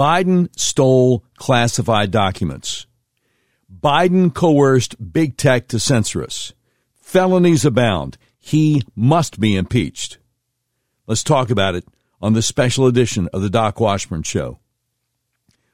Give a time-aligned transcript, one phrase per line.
[0.00, 2.86] Biden stole classified documents.
[3.70, 6.54] Biden coerced big tech to censor us.
[6.94, 8.16] Felonies abound.
[8.38, 10.16] He must be impeached.
[11.06, 11.84] Let's talk about it
[12.22, 14.58] on this special edition of the Doc Washburn Show.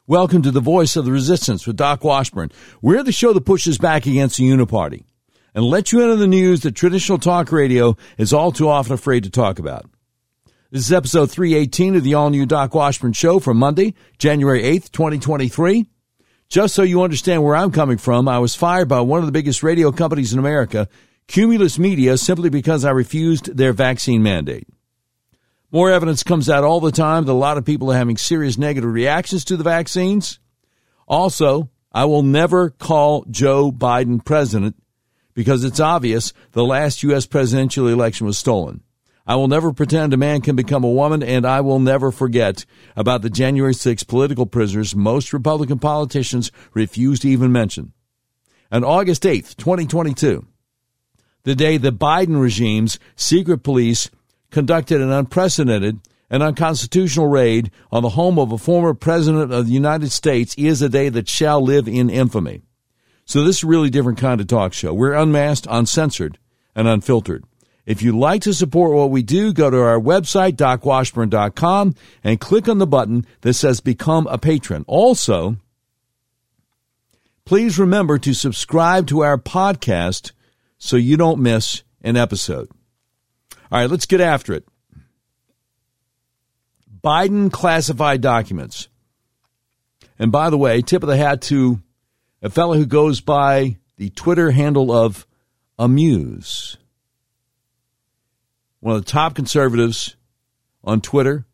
[0.09, 2.50] Welcome to the Voice of the Resistance with Doc Washburn.
[2.82, 5.04] We're the show that pushes back against the Uniparty
[5.54, 9.22] and let you into the news that traditional talk radio is all too often afraid
[9.22, 9.88] to talk about.
[10.77, 14.92] This is episode 318 of the all new Doc Washburn Show from Monday, January 8th,
[14.92, 15.86] 2023.
[16.51, 19.32] Just so you understand where I'm coming from, I was fired by one of the
[19.32, 20.87] biggest radio companies in America,
[21.28, 24.68] Cumulus Media, simply because I refused their vaccine mandate.
[25.73, 28.59] More evidence comes out all the time that a lot of people are having serious
[28.59, 30.40] negative reactions to the vaccines.
[31.09, 34.77] Also, I will never call Joe Biden president
[35.32, 37.24] because it's obvious the last U.S.
[37.24, 38.82] presidential election was stolen.
[39.27, 42.65] I will never pretend a man can become a woman, and I will never forget
[42.95, 47.93] about the January 6 political prisoners most Republican politicians refuse to even mention.
[48.71, 50.46] On August 8th, 2022,
[51.43, 54.10] the day the Biden regime's secret police
[54.51, 59.73] conducted an unprecedented and unconstitutional raid on the home of a former president of the
[59.73, 62.63] United States is a day that shall live in infamy.
[63.24, 64.94] So this is a really different kind of talk show.
[64.94, 66.38] We're unmasked, uncensored,
[66.75, 67.44] and unfiltered.
[67.87, 71.94] If you'd like to support what we do, go to our website, docwashburn.com,
[72.25, 74.84] and click on the button that says Become a Patron.
[74.88, 75.56] Also,
[77.44, 80.32] please remember to subscribe to our podcast
[80.78, 82.69] so you don't miss an episode.
[83.70, 84.66] All right, let's get after it.
[87.03, 88.88] Biden classified documents.
[90.19, 91.81] And by the way, tip of the hat to
[92.43, 95.25] a fellow who goes by the Twitter handle of
[95.78, 96.78] Amuse.
[98.87, 100.15] One of the top conservatives
[100.84, 101.44] on Twitter,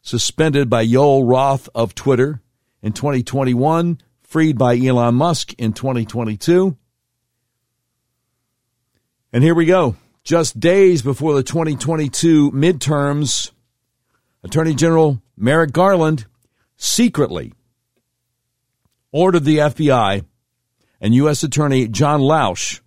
[0.00, 2.40] suspended by Yoel Roth of Twitter
[2.80, 6.78] in 2021, freed by Elon Musk in 2022.
[9.30, 9.96] And here we go.
[10.24, 13.50] Just days before the 2022 midterms,
[14.42, 16.24] Attorney General Merrick Garland
[16.78, 17.52] secretly
[19.12, 20.24] ordered the FBI
[20.98, 21.42] and U.S.
[21.42, 22.80] Attorney John Lausch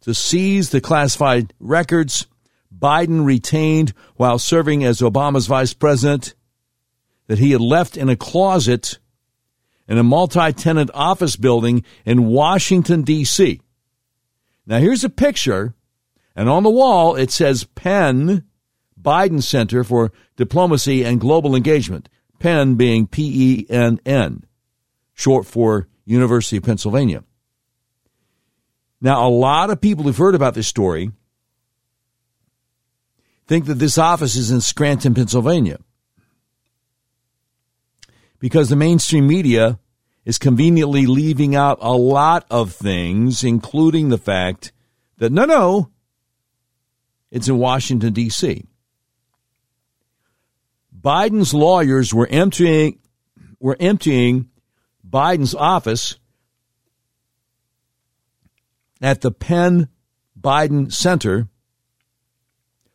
[0.00, 2.26] to seize the classified records
[2.82, 6.34] Biden retained while serving as Obama's vice president
[7.28, 8.98] that he had left in a closet
[9.86, 13.60] in a multi tenant office building in Washington, D.C.
[14.66, 15.74] Now, here's a picture
[16.34, 18.44] and on the wall, it says Penn
[19.00, 22.08] Biden Center for Diplomacy and Global Engagement.
[22.38, 24.44] Penn being P E N N,
[25.12, 27.22] short for University of Pennsylvania.
[29.00, 31.12] Now, a lot of people who've heard about this story
[33.46, 35.78] think that this office is in Scranton, Pennsylvania.
[38.38, 39.78] Because the mainstream media
[40.24, 44.72] is conveniently leaving out a lot of things, including the fact
[45.18, 45.90] that no, no,
[47.30, 48.66] it's in Washington, D.C.
[51.00, 52.98] Biden's lawyers were emptying,
[53.58, 54.50] were emptying
[55.08, 56.16] Biden's office
[59.00, 59.88] at the Penn
[60.40, 61.48] Biden Center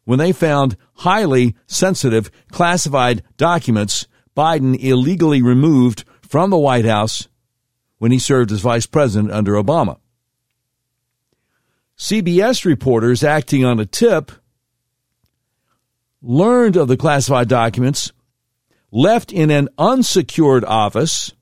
[0.08, 4.08] when they found highly sensitive classified documents
[4.38, 7.28] Biden illegally removed from the White House
[7.98, 9.98] when he served as vice president under Obama.
[11.98, 14.32] CBS reporters acting on a tip
[16.22, 18.14] learned of the classified documents,
[18.92, 21.34] left in an unsecured office,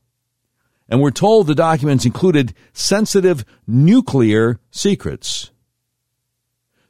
[0.89, 5.51] and were told the documents included sensitive nuclear secrets.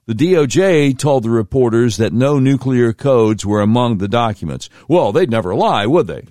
[0.08, 4.70] The DOJ told the reporters that no nuclear codes were among the documents.
[4.88, 6.26] Well, they'd never lie, would they?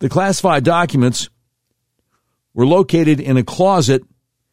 [0.00, 1.30] The classified documents
[2.52, 4.02] were located in a closet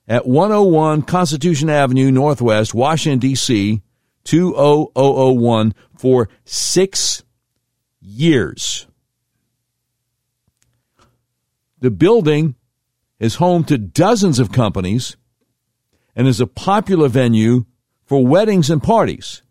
[0.08, 3.82] at 101 Constitution Avenue Northwest, Washington, D.C.,
[4.24, 7.24] 20001 for six
[8.00, 8.88] years.
[11.80, 12.56] The building
[13.20, 15.18] is home to dozens of companies
[16.16, 17.66] and is a popular venue
[18.12, 19.42] for weddings and parties.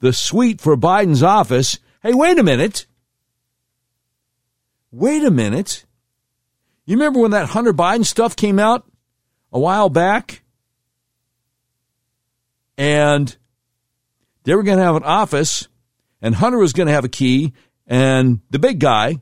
[0.00, 1.78] The suite for Biden's office.
[2.02, 2.86] Hey, wait a minute.
[4.90, 5.84] Wait a minute.
[6.84, 8.84] You remember when that Hunter Biden stuff came out
[9.52, 10.42] a while back?
[12.76, 13.36] And
[14.42, 15.68] they were going to have an office,
[16.20, 17.52] and Hunter was going to have a key,
[17.86, 19.20] and the big guy,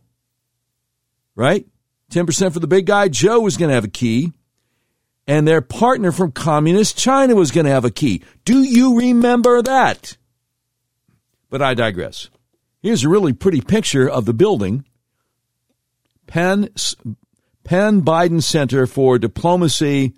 [1.34, 1.66] right?
[2.10, 4.32] 10% for the big guy, Joe was going to have a key,
[5.30, 8.20] and their partner from Communist China was going to have a key.
[8.44, 10.16] Do you remember that?
[11.48, 12.30] But I digress.
[12.82, 14.84] Here's a really pretty picture of the building
[16.26, 16.68] Penn,
[17.62, 20.14] Penn Biden Center for Diplomacy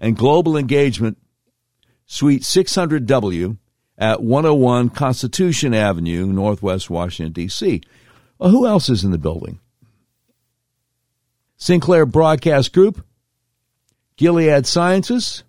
[0.00, 1.16] and Global Engagement,
[2.06, 3.58] Suite 600W
[3.96, 7.82] at 101 Constitution Avenue, Northwest Washington, D.C.
[8.40, 9.60] Well, uh, who else is in the building?
[11.56, 13.05] Sinclair Broadcast Group,
[14.16, 15.44] Gilead Sciences,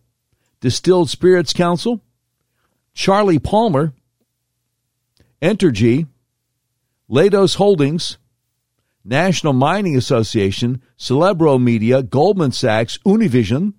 [0.59, 2.01] Distilled Spirits Council,
[2.93, 3.93] Charlie Palmer,
[5.41, 6.07] Entergy,
[7.09, 8.17] Leidos Holdings,
[9.05, 13.73] National Mining Association, Celebro Media, Goldman Sachs, Univision,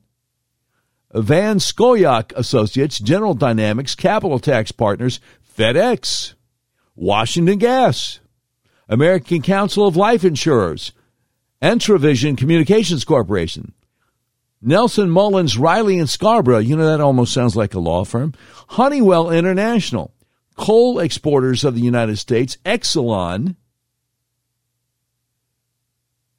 [1.12, 5.20] Van Scoyoc Associates, General Dynamics, Capitol Tax Partners,
[5.56, 6.34] FedEx,
[6.94, 8.20] Washington Gas,
[8.88, 10.92] American Council of Life Insurers,
[11.60, 13.74] Entravision Communications Corporation,
[14.60, 18.34] Nelson Mullins Riley and Scarborough, you know that almost sounds like a law firm,
[18.70, 20.12] Honeywell International,
[20.56, 23.54] Coal Exporters of the United States, Exelon,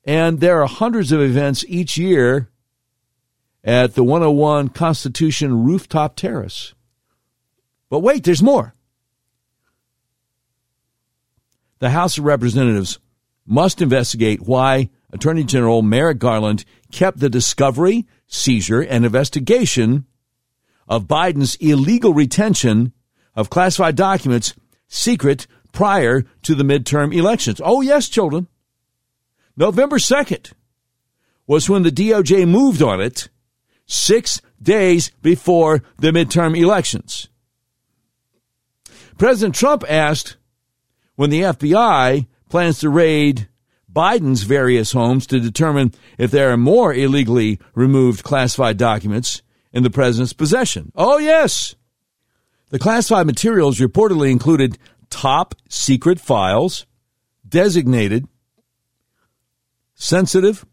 [0.04, 2.50] and there are hundreds of events each year
[3.64, 6.74] at the 101 Constitution Rooftop Terrace.
[7.90, 8.74] But wait, there's more.
[11.80, 13.00] The House of Representatives
[13.46, 20.06] must investigate why Attorney General Merrick Garland kept the discovery, seizure, and investigation
[20.88, 22.94] of Biden's illegal retention
[23.36, 24.54] of classified documents
[24.88, 27.62] secret prior to the midterm elections.
[27.64, 28.48] Oh, yes, children.
[29.56, 30.54] November 2nd
[31.48, 33.30] was when the DOJ moved on it
[33.86, 37.28] six days before the midterm elections.
[39.18, 40.38] President Trump asked
[41.16, 43.50] when the FBI plans to raid
[43.92, 49.42] Biden's various homes to determine if there are more illegally removed classified documents
[49.74, 50.92] in the president's possession.
[50.96, 51.76] Oh, yes.
[52.70, 54.78] The classified materials reportedly included
[55.10, 56.86] top secret files,
[57.48, 58.28] designated
[59.96, 60.66] sensitive,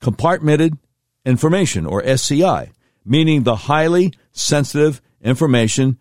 [0.00, 0.78] compartmented
[1.24, 2.72] information, or SCI,
[3.04, 5.98] meaning the highly sensitive information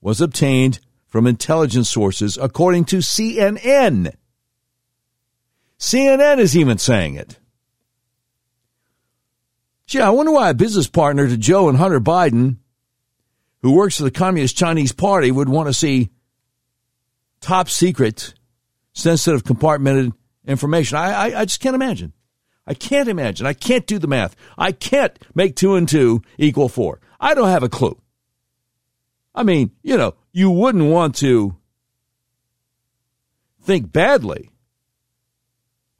[0.00, 4.14] was obtained from intelligence sources, according to CNN.
[5.78, 7.38] CNN is even saying it.
[9.86, 12.58] Gee, I wonder why a business partner to Joe and Hunter Biden,
[13.62, 16.10] who works for the Communist Chinese Party, would want to see
[17.40, 18.34] top secret,
[18.92, 20.12] sensitive, compartmented
[20.46, 20.98] information.
[20.98, 22.12] I, I, I just can't imagine.
[22.66, 23.46] I can't imagine.
[23.46, 24.36] I can't do the math.
[24.58, 27.00] I can't make two and two equal four.
[27.18, 27.98] I don't have a clue.
[29.34, 31.56] I mean, you know, you wouldn't want to
[33.62, 34.50] think badly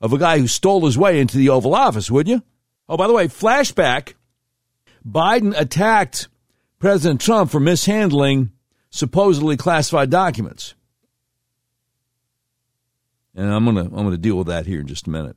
[0.00, 2.42] of a guy who stole his way into the Oval Office, wouldn't you?
[2.88, 4.14] Oh, by the way, flashback
[5.06, 6.28] Biden attacked
[6.78, 8.52] President Trump for mishandling
[8.90, 10.74] supposedly classified documents.
[13.34, 15.36] And I'm going to I'm going to deal with that here in just a minute.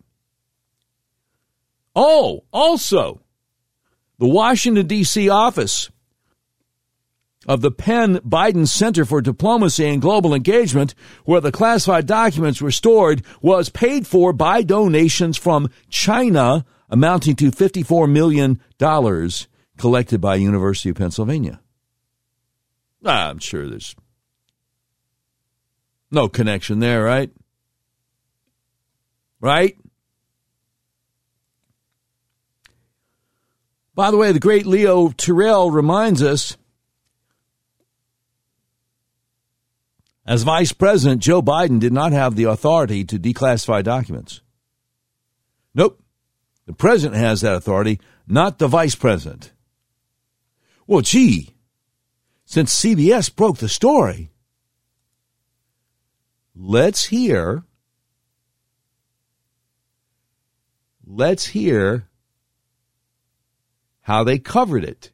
[1.96, 3.22] Oh, also,
[4.18, 5.30] the Washington, D.C.
[5.30, 5.90] office
[7.48, 10.94] of the Penn Biden Center for Diplomacy and Global Engagement,
[11.26, 17.52] where the classified documents were stored, was paid for by donations from China amounting to
[17.52, 18.62] $54 million
[19.78, 21.62] collected by University of Pennsylvania.
[23.04, 23.96] I'm sure there's
[26.12, 27.32] no connection there, right?
[29.40, 29.78] Right?
[33.95, 36.57] By the way, the great Leo Terrell reminds us
[40.25, 44.42] as vice president, Joe Biden did not have the authority to declassify documents.
[45.73, 46.01] Nope.
[46.68, 49.51] The president has that authority, not the vice president.
[50.85, 51.56] Well, gee,
[52.45, 54.31] since CBS broke the story,
[56.56, 57.63] let's hear.
[61.06, 62.07] Let's hear
[64.01, 65.11] how they covered it.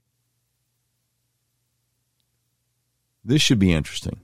[3.25, 4.19] This should be interesting.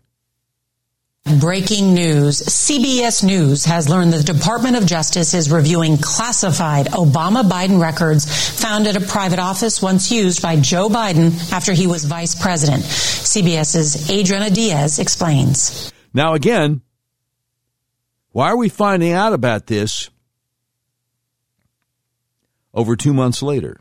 [1.40, 2.42] Breaking news.
[2.42, 8.26] CBS News has learned the Department of Justice is reviewing classified Obama Biden records
[8.60, 12.84] found at a private office once used by Joe Biden after he was vice president.
[12.84, 15.92] CBS's Adriana Diaz explains.
[16.14, 16.82] Now, again,
[18.32, 20.10] why are we finding out about this
[22.74, 23.80] over two months later?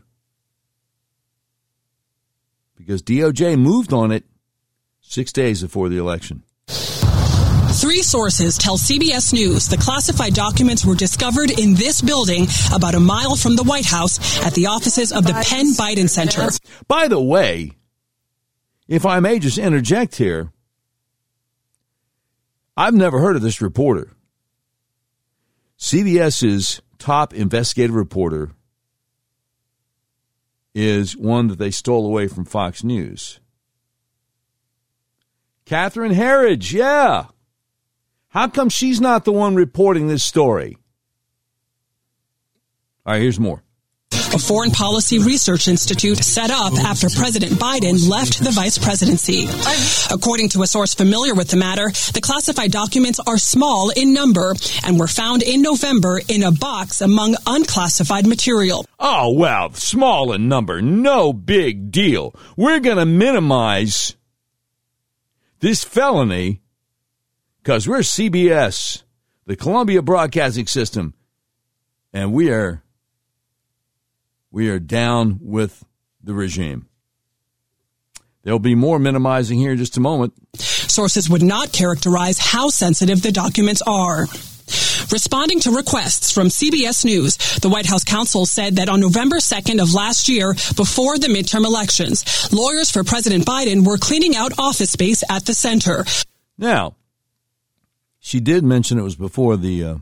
[2.83, 4.25] because DOJ moved on it
[5.01, 6.43] six days before the election.
[7.83, 12.99] Three sources tell CBS News the classified documents were discovered in this building about a
[13.01, 16.47] mile from the White House at the offices of the Penn Biden Center.
[16.87, 17.73] By the way,
[18.87, 20.53] if I may just interject here,
[22.77, 24.13] I've never heard of this reporter.
[25.77, 28.51] CBS's top investigative reporter
[30.73, 33.41] is one that they stole away from Fox News.
[35.65, 37.25] Catherine Herridge, yeah.
[38.33, 40.75] How come she's not the one reporting this story?
[43.05, 43.61] All right, here's more.
[44.11, 49.45] A foreign policy research institute set up after President Biden left the vice presidency.
[50.11, 54.55] According to a source familiar with the matter, the classified documents are small in number
[54.83, 58.87] and were found in November in a box among unclassified material.
[58.99, 62.33] Oh, well, small in number, no big deal.
[62.57, 64.15] We're going to minimize
[65.59, 66.62] this felony
[67.63, 69.03] because we're CBS,
[69.45, 71.13] the Columbia Broadcasting System,
[72.11, 72.83] and we are
[74.51, 75.83] we are down with
[76.21, 76.89] the regime.
[78.43, 80.33] There'll be more minimizing here in just a moment.
[80.57, 84.27] Sources would not characterize how sensitive the documents are.
[85.11, 89.81] Responding to requests from CBS News, the White House counsel said that on November 2nd
[89.81, 94.91] of last year, before the midterm elections, lawyers for President Biden were cleaning out office
[94.91, 96.05] space at the center.
[96.57, 96.95] Now,
[98.23, 99.95] she did mention it was before the uh,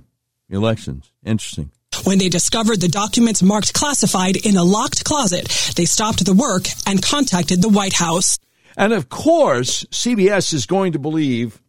[0.47, 1.11] elections.
[1.25, 1.71] Interesting.
[2.03, 6.67] When they discovered the documents marked classified in a locked closet, they stopped the work
[6.85, 8.37] and contacted the White House.
[8.77, 11.63] And of course, CBS is going to believe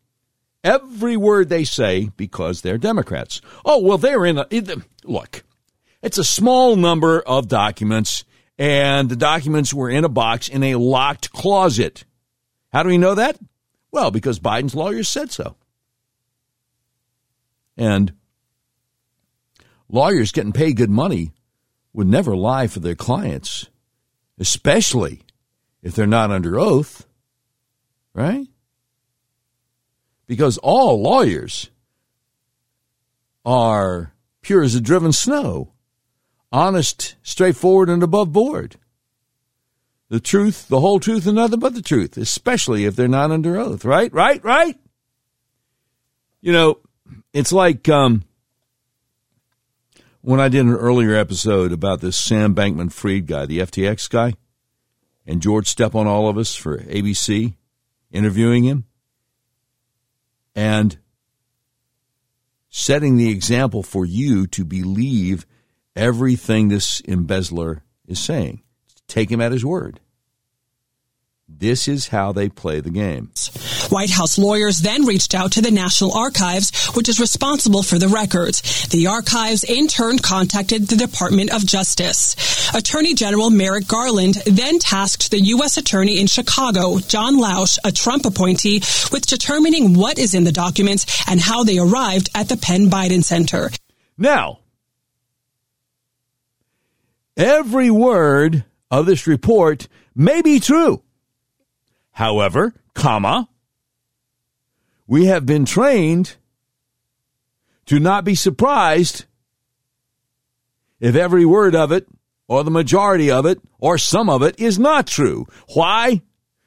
[0.63, 3.41] every word they say because they're Democrats.
[3.65, 4.47] Oh, well, they're in a.
[5.05, 5.45] Look,
[6.03, 8.25] it's a small number of documents,
[8.59, 12.05] and the documents were in a box in a locked closet.
[12.75, 13.39] How do we know that?
[13.91, 15.57] Well, because Biden's lawyers said so.
[17.77, 18.13] And
[19.89, 21.33] lawyers getting paid good money
[21.93, 23.69] would never lie for their clients,
[24.39, 25.23] especially
[25.83, 27.07] if they're not under oath,
[28.15, 28.47] right?
[30.27, 31.71] Because all lawyers
[33.45, 35.73] are pure as a driven snow,
[36.51, 38.77] honest, straightforward, and above board.
[40.09, 43.57] The truth, the whole truth, and nothing but the truth, especially if they're not under
[43.57, 44.13] oath, right?
[44.13, 44.43] Right?
[44.45, 44.79] Right?
[46.41, 46.79] You know,
[47.33, 48.25] it's like um,
[50.21, 54.35] when I did an earlier episode about this Sam Bankman Fried guy, the FTX guy,
[55.27, 57.55] and George Stephanopoulos for ABC
[58.11, 58.85] interviewing him
[60.55, 60.99] and
[62.69, 65.47] setting the example for you to believe
[65.97, 68.63] everything this embezzler is saying.
[69.09, 70.01] Take him at his word.
[71.59, 73.31] This is how they play the game.
[73.89, 78.09] White House lawyers then reached out to the National Archives, which is responsible for the
[78.09, 78.89] records.
[78.89, 82.37] The archives in turn contacted the Department of Justice.
[82.75, 85.77] Attorney General Merrick Garland then tasked the U.S.
[85.77, 88.81] Attorney in Chicago, John Lausch, a Trump appointee,
[89.13, 93.23] with determining what is in the documents and how they arrived at the Penn Biden
[93.23, 93.71] Center.
[94.17, 94.61] Now,
[97.37, 101.03] every word of this report may be true.
[102.13, 103.49] However, comma,
[105.07, 106.37] we have been trained
[107.87, 109.25] to not be surprised
[111.01, 112.07] if every word of it,
[112.47, 115.47] or the majority of it, or some of it is not true.
[115.75, 116.23] Why?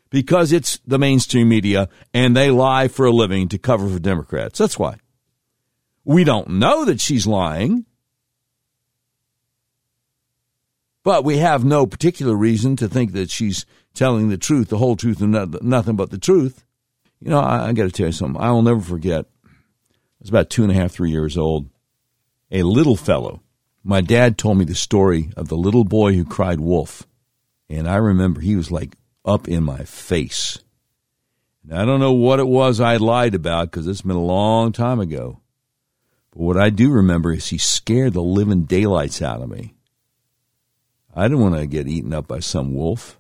[0.10, 4.60] Because it's the mainstream media and they lie for a living to cover for Democrats.
[4.60, 4.98] That's why.
[6.04, 7.86] We don't know that she's lying.
[11.06, 14.96] But we have no particular reason to think that she's telling the truth, the whole
[14.96, 16.66] truth, and nothing but the truth.
[17.22, 18.42] You know, I, I got to tell you something.
[18.42, 19.26] I will never forget.
[19.46, 19.50] I
[20.20, 21.70] was about two and a half, three years old.
[22.50, 23.44] A little fellow.
[23.84, 27.06] My dad told me the story of the little boy who cried wolf.
[27.70, 30.58] And I remember he was like up in my face.
[31.64, 34.72] And I don't know what it was I lied about because it's been a long
[34.72, 35.40] time ago.
[36.32, 39.75] But what I do remember is he scared the living daylights out of me.
[41.16, 43.18] I didn't want to get eaten up by some wolf.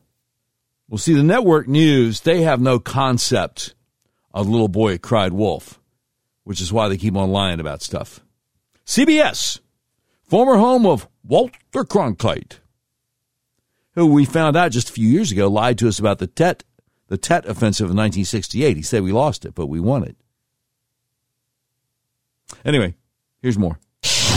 [0.90, 3.74] Well, see, the network news, they have no concept
[4.34, 5.80] of little boy cried wolf,
[6.44, 8.20] which is why they keep on lying about stuff.
[8.86, 9.60] CBS,
[10.24, 12.60] former home of Walter Cronkite,
[13.92, 16.64] who we found out just a few years ago lied to us about the Tet,
[17.08, 18.76] the Tet offensive of 1968.
[18.76, 20.18] He said we lost it, but we won it.
[22.64, 22.96] Anyway,
[23.42, 23.80] here's more.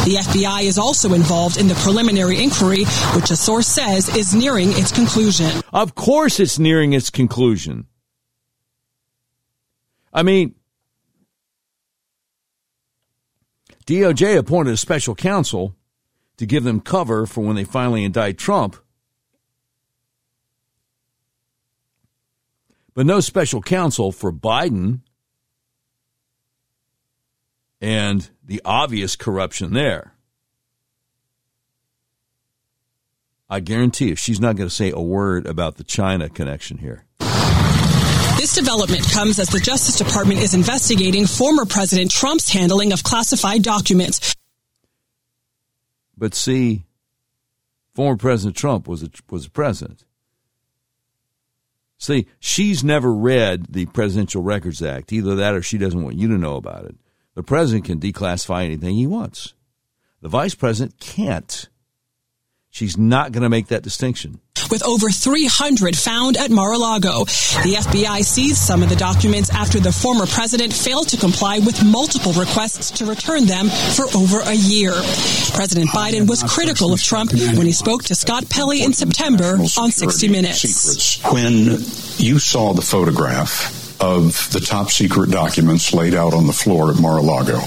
[0.04, 4.71] The FBI is also involved in the preliminary inquiry, which a source says is nearing
[4.71, 5.50] its conclusion.
[5.73, 7.87] Of course, it's nearing its conclusion.
[10.12, 10.54] I mean,
[13.87, 15.75] DOJ appointed a special counsel
[16.37, 18.76] to give them cover for when they finally indict Trump.
[22.95, 25.02] But no special counsel for Biden
[27.80, 30.14] and the obvious corruption there.
[33.50, 37.06] I guarantee you, she's not going to say a word about the China connection here.
[38.37, 43.62] This development comes as the Justice Department is investigating former President Trump's handling of classified
[43.62, 44.37] documents.
[46.16, 46.85] But see,
[47.94, 50.04] former President Trump was a, was a president.
[51.99, 55.12] See, she's never read the Presidential Records Act.
[55.12, 56.94] Either that or she doesn't want you to know about it.
[57.38, 59.54] The president can declassify anything he wants.
[60.23, 61.68] The vice president can't.
[62.68, 64.40] She's not going to make that distinction.
[64.73, 67.26] With over 300 found at Mar-a-Lago,
[67.62, 71.80] the FBI seized some of the documents after the former president failed to comply with
[71.85, 74.90] multiple requests to return them for over a year.
[75.54, 79.92] President Biden was critical of Trump when he spoke to Scott Pelley in September on
[79.92, 80.62] 60 Minutes.
[80.62, 81.33] Secrets.
[81.33, 81.85] When
[82.18, 87.00] you saw the photograph of the top secret documents laid out on the floor at
[87.00, 87.58] Mar-a-Lago,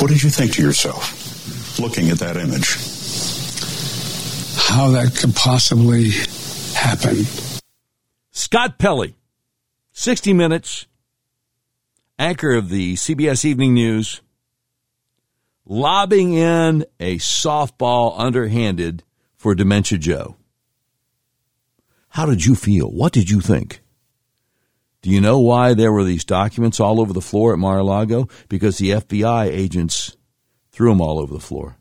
[0.00, 2.76] what did you think to yourself looking at that image?
[4.76, 6.10] how that could possibly
[6.74, 7.24] happen.
[8.32, 9.14] Scott Pelley,
[9.92, 10.86] 60 Minutes,
[12.18, 14.20] anchor of the CBS Evening News,
[15.64, 19.02] lobbing in a softball underhanded
[19.36, 20.36] for Dementia Joe.
[22.08, 22.88] How did you feel?
[22.88, 23.80] What did you think?
[25.06, 27.84] Do you know why there were these documents all over the floor at Mar a
[27.84, 28.26] Lago?
[28.48, 30.16] Because the FBI agents
[30.72, 31.76] threw them all over the floor.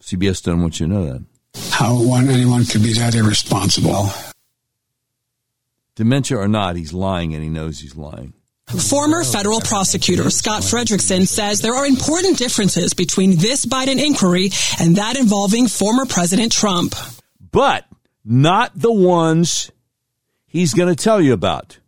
[0.00, 1.26] CBS doesn't want you to know that.
[1.72, 4.08] How one anyone could be that irresponsible?
[5.94, 8.32] Dementia or not, he's lying and he knows he's lying.
[8.68, 14.96] Former federal prosecutor Scott Frederickson says there are important differences between this Biden inquiry and
[14.96, 16.94] that involving former President Trump.
[17.50, 17.84] But
[18.24, 19.70] not the ones
[20.52, 21.78] he's going to tell you about.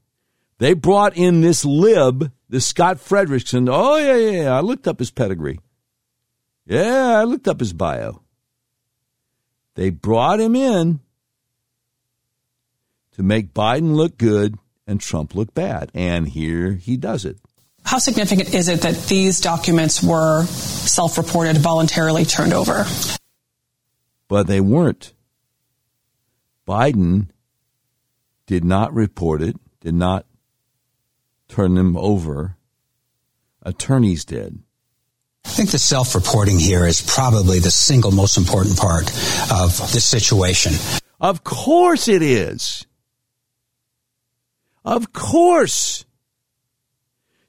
[0.59, 3.68] They brought in this lib, this Scott Frederickson.
[3.71, 4.56] Oh, yeah, yeah, yeah.
[4.56, 5.61] I looked up his pedigree.
[6.64, 8.23] Yeah, I looked up his bio.
[9.75, 11.00] They brought him in
[13.12, 15.91] to make Biden look good and Trump look bad.
[15.93, 17.36] And here he does it.
[17.84, 22.86] How significant is it that these documents were self reported, voluntarily turned over?
[24.26, 25.12] But they weren't.
[26.67, 27.28] Biden
[28.47, 30.26] did not report it, did not
[31.49, 32.57] turn them over.
[33.63, 34.59] Attorneys did.
[35.45, 39.09] I think the self reporting here is probably the single most important part
[39.50, 40.73] of this situation.
[41.21, 42.87] Of course it is.
[44.85, 46.04] Of course.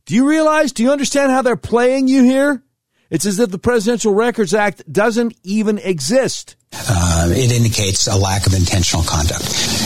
[0.05, 2.63] Do you realize, do you understand how they're playing you here?
[3.09, 6.55] It's as if the Presidential Records Act doesn't even exist.
[6.73, 9.43] Uh, it indicates a lack of intentional conduct.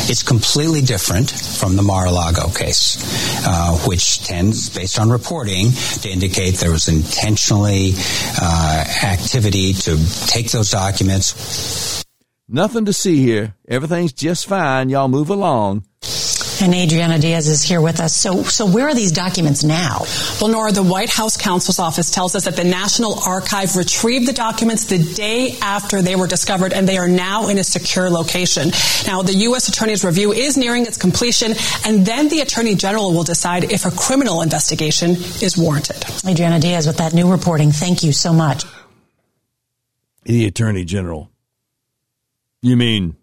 [0.09, 2.97] It's completely different from the Mar-a-Lago case,
[3.45, 7.93] uh, which tends, based on reporting, to indicate there was intentionally
[8.41, 12.03] uh, activity to take those documents.
[12.47, 13.53] Nothing to see here.
[13.67, 14.89] Everything's just fine.
[14.89, 15.83] Y'all move along.
[16.61, 18.13] And Adriana Diaz is here with us.
[18.13, 20.03] So, so where are these documents now?
[20.41, 24.33] Well, Norah, the White House counsel's office tells us that the National Archive retrieved the
[24.33, 28.71] documents the day after they were discovered, and they are now in a secure location.
[29.07, 29.69] Now, the U.S.
[29.69, 31.53] Attorney's review is nearing its completion,
[31.85, 36.03] and then the Attorney General will decide if a criminal investigation is warranted.
[36.27, 37.71] Adriana Diaz with that new reporting.
[37.71, 38.65] Thank you so much.
[40.23, 41.31] The Attorney General.
[42.61, 43.15] You mean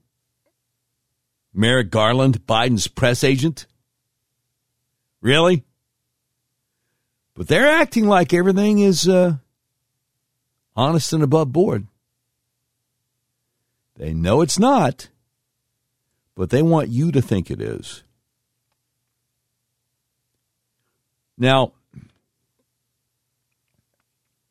[1.56, 3.66] Merrick Garland, Biden's press agent?
[5.22, 5.64] Really?
[7.34, 9.36] But they're acting like everything is uh,
[10.76, 11.86] honest and above board.
[13.96, 15.08] They know it's not,
[16.34, 18.02] but they want you to think it is.
[21.38, 21.72] Now,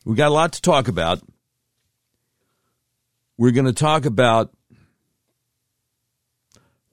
[0.04, 1.22] we got a lot to talk about.
[3.38, 4.52] We're going to talk about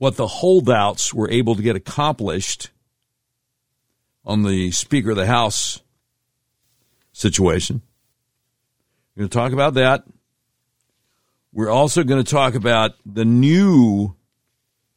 [0.02, 2.70] what the holdouts were able to get accomplished
[4.24, 5.80] on the Speaker of the House
[7.12, 7.82] situation.
[9.14, 10.02] We're going to talk about that.
[11.52, 14.16] We're also going to talk about the new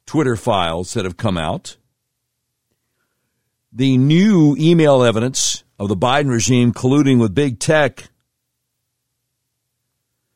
[0.06, 1.76] Twitter files that have come out,
[3.72, 8.08] the new email evidence of the Biden regime colluding with big tech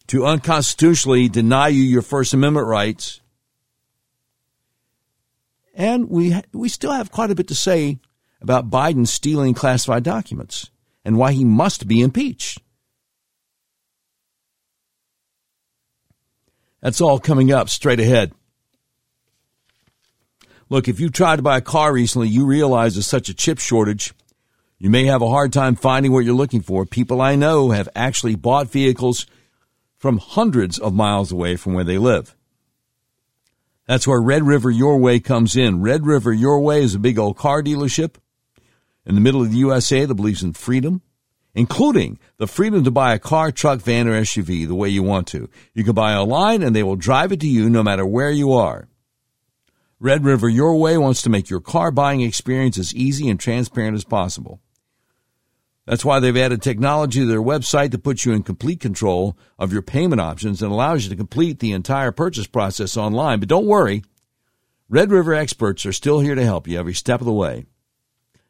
[0.06, 3.19] to unconstitutionally deny you your First Amendment rights
[5.74, 7.98] and we, we still have quite a bit to say
[8.40, 10.70] about Biden stealing classified documents
[11.04, 12.60] and why he must be impeached.
[16.80, 18.32] That's all coming up straight ahead.
[20.68, 23.58] Look, if you tried to buy a car recently, you realize there's such a chip
[23.58, 24.14] shortage.
[24.78, 26.86] You may have a hard time finding what you're looking for.
[26.86, 29.26] People I know have actually bought vehicles
[29.98, 32.34] from hundreds of miles away from where they live.
[33.90, 35.82] That's where Red River Your Way comes in.
[35.82, 38.14] Red River Your Way is a big old car dealership
[39.04, 41.02] in the middle of the USA that believes in freedom,
[41.56, 45.26] including the freedom to buy a car, truck, van, or SUV the way you want
[45.26, 45.50] to.
[45.74, 48.52] You can buy online and they will drive it to you no matter where you
[48.52, 48.86] are.
[49.98, 53.96] Red River Your Way wants to make your car buying experience as easy and transparent
[53.96, 54.60] as possible.
[55.90, 59.72] That's why they've added technology to their website that puts you in complete control of
[59.72, 63.40] your payment options and allows you to complete the entire purchase process online.
[63.40, 64.04] But don't worry,
[64.88, 67.66] Red River experts are still here to help you every step of the way.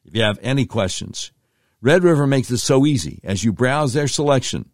[0.05, 1.33] If you have any questions,
[1.81, 3.21] Red River makes this so easy.
[3.25, 4.69] As you browse their selection,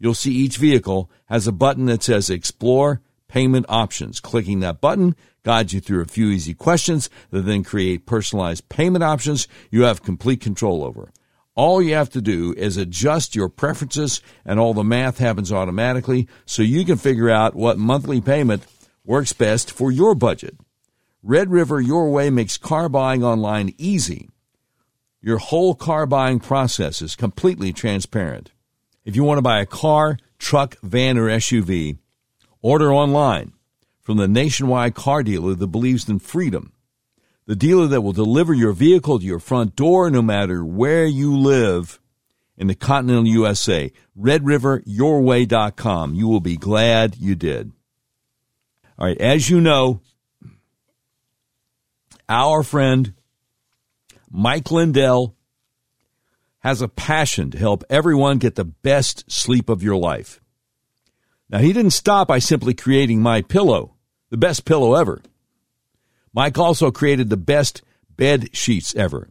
[0.00, 4.18] you'll see each vehicle has a button that says Explore Payment Options.
[4.18, 9.04] Clicking that button guides you through a few easy questions that then create personalized payment
[9.04, 11.12] options you have complete control over.
[11.56, 16.26] All you have to do is adjust your preferences and all the math happens automatically
[16.44, 18.64] so you can figure out what monthly payment
[19.04, 20.56] works best for your budget.
[21.22, 24.28] Red River Your Way makes car buying online easy.
[25.22, 28.50] Your whole car buying process is completely transparent.
[29.04, 31.98] If you want to buy a car, truck, van, or SUV,
[32.62, 33.52] order online
[34.02, 36.73] from the nationwide car dealer that believes in freedom
[37.46, 41.36] the dealer that will deliver your vehicle to your front door no matter where you
[41.36, 42.00] live
[42.56, 43.92] in the continental USA.
[44.18, 46.14] RedRiverYourWay.com.
[46.14, 47.72] You will be glad you did.
[48.98, 50.00] All right, as you know,
[52.28, 53.12] our friend
[54.30, 55.36] Mike Lindell
[56.60, 60.40] has a passion to help everyone get the best sleep of your life.
[61.50, 63.96] Now, he didn't stop by simply creating my pillow,
[64.30, 65.20] the best pillow ever.
[66.34, 67.82] Mike also created the best
[68.16, 69.30] bed sheets ever.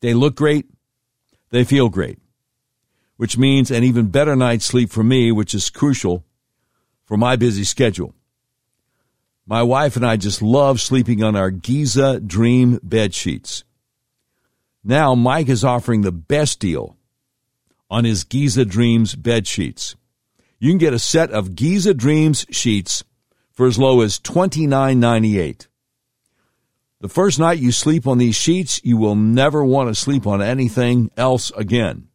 [0.00, 0.66] They look great,
[1.50, 2.18] they feel great,
[3.18, 6.24] which means an even better night's sleep for me, which is crucial
[7.04, 8.14] for my busy schedule.
[9.46, 13.64] My wife and I just love sleeping on our Giza Dream bed sheets.
[14.82, 16.96] Now Mike is offering the best deal
[17.90, 19.96] on his Giza Dreams bed sheets.
[20.58, 23.04] You can get a set of Giza Dreams sheets
[23.52, 25.66] for as low as $29.98.
[27.00, 30.40] The first night you sleep on these sheets, you will never want to sleep on
[30.40, 32.08] anything else again.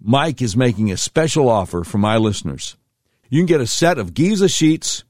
[0.00, 2.76] Mike is making a special offer for my listeners.
[3.30, 5.02] You can get a set of Giza sheets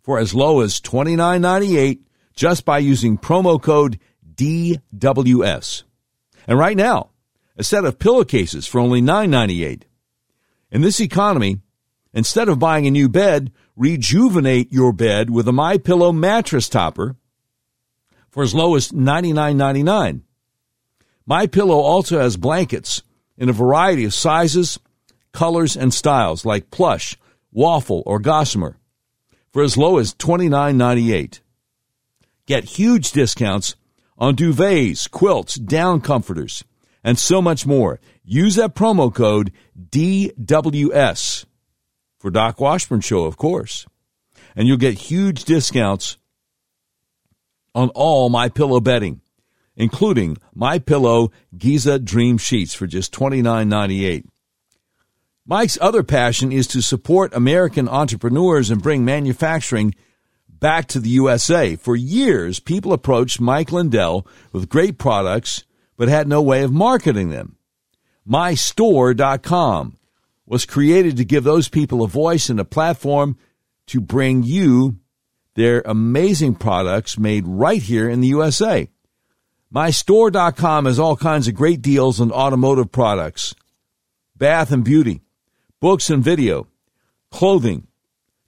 [0.00, 2.00] for as low as $29.98
[2.34, 3.98] just by using promo code
[4.34, 5.82] DWS.
[6.46, 7.10] And right now,
[7.56, 9.82] a set of pillowcases for only $9.98.
[10.70, 11.58] In this economy,
[12.14, 17.16] instead of buying a new bed, rejuvenate your bed with a My Pillow mattress topper
[18.30, 20.22] for as low as $99.99.
[21.26, 23.02] My Pillow also has blankets
[23.36, 24.78] in a variety of sizes,
[25.32, 27.16] colors, and styles like plush,
[27.52, 28.76] waffle, or gossamer
[29.52, 31.40] for as low as $29.98.
[32.46, 33.76] Get huge discounts
[34.18, 36.64] on duvets, quilts, down comforters,
[37.04, 38.00] and so much more.
[38.24, 39.52] Use that promo code
[39.90, 41.44] DWS
[42.22, 43.84] for Doc Washburn Show, of course.
[44.54, 46.18] And you'll get huge discounts
[47.74, 49.22] on all my pillow bedding,
[49.74, 54.24] including my pillow Giza Dream Sheets for just $29.98.
[55.44, 59.92] Mike's other passion is to support American entrepreneurs and bring manufacturing
[60.48, 61.74] back to the USA.
[61.74, 65.64] For years, people approached Mike Lindell with great products,
[65.96, 67.56] but had no way of marketing them.
[68.28, 69.98] MyStore.com
[70.52, 73.38] was created to give those people a voice and a platform
[73.86, 74.98] to bring you
[75.54, 78.86] their amazing products made right here in the USA.
[79.74, 83.54] MyStore.com has all kinds of great deals on automotive products,
[84.36, 85.22] bath and beauty,
[85.80, 86.66] books and video,
[87.30, 87.86] clothing,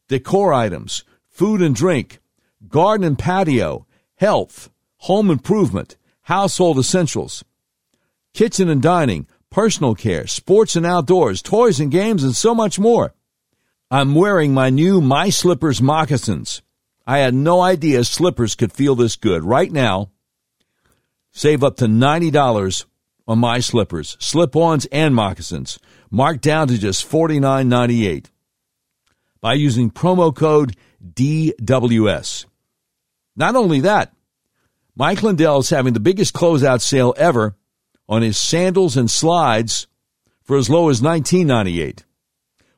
[0.06, 2.20] decor items, food and drink,
[2.68, 3.86] garden and patio,
[4.16, 7.42] health, home improvement, household essentials,
[8.34, 13.14] kitchen and dining, personal care, sports and outdoors, toys and games, and so much more.
[13.88, 16.60] I'm wearing my new My Slippers moccasins.
[17.06, 19.44] I had no idea slippers could feel this good.
[19.44, 20.10] Right now,
[21.30, 22.84] save up to $90
[23.28, 25.78] on my slippers, slip-ons and moccasins,
[26.10, 28.26] marked down to just $49.98
[29.40, 32.46] by using promo code DWS.
[33.36, 34.12] Not only that,
[34.96, 37.54] Mike Lindell is having the biggest closeout sale ever
[38.08, 39.86] on his sandals and slides
[40.42, 42.02] for as low as $19.98.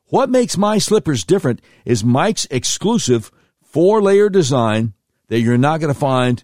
[0.05, 3.29] What makes my slippers different is Mike's exclusive
[3.61, 4.93] four layer design
[5.27, 6.43] that you're not going to find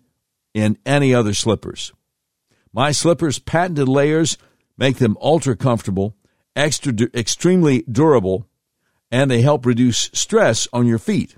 [0.54, 1.94] in any other slippers.
[2.74, 4.38] My slippers' patented layers
[4.78, 6.16] make them ultra comfortable,
[6.56, 8.48] extra, extremely durable,
[9.12, 11.38] and they help reduce stress on your feet.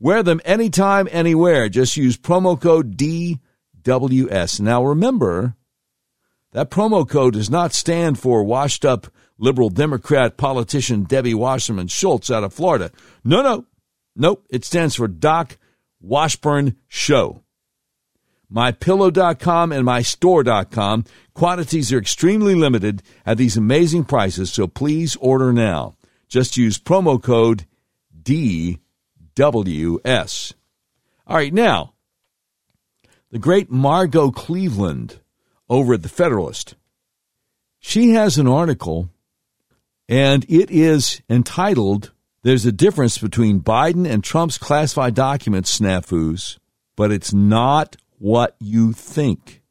[0.00, 1.68] Wear them anytime, anywhere.
[1.68, 4.60] Just use promo code DWS.
[4.60, 5.54] Now remember,
[6.52, 12.30] that promo code does not stand for washed up liberal Democrat politician Debbie Wasserman Schultz
[12.30, 12.90] out of Florida.
[13.24, 13.66] No, no.
[14.14, 14.46] Nope.
[14.50, 15.58] It stands for Doc
[16.00, 17.42] Washburn Show.
[18.52, 21.04] MyPillow.com and MyStore.com.
[21.34, 25.94] Quantities are extremely limited at these amazing prices, so please order now.
[26.28, 27.64] Just use promo code
[28.22, 28.76] DWS.
[31.26, 31.94] All right, now,
[33.30, 35.21] the great Margot Cleveland
[35.72, 36.74] over at the Federalist.
[37.80, 39.08] She has an article,
[40.06, 46.58] and it is entitled There's a Difference Between Biden and Trump's Classified Documents Snafus,
[46.94, 49.62] but it's not what you think.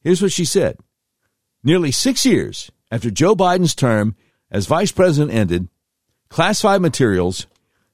[0.00, 0.78] Here's what she said
[1.62, 4.16] Nearly six years after Joe Biden's term
[4.50, 5.68] as vice president ended,
[6.28, 7.46] classified materials,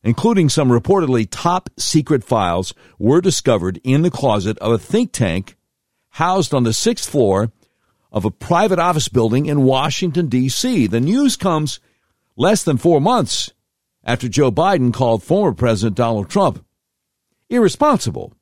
[0.03, 5.56] including some reportedly top secret files, were discovered in the closet of a think tank
[6.17, 7.53] housed on the sixth floor
[8.11, 10.87] of a private office building in Washington, D.C.
[10.87, 11.79] The news comes
[12.37, 13.53] less than four months
[14.03, 16.65] after Joe Biden called former President Donald Trump
[17.51, 18.33] irresponsible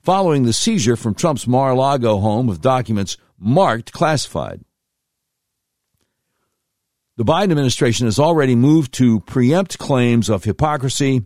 [0.00, 4.60] following the seizure from Trump's Mar a Lago home of documents marked classified.
[7.16, 11.24] The Biden administration has already moved to preempt claims of hypocrisy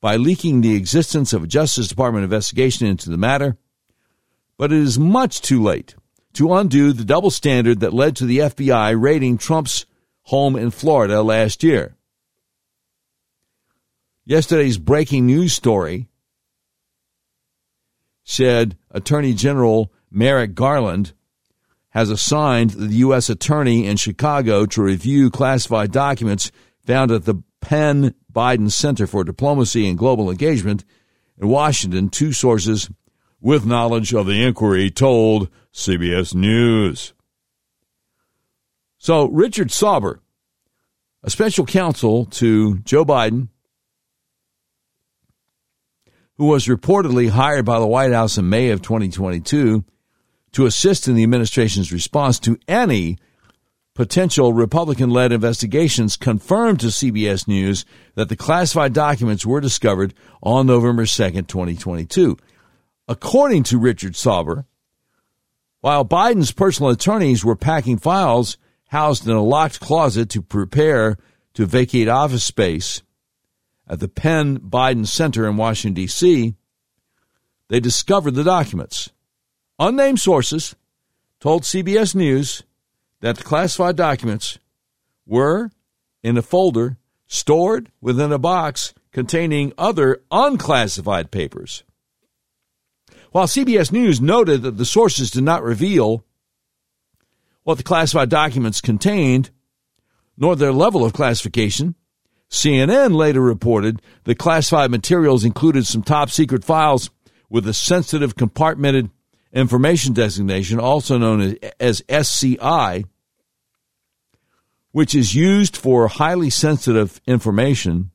[0.00, 3.58] by leaking the existence of a Justice Department investigation into the matter,
[4.62, 5.96] but it is much too late
[6.32, 9.86] to undo the double standard that led to the FBI raiding Trump's
[10.22, 11.96] home in Florida last year.
[14.24, 16.06] Yesterday's breaking news story
[18.22, 21.12] said Attorney General Merrick Garland
[21.88, 23.28] has assigned the U.S.
[23.28, 26.52] Attorney in Chicago to review classified documents
[26.86, 30.84] found at the Penn Biden Center for Diplomacy and Global Engagement
[31.36, 32.10] in Washington.
[32.10, 32.88] Two sources
[33.42, 37.12] with knowledge of the inquiry told CBS News.
[38.98, 40.20] So, Richard Sauber,
[41.24, 43.48] a special counsel to Joe Biden,
[46.38, 49.84] who was reportedly hired by the White House in May of 2022
[50.52, 53.18] to assist in the administration's response to any
[53.94, 60.66] potential Republican led investigations, confirmed to CBS News that the classified documents were discovered on
[60.66, 62.36] November 2nd, 2022.
[63.12, 64.64] According to Richard Sauber,
[65.82, 71.18] while Biden's personal attorneys were packing files housed in a locked closet to prepare
[71.52, 73.02] to vacate office space
[73.86, 76.54] at the Penn Biden Center in Washington, D.C.,
[77.68, 79.10] they discovered the documents.
[79.78, 80.74] Unnamed sources
[81.38, 82.62] told CBS News
[83.20, 84.58] that the classified documents
[85.26, 85.70] were
[86.22, 86.96] in a folder
[87.26, 91.84] stored within a box containing other unclassified papers.
[93.32, 96.22] While CBS News noted that the sources did not reveal
[97.64, 99.50] what the classified documents contained,
[100.36, 101.94] nor their level of classification,
[102.50, 107.08] CNN later reported the classified materials included some top secret files
[107.48, 109.10] with a sensitive compartmented
[109.50, 113.04] information designation, also known as, SCI,
[114.90, 118.10] which is used for highly sensitive information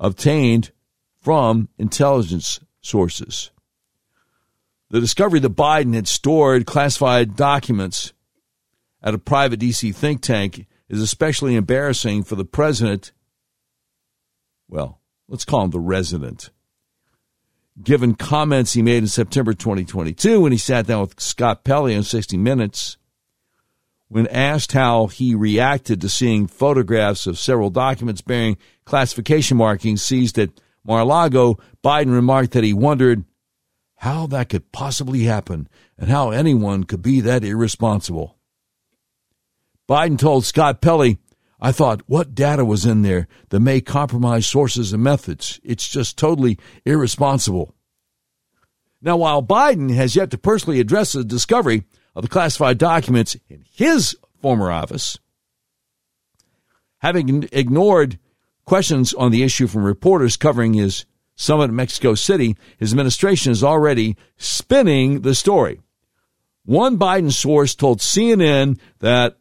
[0.00, 0.72] obtained
[1.20, 3.52] from intelligence sources.
[4.94, 8.12] The discovery that Biden had stored classified documents
[9.02, 13.10] at a private DC think tank is especially embarrassing for the president.
[14.68, 16.50] Well, let's call him the resident
[17.82, 22.04] given comments he made in September 2022 when he sat down with Scott Pelley on
[22.04, 22.96] 60 Minutes.
[24.06, 30.38] When asked how he reacted to seeing photographs of several documents bearing classification markings seized
[30.38, 30.50] at
[30.84, 33.24] Mar-a-Lago, Biden remarked that he wondered
[33.96, 38.36] how that could possibly happen and how anyone could be that irresponsible.
[39.88, 41.18] Biden told Scott Pelley,
[41.60, 45.60] I thought, what data was in there that may compromise sources and methods?
[45.62, 47.74] It's just totally irresponsible.
[49.00, 53.64] Now, while Biden has yet to personally address the discovery of the classified documents in
[53.70, 55.18] his former office,
[56.98, 58.18] having ignored
[58.64, 61.04] questions on the issue from reporters covering his
[61.36, 65.80] summit in Mexico City, his administration is already spinning the story.
[66.64, 69.36] One Biden source told CNN that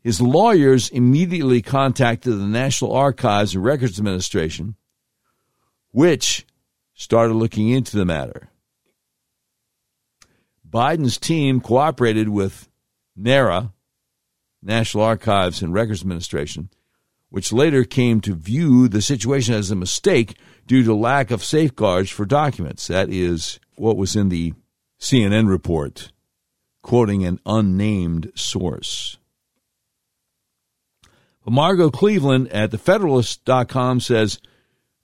[0.00, 4.76] his lawyers immediately contacted the National Archives and Records Administration,
[5.90, 6.46] which
[6.94, 8.48] started looking into the matter.
[10.68, 12.68] Biden's team cooperated with
[13.16, 13.72] NARA,
[14.62, 16.70] National Archives and Records Administration,
[17.28, 22.10] which later came to view the situation as a mistake due to lack of safeguards
[22.10, 22.86] for documents.
[22.88, 24.54] That is what was in the
[25.00, 26.12] CNN report,
[26.82, 29.18] quoting an unnamed source.
[31.48, 34.40] Margot Cleveland at thefederalist.com says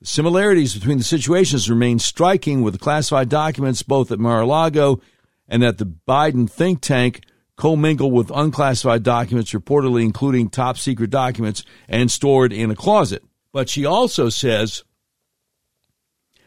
[0.02, 5.00] similarities between the situations remain striking with classified documents both at Mar-a-Lago
[5.46, 7.22] and at the Biden think tank
[7.56, 13.22] commingle with unclassified documents reportedly including top secret documents and stored in a closet.
[13.52, 14.82] But she also says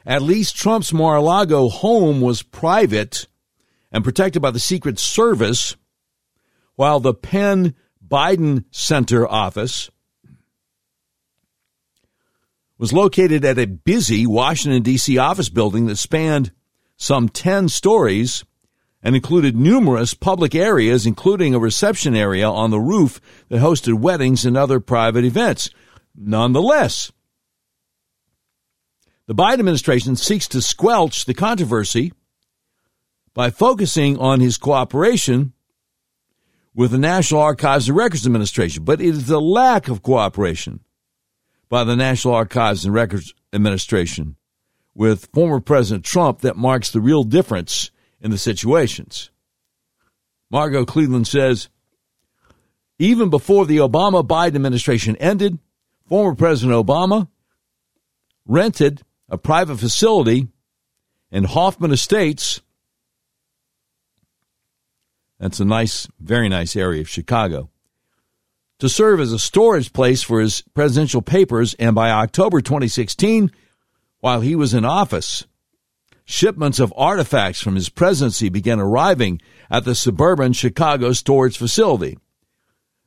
[0.06, 3.28] at least Trump's Mar-a-Lago home was private
[3.92, 5.76] and protected by the Secret Service,
[6.76, 7.74] while the Penn
[8.06, 9.90] Biden Center office
[12.78, 15.18] was located at a busy Washington, D.C.
[15.18, 16.52] office building that spanned
[16.98, 18.44] some 10 stories
[19.02, 24.46] and included numerous public areas, including a reception area on the roof that hosted weddings
[24.46, 25.70] and other private events.
[26.16, 27.12] Nonetheless,
[29.28, 32.14] the Biden administration seeks to squelch the controversy
[33.34, 35.54] by focusing on his cooperation
[36.76, 38.84] with the National Archives and Records Administration.
[38.84, 40.82] But it is the lack of cooperation
[41.70, 44.36] by the National Archives and Records Administration
[44.94, 49.32] with former President Trump that marks the real difference in the situations.
[50.52, 51.70] Margot Cleveland says,
[52.98, 55.60] even before the Obama Biden administration ended,
[56.08, 57.28] former President Obama
[58.46, 60.48] rented a private facility
[61.32, 62.62] in Hoffman Estates.
[65.40, 67.70] That's a nice, very nice area of Chicago
[68.80, 73.52] to serve as a storage place for his presidential papers, and by October 2016,
[74.20, 75.46] while he was in office,
[76.26, 82.18] shipments of artifacts from his presidency began arriving at the suburban Chicago storage facility.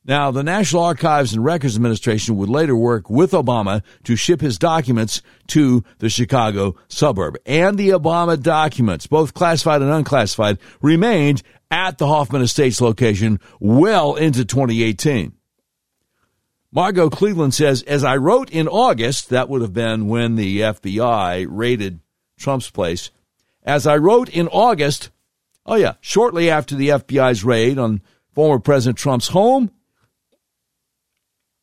[0.04, 4.58] Now, the National Archives and Records Administration would later work with Obama to ship his
[4.58, 7.36] documents to the Chicago suburb.
[7.44, 14.14] And the Obama documents, both classified and unclassified, remained at the Hoffman Estates location well
[14.14, 15.34] into 2018.
[16.70, 21.46] Margot Cleveland says, as I wrote in August, that would have been when the FBI
[21.48, 22.00] raided
[22.38, 23.10] Trump's place.
[23.62, 25.10] As I wrote in August,
[25.66, 28.02] oh yeah, shortly after the FBI's raid on
[28.34, 29.70] former President Trump's home,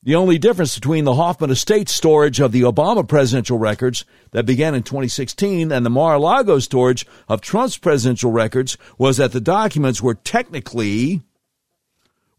[0.06, 4.76] the only difference between the Hoffman Estate storage of the Obama presidential records that began
[4.76, 10.13] in 2016 and the Mar-a-Lago storage of Trump's presidential records was that the documents were
[10.13, 11.24] technically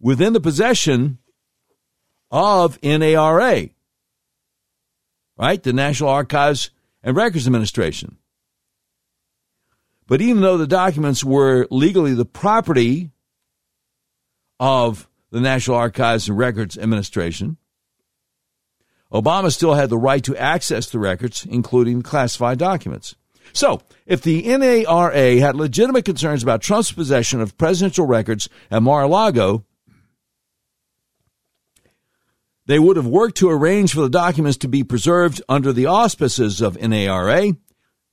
[0.01, 1.19] within the possession
[2.31, 3.71] of NARA,
[5.37, 5.63] right?
[5.63, 6.71] The National Archives
[7.03, 8.17] and Records Administration.
[10.07, 13.11] But even though the documents were legally the property
[14.61, 17.57] of the National Archives and Records Administration,
[19.13, 23.15] Obama still had the right to access the records, including classified documents.
[23.53, 29.65] So, if the NARA had legitimate concerns about Trump's possession of presidential records at Mar-a-Lago,
[32.67, 36.61] they would have worked to arrange for the documents to be preserved under the auspices
[36.61, 37.53] of NARA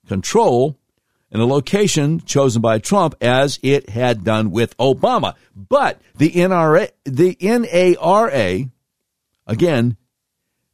[0.07, 0.79] control
[1.33, 5.33] in a location chosen by Trump as it had done with Obama.
[5.55, 8.69] But the NRA, the NARA,
[9.47, 9.97] again,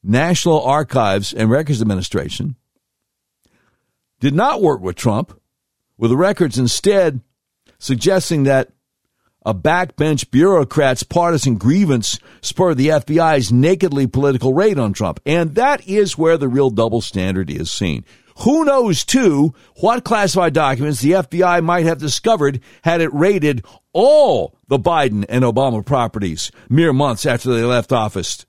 [0.04, 2.58] National Archives and Records Administration,
[4.19, 5.39] did not work with Trump,
[5.98, 7.22] with the records instead
[7.78, 8.69] suggesting that
[9.49, 15.19] a backbench bureaucrat's partisan grievance spurred the FBI's nakedly political raid on Trump.
[15.25, 18.05] And that is where the real double standard is seen.
[18.43, 24.55] Who knows, too, what classified documents the FBI might have discovered had it raided all
[24.67, 28.45] the Biden and Obama properties mere months after they left office,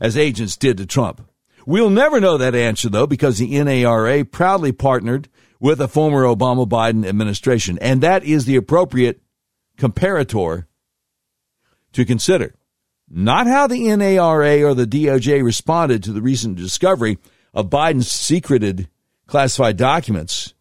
[0.00, 1.26] as agents did to Trump.
[1.64, 6.68] We'll never know that answer, though, because the NARA proudly partnered with the former Obama
[6.68, 7.78] Biden administration.
[7.80, 9.22] And that is the appropriate
[9.80, 10.66] comparator
[11.92, 12.54] to consider.
[13.08, 17.18] Not how the NARA or the DOJ responded to the recent discovery
[17.52, 18.88] of Biden's secreted
[19.26, 20.54] classified documents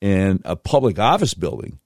[0.00, 1.80] in a public office building.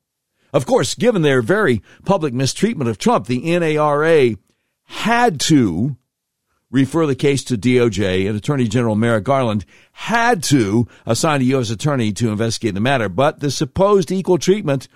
[0.52, 4.36] Of course, given their very public mistreatment of Trump, the NARA
[4.84, 5.96] had to
[6.70, 11.70] refer the case to DOJ and Attorney General Merrick Garland had to assign a U.S.
[11.70, 13.08] attorney to investigate the matter.
[13.08, 14.88] But the supposed equal treatment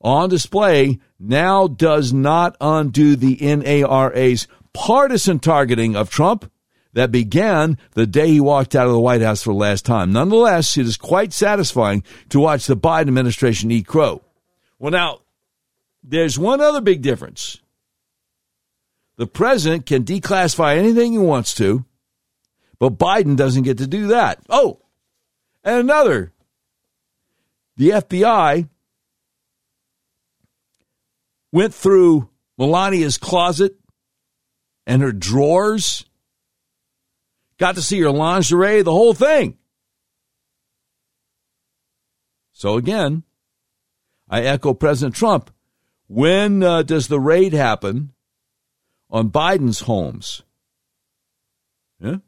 [0.00, 6.50] on display now does not undo the NARA's partisan targeting of Trump
[6.92, 10.12] that began the day he walked out of the White House for the last time.
[10.12, 14.22] Nonetheless, it is quite satisfying to watch the Biden administration eat crow.
[14.78, 15.20] Well, now,
[16.02, 17.58] there's one other big difference.
[19.16, 21.84] The president can declassify anything he wants to,
[22.78, 24.38] but Biden doesn't get to do that.
[24.48, 24.80] Oh,
[25.64, 26.32] and another.
[27.76, 28.68] The FBI
[31.58, 33.74] went through Melania's closet
[34.86, 36.04] and her drawers,
[37.58, 39.58] got to see her lingerie, the whole thing.
[42.52, 43.24] So again,
[44.28, 45.50] I echo President Trump.
[46.06, 48.12] When uh, does the raid happen
[49.10, 50.42] on Biden's homes?
[51.98, 52.18] Yeah?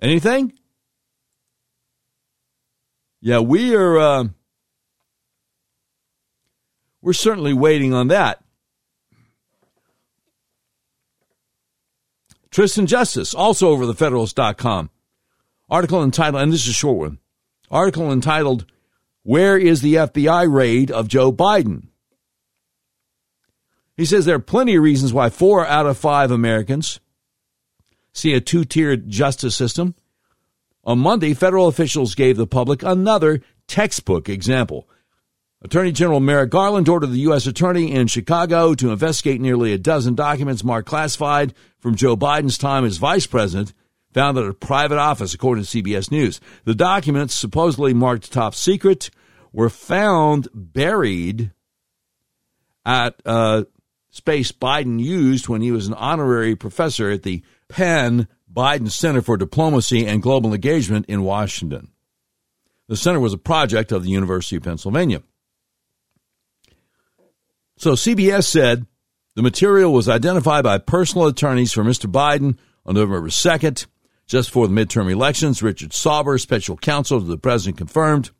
[0.00, 0.52] Anything?
[3.20, 3.98] Yeah, we are.
[3.98, 4.24] Uh,
[7.02, 8.42] we're certainly waiting on that.
[12.50, 14.90] Tristan Justice, also over the Federalist.com.
[15.68, 17.18] Article entitled, and this is a short one.
[17.70, 18.66] Article entitled,
[19.22, 21.88] Where is the FBI raid of Joe Biden?
[23.96, 27.00] He says there are plenty of reasons why four out of five Americans
[28.12, 29.94] see a two tiered justice system.
[30.84, 34.88] On Monday, federal officials gave the public another textbook example.
[35.64, 37.46] Attorney General Merrick Garland ordered the U.S.
[37.46, 42.84] Attorney in Chicago to investigate nearly a dozen documents marked classified from Joe Biden's time
[42.84, 43.72] as vice president,
[44.12, 46.40] found at a private office, according to CBS News.
[46.64, 49.10] The documents, supposedly marked top secret,
[49.52, 51.52] were found buried
[52.84, 53.66] at a
[54.10, 59.36] space Biden used when he was an honorary professor at the Penn Biden Center for
[59.36, 61.92] Diplomacy and Global Engagement in Washington.
[62.88, 65.22] The center was a project of the University of Pennsylvania.
[67.82, 68.86] So CBS said
[69.34, 72.08] the material was identified by personal attorneys for Mr.
[72.08, 72.56] Biden
[72.86, 73.86] on November 2nd,
[74.28, 75.64] just before the midterm elections.
[75.64, 78.30] Richard Sauber, special counsel to the president, confirmed.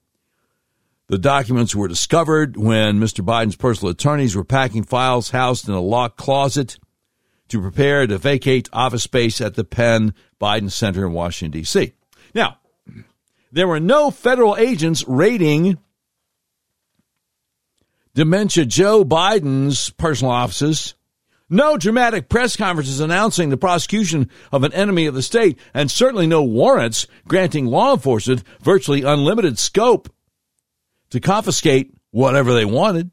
[1.09, 3.25] The documents were discovered when Mr.
[3.25, 6.79] Biden's personal attorneys were packing files housed in a locked closet
[7.49, 11.95] to prepare to vacate office space at the Penn Biden Center in Washington, D.C.
[12.33, 12.59] Now,
[13.51, 15.79] there were no federal agents raiding
[18.15, 20.95] Dementia Joe Biden's personal offices.
[21.49, 26.27] No dramatic press conferences announcing the prosecution of an enemy of the state, and certainly
[26.27, 30.11] no warrants granting law enforcement virtually unlimited scope
[31.09, 33.11] to confiscate whatever they wanted,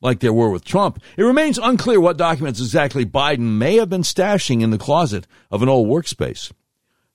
[0.00, 1.02] like there were with Trump.
[1.16, 5.62] It remains unclear what documents exactly Biden may have been stashing in the closet of
[5.62, 6.52] an old workspace.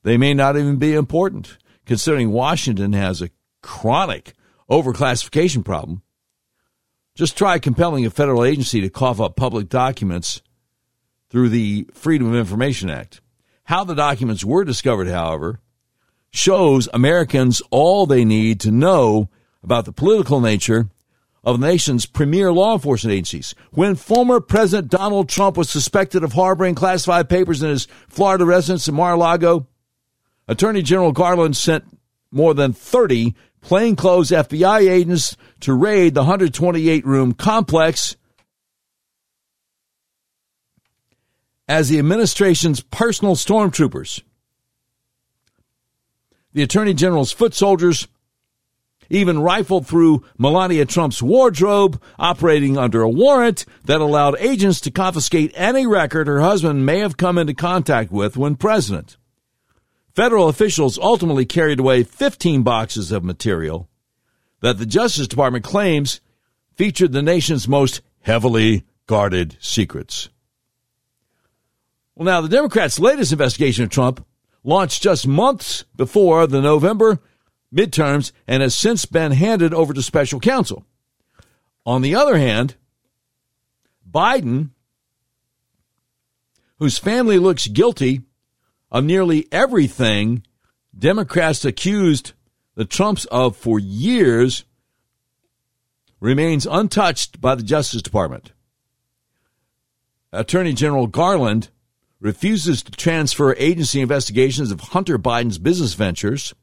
[0.04, 3.30] They may not even be important, considering Washington has a
[3.62, 4.34] chronic
[4.70, 6.02] overclassification problem
[7.16, 10.42] just try compelling a federal agency to cough up public documents
[11.30, 13.22] through the Freedom of Information Act.
[13.66, 15.60] How the documents were discovered, however,
[16.32, 19.30] shows Americans all they need to know
[19.64, 20.90] about the political nature
[21.44, 23.56] of the nation's premier law enforcement agencies.
[23.72, 28.88] When former President Donald Trump was suspected of harboring classified papers in his Florida residence
[28.88, 29.68] in Mar-a-Lago,
[30.48, 31.86] Attorney General Garland sent
[32.32, 38.16] more than 30 plainclothes FBI agents to raid the 128 room complex
[41.68, 44.22] as the administration's personal stormtroopers.
[46.54, 48.08] The Attorney General's foot soldiers
[49.12, 55.52] even rifled through Melania Trump's wardrobe, operating under a warrant that allowed agents to confiscate
[55.54, 59.18] any record her husband may have come into contact with when president.
[60.16, 63.90] Federal officials ultimately carried away 15 boxes of material
[64.62, 66.20] that the Justice Department claims
[66.76, 70.30] featured the nation's most heavily guarded secrets.
[72.16, 74.26] Well, now, the Democrats' latest investigation of Trump
[74.64, 77.20] launched just months before the November
[77.74, 80.86] midterms and has since been handed over to special counsel.
[81.86, 82.76] On the other hand,
[84.10, 84.72] Biden,
[86.78, 88.22] whose family looks guilty
[88.92, 90.44] of nearly everything
[90.98, 92.34] Democrats accused
[92.76, 94.66] the Trumps of for years
[96.20, 98.52] remains untouched by the Justice Department.
[100.32, 101.70] Attorney General Garland
[102.20, 106.54] refuses to transfer agency investigations of Hunter Biden's business ventures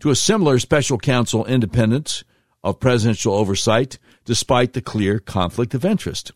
[0.00, 2.24] to a similar special counsel independent
[2.64, 6.32] of presidential oversight, despite the clear conflict of interest.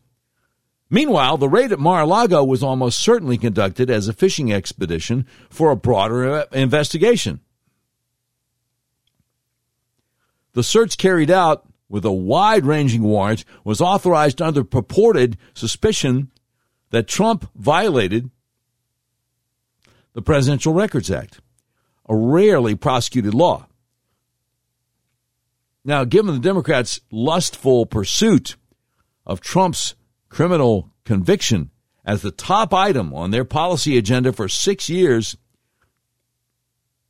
[0.89, 5.77] Meanwhile, the raid at Mar-a-Lago was almost certainly conducted as a fishing expedition for a
[5.77, 7.41] broader uh, investigation.
[10.53, 16.31] The search carried out with a wide ranging warrant was authorized under purported suspicion
[16.91, 18.31] that Trump violated
[20.13, 21.41] the Presidential Records Act,
[22.09, 23.67] a rarely prosecuted law.
[25.85, 28.57] Now, given the Democrats' lustful pursuit
[29.27, 29.95] of Trump's
[30.29, 31.71] criminal conviction
[32.05, 35.37] as the top item on their policy agenda for six years,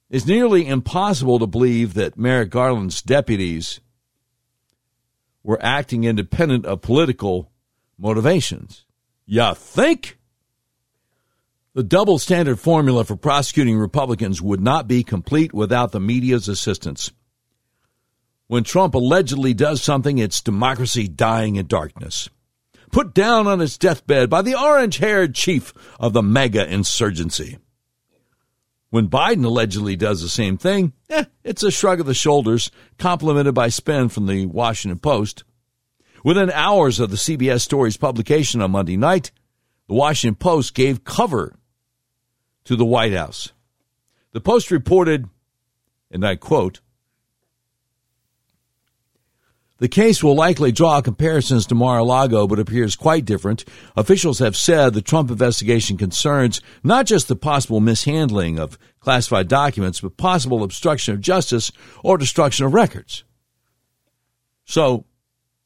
[0.09, 3.81] it's nearly impossible to believe that Merrick Garland's deputies
[5.43, 7.51] were acting independent of political
[7.99, 8.85] motivations.
[9.27, 10.19] You think?
[11.75, 17.13] The double standard formula for prosecuting Republicans would not be complete without the media's assistance.
[18.47, 22.31] When Trump allegedly does something, it's democracy dying in darkness.
[22.93, 27.59] Put down on his deathbed by the orange haired chief of the MAGA insurgency.
[28.91, 33.55] When Biden allegedly does the same thing, eh, it's a shrug of the shoulders, complimented
[33.55, 35.45] by spin from the Washington Post.
[36.25, 39.33] Within hours of the CBS story's publication on Monday night,
[39.89, 41.55] the Washington Post gave cover
[42.65, 43.53] to the White House.
[44.33, 45.29] The Post reported,
[46.11, 46.81] and I quote,
[49.79, 53.65] the case will likely draw comparisons to Mar-a-Lago, but appears quite different.
[53.97, 60.01] Officials have said the Trump investigation concerns not just the possible mishandling of classified documents,
[60.01, 61.71] but possible obstruction of justice
[62.03, 63.25] or destruction of records.
[64.65, 65.05] So,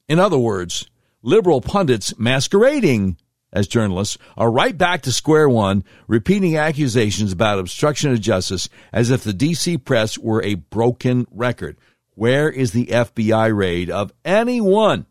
[0.08, 0.90] in other words,
[1.22, 3.16] liberal pundits masquerading
[3.52, 9.10] as journalists are right back to square one, repeating accusations about obstruction of justice as
[9.10, 11.76] if the DC press were a broken record.
[12.20, 15.06] Where is the FBI raid of any one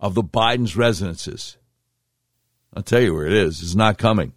[0.00, 1.58] of the Biden's residences?
[2.72, 3.60] I'll tell you where it is.
[3.60, 4.32] It's not coming.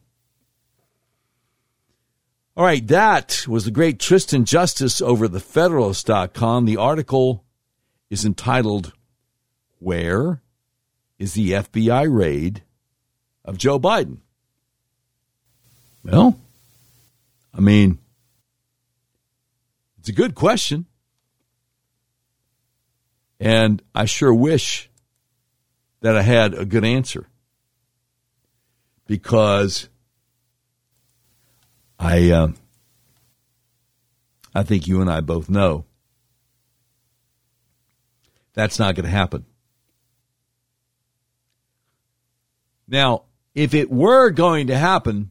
[2.58, 6.66] All right, that was the great Tristan Justice over the Federalist.com.
[6.66, 7.46] The article
[8.10, 8.92] is entitled,
[9.80, 10.42] Where
[11.18, 12.64] is the FBI raid
[13.46, 14.18] of Joe Biden?
[16.04, 16.38] Well,
[17.54, 18.00] I mean,
[20.02, 20.88] it's a good question.
[23.40, 24.90] And I sure wish
[26.00, 27.28] that I had a good answer.
[29.06, 29.90] Because
[32.00, 32.48] I uh,
[34.56, 35.86] I think you and I both know
[38.54, 39.46] that's not going to happen.
[42.88, 45.30] Now, if it were going to happen,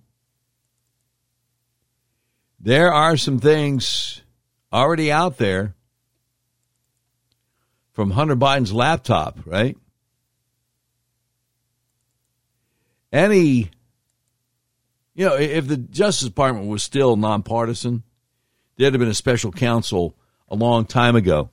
[2.61, 4.23] there are some things
[4.73, 5.75] already out there
[7.93, 9.77] from Hunter Biden's laptop, right?
[13.13, 13.71] Any,
[15.15, 18.05] you know, if the Justice Department was still nonpartisan,
[18.77, 20.15] there'd have been a special counsel
[20.49, 21.51] a long time ago.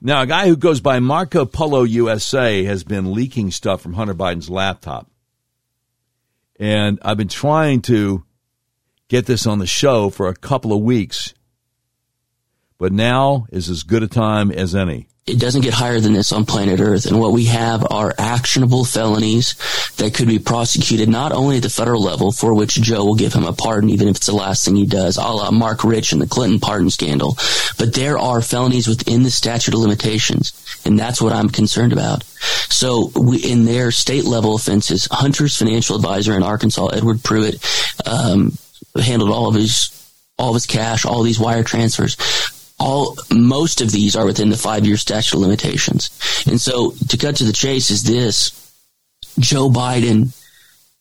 [0.00, 4.14] Now, a guy who goes by Marco Polo USA has been leaking stuff from Hunter
[4.14, 5.10] Biden's laptop.
[6.60, 8.24] And I've been trying to
[9.08, 11.34] get this on the show for a couple of weeks
[12.78, 15.06] but now is as good a time as any.
[15.26, 17.04] It doesn't get higher than this on planet Earth.
[17.04, 19.56] And what we have are actionable felonies
[19.98, 23.34] that could be prosecuted not only at the federal level, for which Joe will give
[23.34, 26.12] him a pardon, even if it's the last thing he does, a la Marc Rich
[26.12, 27.36] and the Clinton pardon scandal.
[27.78, 30.54] But there are felonies within the statute of limitations.
[30.86, 32.24] And that's what I'm concerned about.
[32.70, 37.62] So we, in their state level offenses, Hunter's financial advisor in Arkansas, Edward Pruitt,
[38.06, 38.56] um,
[38.98, 39.94] handled all of his
[40.38, 42.16] all of his cash, all these wire transfers
[42.78, 46.10] all most of these are within the five year statute of limitations.
[46.46, 48.52] And so to cut to the chase is this
[49.38, 50.34] Joe Biden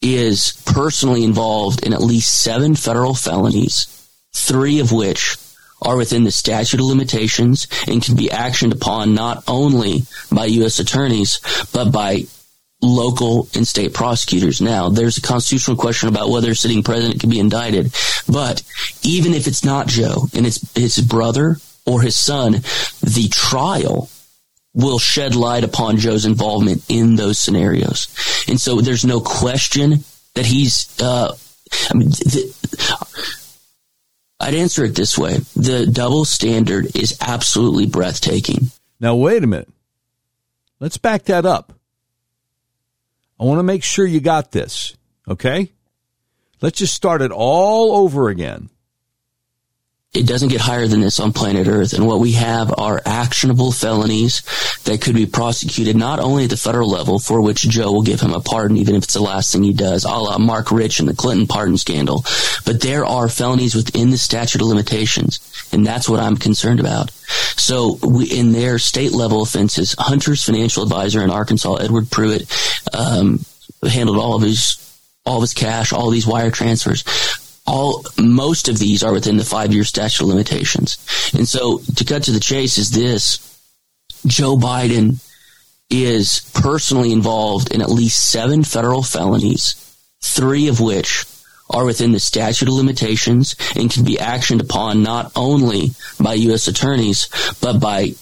[0.02, 3.88] is personally involved in at least seven federal felonies,
[4.36, 5.38] three of which
[5.82, 10.80] are within the statute of limitations and can be actioned upon not only by U.S.
[10.80, 11.40] attorneys,
[11.72, 12.26] but by
[12.82, 14.62] local and state prosecutors.
[14.62, 17.94] Now, there's a constitutional question about whether a sitting president can be indicted,
[18.30, 18.62] but
[19.04, 22.52] even if it's not Joe and it's his brother or his son,
[23.02, 24.10] the trial
[24.74, 28.08] will shed light upon Joe's involvement in those scenarios.
[28.48, 30.04] And so there's no question
[30.36, 31.36] that he's, uh,
[31.90, 32.12] I mean,
[34.40, 35.38] I'd answer it this way.
[35.56, 38.70] The double standard is absolutely breathtaking.
[39.00, 39.70] Now, wait a minute.
[40.80, 41.74] Let's back that up.
[43.40, 44.96] I want to make sure you got this,
[45.28, 45.72] okay?
[46.62, 48.70] Let's just start it all over again
[50.18, 51.94] it doesn't get higher than this on planet Earth.
[51.94, 54.42] And what we have are actionable felonies
[54.86, 58.22] that could be prosecuted not only at the federal level, for which Joe will give
[58.22, 61.00] him a pardon, even if it's the last thing he does, a la Marc Rich
[61.00, 62.26] and the Clinton pardon scandal.
[62.66, 65.40] But there are felonies within the statute of limitations.
[65.72, 67.12] And that's what I'm concerned about.
[67.12, 72.52] So we, in their state level offenses, Hunter's financial advisor in Arkansas, Edward Pruitt,
[72.94, 73.44] um,
[73.88, 74.84] handled all of his
[75.26, 77.04] all of his cash, all these wire transfers
[77.68, 80.98] all most of these are within the five year statute of limitations.
[81.34, 83.40] And so to cut to the chase is this
[84.26, 85.24] Joe Biden
[85.90, 89.76] is personally involved in at least seven federal felonies,
[90.24, 91.26] three of which
[91.70, 96.68] are within the statute of limitations and can be actioned upon not only by U.S.
[96.68, 97.30] attorneys,
[97.62, 98.14] but by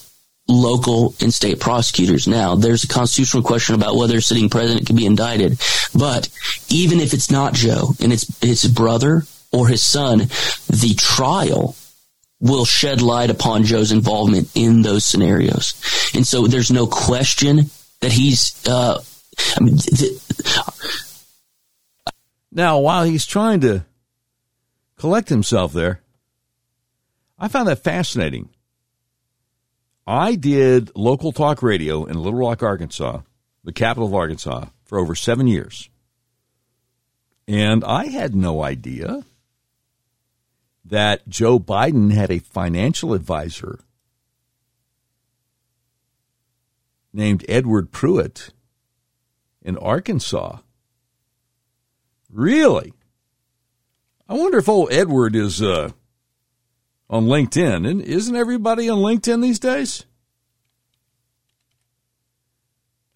[0.47, 2.27] local and state prosecutors.
[2.27, 5.59] Now, there's a constitutional question about whether a sitting president can be indicted,
[5.93, 6.29] but
[6.69, 10.19] even if it's not Joe and it's his brother or his son,
[10.67, 11.75] the trial
[12.39, 15.73] will shed light upon Joe's involvement in those scenarios.
[16.13, 17.69] And so there's no question
[18.01, 19.01] that he's, uh,
[19.55, 20.11] I mean, th-
[22.55, 23.85] now, while he's trying to
[24.95, 26.01] collect himself there,
[27.37, 28.47] I found that fascinating.
[30.07, 33.21] I did local talk radio in Little Rock, Arkansas,
[33.65, 35.89] the capital of Arkansas, for over seven years.
[37.45, 39.25] And I had no idea
[40.85, 43.79] that Joe Biden had a financial advisor
[47.11, 48.51] named Edward Pruitt
[49.61, 50.59] in Arkansas.
[52.35, 52.93] Really?
[54.27, 55.91] I wonder if old Edward is uh,
[57.09, 57.89] on LinkedIn.
[57.89, 60.05] And isn't everybody on LinkedIn these days?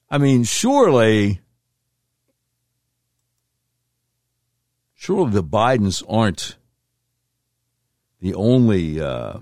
[0.10, 1.42] I mean, surely,
[4.96, 6.56] surely the Bidens aren't
[8.22, 9.40] the only uh,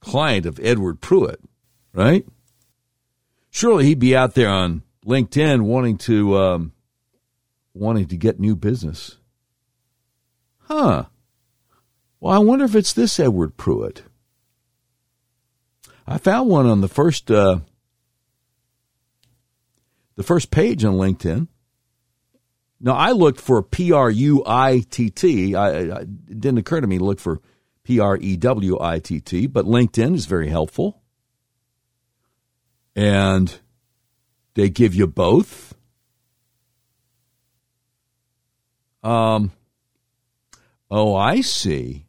[0.00, 1.40] client of Edward Pruitt,
[1.92, 2.26] right?
[3.50, 6.72] Surely he'd be out there on LinkedIn wanting to um,
[7.74, 9.18] wanting to get new business.
[10.58, 11.04] Huh.
[12.20, 14.02] Well, I wonder if it's this Edward Pruitt.
[16.06, 17.60] I found one on the first uh,
[20.14, 21.48] the first page on LinkedIn.
[22.80, 25.54] Now I looked for P R U I T T.
[25.54, 27.40] It didn't occur to me to look for
[27.84, 31.02] P R E W I T T, but LinkedIn is very helpful,
[32.94, 33.60] and
[34.54, 35.74] they give you both.
[39.02, 39.52] Um.
[40.90, 42.06] Oh, I see.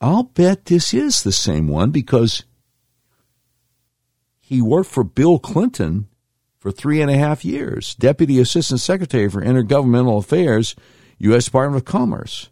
[0.00, 2.44] I'll bet this is the same one because
[4.40, 6.08] he worked for Bill Clinton
[6.58, 10.76] for three and a half years, Deputy Assistant Secretary for Intergovernmental Affairs,
[11.18, 11.46] U.S.
[11.46, 12.50] Department of Commerce.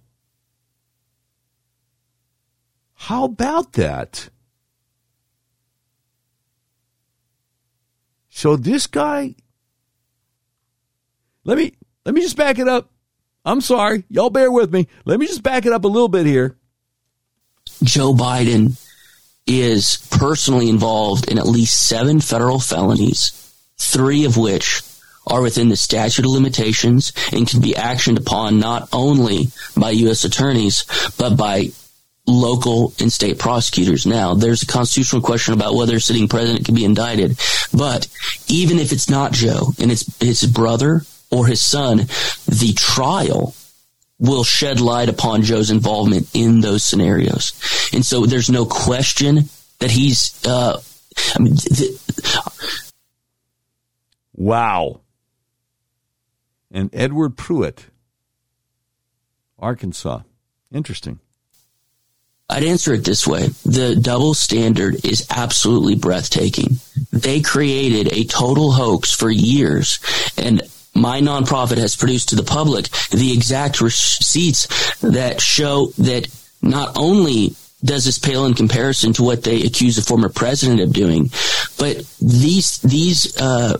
[2.94, 4.30] How about that?
[8.40, 9.34] So this guy,
[11.44, 11.74] let me
[12.06, 12.90] let me just back it up.
[13.44, 14.88] I'm sorry, y'all bear with me.
[15.04, 16.56] Let me just back it up a little bit here.
[17.82, 18.82] Joe Biden
[19.46, 24.80] is personally involved in at least seven federal felonies three of which
[25.26, 30.24] are within the statute of limitations and can be actioned upon not only by U.S.
[30.24, 30.86] attorneys,
[31.18, 31.72] but by
[32.26, 34.06] local and state prosecutors.
[34.06, 37.38] Now, there's a constitutional question about whether a sitting president can be indicted,
[37.72, 38.06] but
[38.48, 41.98] even if it's not Joe and it's his brother or his son,
[42.46, 43.54] the trial
[44.18, 47.52] will shed light upon Joe's involvement in those scenarios.
[47.92, 49.48] And so there's no question
[49.78, 50.80] that he's, uh,
[51.34, 51.56] I mean,
[54.40, 55.02] Wow.
[56.70, 57.88] And Edward Pruitt,
[59.58, 60.20] Arkansas.
[60.72, 61.20] Interesting.
[62.50, 63.48] I'd answer it this way.
[63.64, 66.80] The double standard is absolutely breathtaking.
[67.12, 70.00] They created a total hoax for years
[70.36, 70.62] and
[70.94, 76.26] my nonprofit has produced to the public the exact receipts that show that
[76.62, 80.92] not only does this pale in comparison to what they accuse the former president of
[80.92, 81.30] doing,
[81.78, 83.78] but these these uh,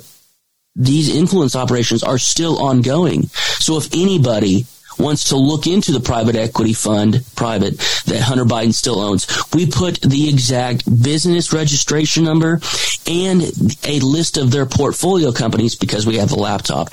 [0.75, 3.25] these influence operations are still ongoing.
[3.59, 4.67] So if anybody
[4.99, 9.67] wants to look into the private equity fund, private, that Hunter Biden still owns, we
[9.67, 12.61] put the exact business registration number
[13.07, 13.43] and
[13.85, 16.91] a list of their portfolio companies because we have a laptop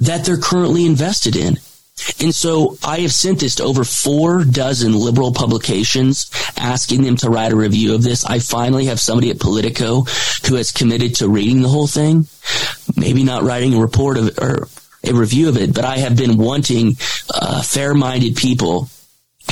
[0.00, 1.58] that they're currently invested in.
[2.20, 7.30] And so I have sent this to over four dozen liberal publications asking them to
[7.30, 8.24] write a review of this.
[8.24, 10.02] I finally have somebody at Politico
[10.48, 12.26] who has committed to reading the whole thing.
[12.96, 14.68] Maybe not writing a report of or
[15.04, 16.96] a review of it, but I have been wanting
[17.32, 18.88] uh, fair-minded people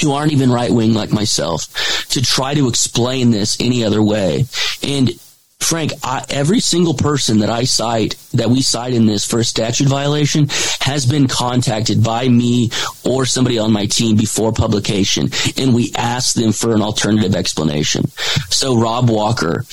[0.02, 4.44] who aren't even right wing like myself to try to explain this any other way.
[4.82, 5.10] And
[5.58, 9.44] Frank, I, every single person that I cite, that we cite in this for a
[9.44, 10.48] statute violation,
[10.80, 12.70] has been contacted by me
[13.04, 15.28] or somebody on my team before publication,
[15.58, 18.08] and we ask them for an alternative explanation.
[18.48, 19.64] So Rob Walker,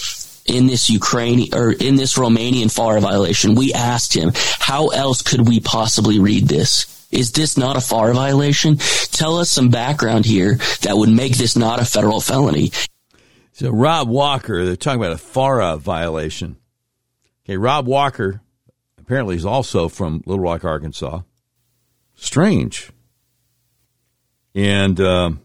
[0.48, 5.48] in this Ukrainian or in this Romanian FARA violation, we asked him, how else could
[5.48, 6.94] we possibly read this?
[7.12, 8.78] Is this not a FARA violation?
[9.12, 12.72] Tell us some background here that would make this not a federal felony.
[13.54, 16.58] So Rob Walker, they're talking about a FARA violation.
[17.46, 18.42] Okay, Rob Walker
[19.00, 21.22] apparently is also from Little Rock, Arkansas.
[22.16, 22.92] Strange.
[24.54, 25.40] And um,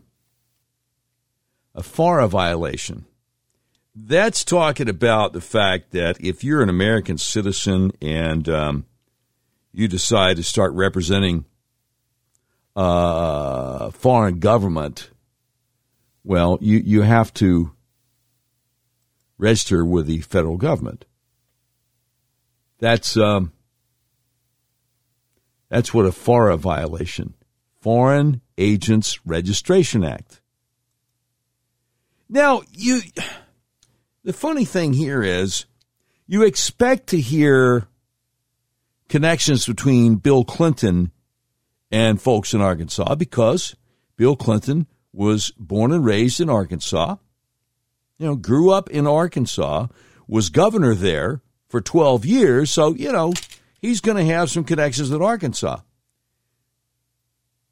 [1.75, 3.05] a FARA violation.
[3.95, 8.86] That's talking about the fact that if you're an American citizen and um,
[9.72, 11.45] you decide to start representing
[12.74, 15.11] a uh, foreign government,
[16.24, 17.72] well, you, you have to
[19.36, 21.05] register with the federal government.
[22.78, 23.53] That's um,
[25.68, 27.34] that's what a FARA violation,
[27.80, 30.40] Foreign Agents Registration Act.
[32.28, 33.03] Now, you
[34.25, 35.66] the funny thing here is
[36.27, 37.89] you expect to hear
[39.09, 41.11] connections between Bill Clinton
[41.91, 43.77] and folks in Arkansas because
[44.16, 47.16] Bill Clinton was born and raised in Arkansas
[48.23, 49.89] you know, grew up in Arkansas,
[50.29, 52.70] was governor there for 12 years.
[52.70, 53.33] So, you know,
[53.81, 55.81] he's going to have some connections with Arkansas.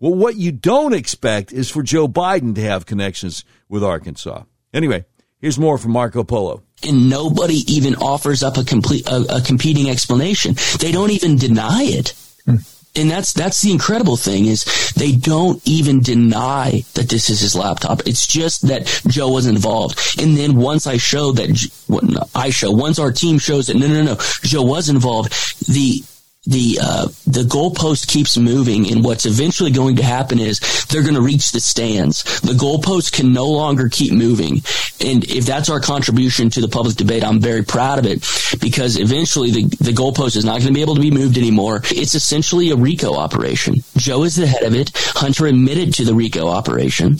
[0.01, 4.43] Well, what you don't expect is for Joe Biden to have connections with Arkansas.
[4.75, 5.05] Anyway,
[5.41, 6.63] here's more from Marco Polo.
[6.83, 10.55] And nobody even offers up a complete a, a competing explanation.
[10.79, 12.15] They don't even deny it.
[12.45, 12.57] Hmm
[12.97, 14.65] and that's that's the incredible thing is
[14.97, 18.07] they don't even deny that this is his laptop.
[18.07, 19.99] It's just that Joe was involved.
[20.21, 24.03] And then once I show that, I show once our team shows that no, no,
[24.03, 25.33] no, Joe was involved.
[25.67, 26.03] The
[26.51, 31.15] the uh, the goalpost keeps moving, and what's eventually going to happen is they're going
[31.15, 32.25] to reach the stands.
[32.41, 34.63] The goalpost can no longer keep moving,
[35.01, 38.27] and if that's our contribution to the public debate, I'm very proud of it
[38.61, 41.83] because eventually the the goalpost is not going to be able to be moved anymore.
[41.85, 43.77] It's essentially a RICO operation.
[43.97, 44.91] Joe is the head of it.
[44.95, 47.19] Hunter admitted to the RICO operation,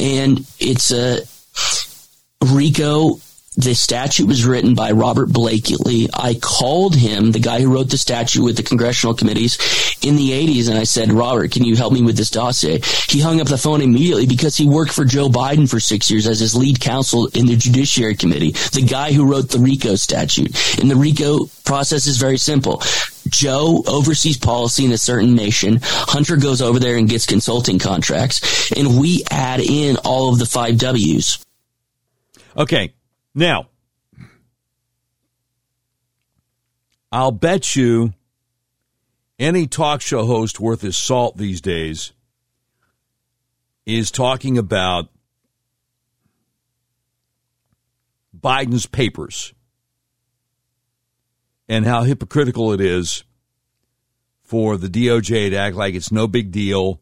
[0.00, 1.20] and it's a
[2.52, 3.20] RICO
[3.56, 6.08] the statute was written by Robert Blakey.
[6.14, 9.58] I called him, the guy who wrote the statute with the congressional committees
[10.02, 12.80] in the 80s, and I said, Robert, can you help me with this dossier?
[13.08, 16.26] He hung up the phone immediately because he worked for Joe Biden for six years
[16.26, 20.80] as his lead counsel in the Judiciary Committee, the guy who wrote the RICO statute.
[20.80, 22.82] And the RICO process is very simple.
[23.28, 25.78] Joe oversees policy in a certain nation.
[25.82, 30.46] Hunter goes over there and gets consulting contracts, and we add in all of the
[30.46, 31.44] five W's.
[32.56, 32.92] Okay,
[33.34, 33.68] now,
[37.10, 38.14] I'll bet you
[39.38, 42.12] any talk show host worth his salt these days
[43.84, 45.08] is talking about
[48.38, 49.52] Biden's papers
[51.68, 53.24] and how hypocritical it is
[54.42, 57.00] for the DOJ to act like it's no big deal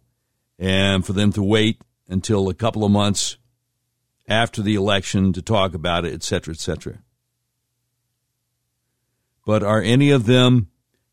[0.59, 3.37] and for them to wait until a couple of months
[4.31, 7.01] after the election to talk about it, et cetera, et cetera.
[9.45, 10.69] But are any of them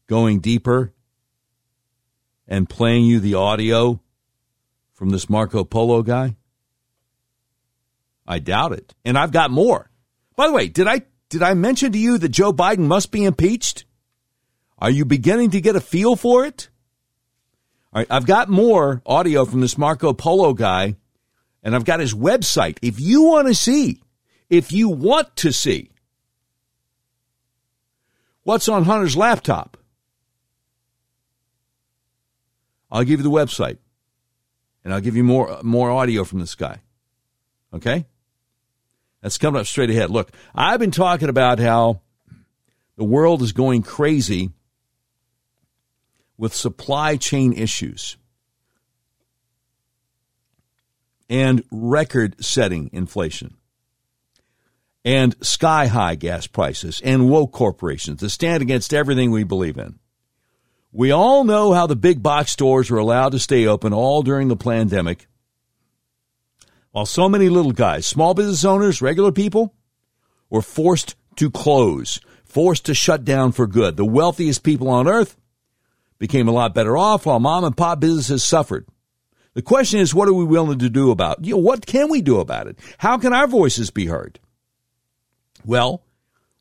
[0.05, 0.93] going deeper
[2.47, 3.99] and playing you the audio
[4.93, 6.35] from this Marco Polo guy?
[8.27, 8.93] I doubt it.
[9.03, 9.89] And I've got more.
[10.35, 13.23] By the way, did I did I mention to you that Joe Biden must be
[13.23, 13.85] impeached?
[14.77, 16.69] Are you beginning to get a feel for it?
[17.91, 20.95] All right, I've got more audio from this Marco Polo guy
[21.67, 22.77] and I've got his website.
[22.81, 24.01] If you want to see,
[24.49, 25.91] if you want to see
[28.43, 29.75] what's on Hunter's laptop,
[32.89, 33.79] I'll give you the website
[34.85, 36.79] and I'll give you more, more audio from this guy.
[37.73, 38.05] Okay?
[39.21, 40.09] That's coming up straight ahead.
[40.09, 41.99] Look, I've been talking about how
[42.95, 44.51] the world is going crazy
[46.37, 48.15] with supply chain issues
[51.29, 53.57] and record setting inflation
[55.07, 59.97] and sky high gas prices and woke corporations that stand against everything we believe in.
[60.91, 64.49] We all know how the big box stores were allowed to stay open all during
[64.49, 65.27] the pandemic,
[66.91, 69.73] while so many little guys, small business owners, regular people,
[70.49, 73.95] were forced to close, forced to shut down for good.
[73.95, 75.37] The wealthiest people on earth
[76.19, 78.85] became a lot better off while mom and pop businesses suffered.
[79.57, 81.43] The question is, what are we willing to do about?
[81.43, 82.77] You know, what can we do about it?
[82.99, 84.39] How can our voices be heard?
[85.65, 86.03] Well,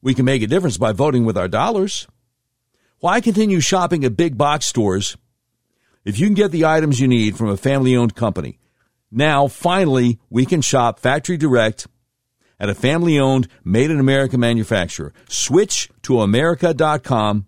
[0.01, 2.09] we can make a difference by voting with our dollars.
[3.01, 5.15] Why continue shopping at big box stores
[6.07, 8.59] if you can get the items you need from a family owned company?
[9.11, 11.89] Now, finally, we can shop factory direct
[12.59, 15.13] at a family owned, made in America manufacturer.
[15.29, 17.45] Switch to America.com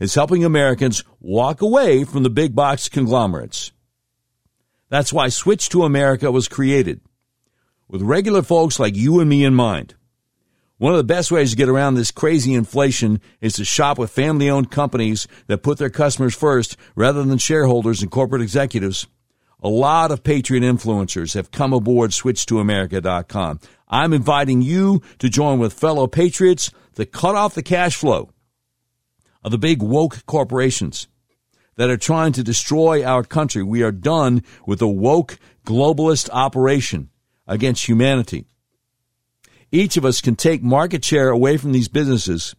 [0.00, 3.70] is helping Americans walk away from the big box conglomerates.
[4.88, 7.00] That's why Switch to America was created.
[7.88, 9.94] with regular folks like you and me in mind.
[10.78, 14.10] One of the best ways to get around this crazy inflation is to shop with
[14.10, 19.06] family owned companies that put their customers first rather than shareholders and corporate executives.
[19.62, 23.60] A lot of Patriot influencers have come aboard switch2america.com.
[23.88, 28.30] I'm inviting you to join with fellow patriots to cut off the cash flow
[29.44, 31.06] of the big woke corporations
[31.76, 33.62] that are trying to destroy our country.
[33.62, 37.10] We are done with the woke globalist operation
[37.46, 38.46] against humanity.
[39.70, 42.54] Each of us can take market share away from these businesses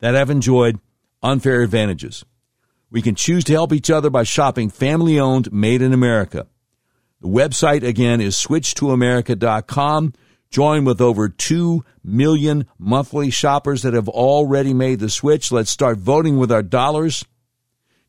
[0.00, 0.78] that have enjoyed
[1.22, 2.24] unfair advantages.
[2.90, 6.46] We can choose to help each other by shopping family owned, made in America.
[7.20, 10.14] The website again is switch2america.com.
[10.50, 15.52] Join with over 2 million monthly shoppers that have already made the switch.
[15.52, 17.24] Let's start voting with our dollars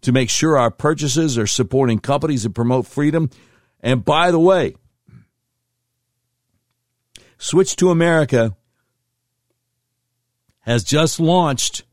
[0.02, 3.30] to make sure our purchases are supporting companies that promote freedom.
[3.82, 4.76] And by the way,
[7.38, 8.56] Switch to America
[10.62, 11.84] has just launched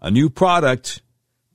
[0.00, 1.02] a new product,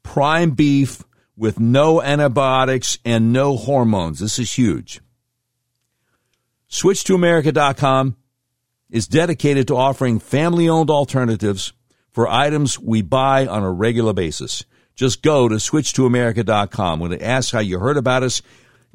[0.03, 1.03] prime beef
[1.35, 4.19] with no antibiotics and no hormones.
[4.19, 5.01] This is huge.
[6.69, 8.15] SwitchToAmerica.com
[8.91, 11.73] is dedicated to offering family owned alternatives
[12.11, 14.63] for items we buy on a regular basis.
[14.95, 16.99] Just go to SwitchToAmerica.com.
[16.99, 18.41] When it asks how you heard about us,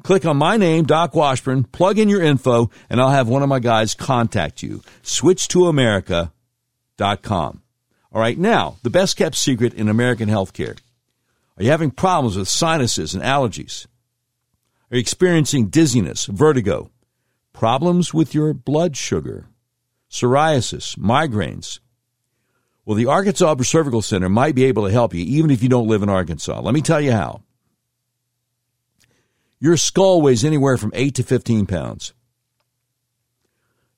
[0.03, 3.49] click on my name, Doc Washburn, plug in your info, and I'll have one of
[3.49, 4.81] my guys contact you.
[5.03, 7.61] SwitchToAmerica.com.
[8.13, 10.77] All right, now, the best kept secret in American healthcare.
[11.57, 13.85] Are you having problems with sinuses and allergies?
[14.91, 16.89] Are you experiencing dizziness, vertigo,
[17.53, 19.47] problems with your blood sugar,
[20.09, 21.79] psoriasis, migraines?
[22.85, 25.87] Well, the Arkansas Cervical Center might be able to help you even if you don't
[25.87, 26.59] live in Arkansas.
[26.61, 27.43] Let me tell you how.
[29.59, 32.13] Your skull weighs anywhere from 8 to 15 pounds.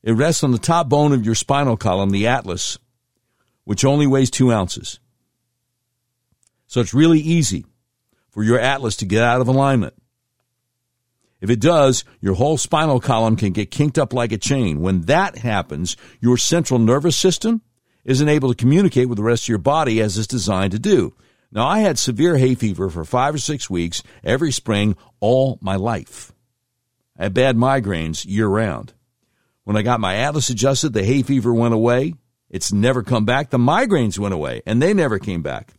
[0.04, 2.78] It rests on the top bone of your spinal column, the atlas,
[3.64, 5.00] which only weighs 2 ounces.
[6.68, 7.66] So it's really easy
[8.30, 9.94] for your atlas to get out of alignment.
[11.40, 14.82] If it does, your whole spinal column can get kinked up like a chain.
[14.82, 17.62] When that happens, your central nervous system
[18.06, 21.14] isn't able to communicate with the rest of your body as it's designed to do.
[21.51, 25.76] Now, I had severe hay fever for five or six weeks every spring all my
[25.76, 26.34] life.
[27.18, 28.93] I had bad migraines year round.
[29.64, 32.16] When I got my atlas adjusted, the hay fever went away.
[32.49, 33.49] It's never come back.
[33.49, 35.74] The migraines went away and they never came back.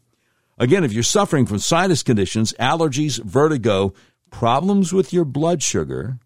[0.59, 3.93] Again, if you're suffering from sinus conditions, allergies, vertigo,
[4.31, 6.19] problems with your blood sugar,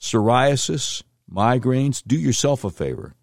[0.00, 3.14] psoriasis, migraines, do yourself a favor.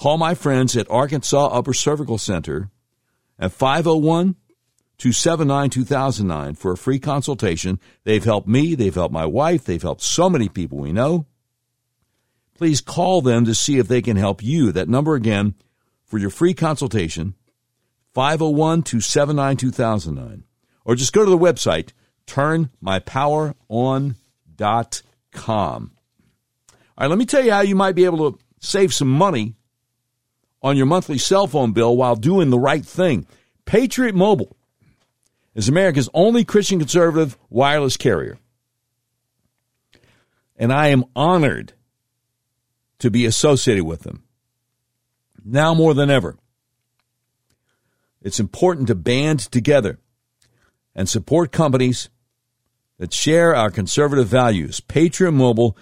[0.00, 2.70] Call my friends at Arkansas Upper Cervical Center
[3.38, 4.36] at 501
[4.96, 7.78] 279 2009 for a free consultation.
[8.04, 11.26] They've helped me, they've helped my wife, they've helped so many people we know.
[12.56, 14.72] Please call them to see if they can help you.
[14.72, 15.54] That number again
[16.06, 17.34] for your free consultation
[18.14, 20.44] 501 279 2009.
[20.86, 21.90] Or just go to the website
[22.26, 24.14] turnmypoweron.com.
[25.46, 25.90] All
[26.98, 29.56] right, let me tell you how you might be able to save some money
[30.62, 33.26] on your monthly cell phone bill while doing the right thing.
[33.64, 34.56] Patriot Mobile
[35.54, 38.38] is America's only Christian conservative wireless carrier.
[40.56, 41.72] And I am honored
[42.98, 44.24] to be associated with them.
[45.44, 46.36] Now more than ever,
[48.20, 49.98] it's important to band together
[50.94, 52.10] and support companies
[52.98, 54.80] that share our conservative values.
[54.80, 55.76] Patriot Mobile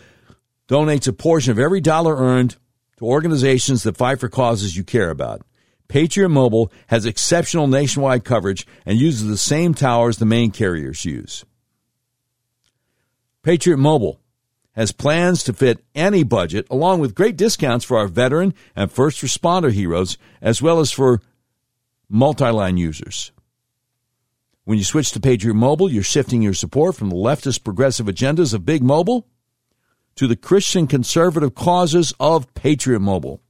[0.69, 2.57] donates a portion of every dollar earned
[2.99, 5.43] to organizations that fight for causes you care about.
[5.89, 11.45] Patriot Mobile has exceptional nationwide coverage and uses the same towers the main carriers use.
[13.43, 14.21] Patriot Mobile
[14.73, 19.23] has plans to fit any budget, along with great discounts for our veteran and first
[19.23, 21.23] responder heroes, as well as for
[22.09, 23.33] multi line users.
[24.65, 28.53] When you switch to Patriot Mobile, you're shifting your support from the leftist progressive agendas
[28.53, 29.27] of Big Mobile
[30.19, 33.41] to the Christian conservative causes of Patriot Mobile.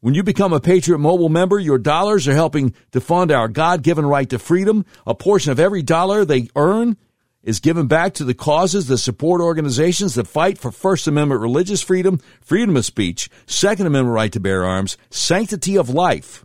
[0.00, 3.82] When you become a Patriot Mobile member, your dollars are helping to fund our God
[3.82, 4.84] given right to freedom.
[5.06, 6.98] A portion of every dollar they earn
[7.42, 11.80] is given back to the causes that support organizations that fight for First Amendment religious
[11.80, 16.44] freedom, freedom of speech, Second Amendment right to bear arms, sanctity of life,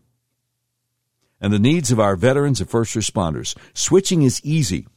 [1.41, 3.57] and the needs of our veterans and first responders.
[3.73, 4.87] Switching is easy.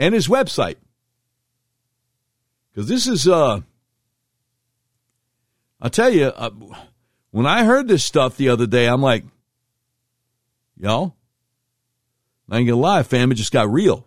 [0.00, 0.76] and his website.
[2.72, 3.60] Because this is, uh,
[5.80, 6.50] I'll tell you, uh,
[7.30, 9.24] when I heard this stuff the other day, I'm like,
[10.76, 11.14] y'all,
[12.50, 14.06] I ain't gonna lie, fam, it just got real.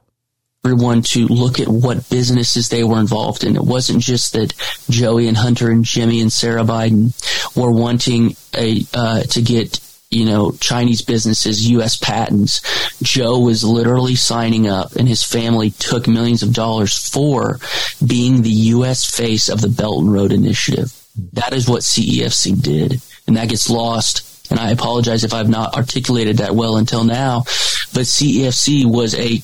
[0.66, 3.58] Everyone to look at what businesses they were involved in.
[3.58, 4.54] It wasn't just that
[4.90, 7.14] Joey and Hunter and Jimmy and Sarah Biden
[7.56, 9.80] were wanting a uh, to get
[10.14, 11.98] you know Chinese businesses U.S.
[11.98, 12.62] patents.
[13.02, 17.60] Joe was literally signing up, and his family took millions of dollars for
[18.06, 19.06] being the U.S.
[19.06, 20.94] face of the Belt and Road Initiative.
[21.34, 25.76] That is what CEFC did, and that gets lost and I apologize if I've not
[25.76, 27.40] articulated that well until now,
[27.94, 29.42] but CEFC was a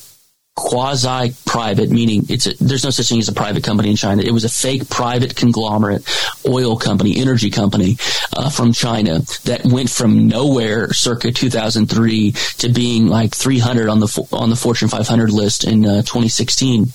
[0.60, 4.22] quasi private, meaning it's a, there's no such thing as a private company in China.
[4.22, 6.04] It was a fake private conglomerate
[6.46, 7.98] oil company, energy company
[8.36, 14.28] uh, from China that went from nowhere circa 2003 to being like 300 on the
[14.34, 16.88] on the Fortune 500 list in uh, 2016.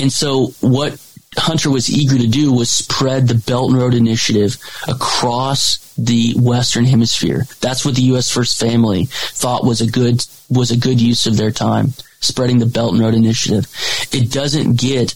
[0.00, 0.98] And so what
[1.36, 4.56] Hunter was eager to do was spread the Belt and Road Initiative
[4.88, 7.46] across the Western Hemisphere.
[7.60, 8.30] That's what the U.S.
[8.30, 12.66] First Family thought was a good was a good use of their time, spreading the
[12.66, 13.66] Belt and Road Initiative.
[14.12, 15.14] It doesn't get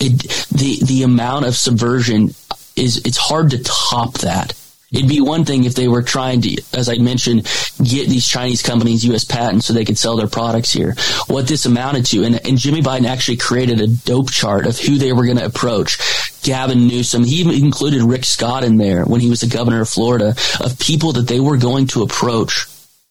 [0.00, 2.34] it, the the amount of subversion
[2.76, 4.54] is it's hard to top that.
[4.92, 7.42] It'd be one thing if they were trying to, as I mentioned,
[7.82, 9.24] get these Chinese companies U.S.
[9.24, 10.94] patents so they could sell their products here.
[11.26, 14.96] What this amounted to, and, and Jimmy Biden actually created a dope chart of who
[14.96, 15.98] they were going to approach.
[16.44, 20.36] Gavin Newsom, he included Rick Scott in there when he was the governor of Florida,
[20.60, 22.66] of people that they were going to approach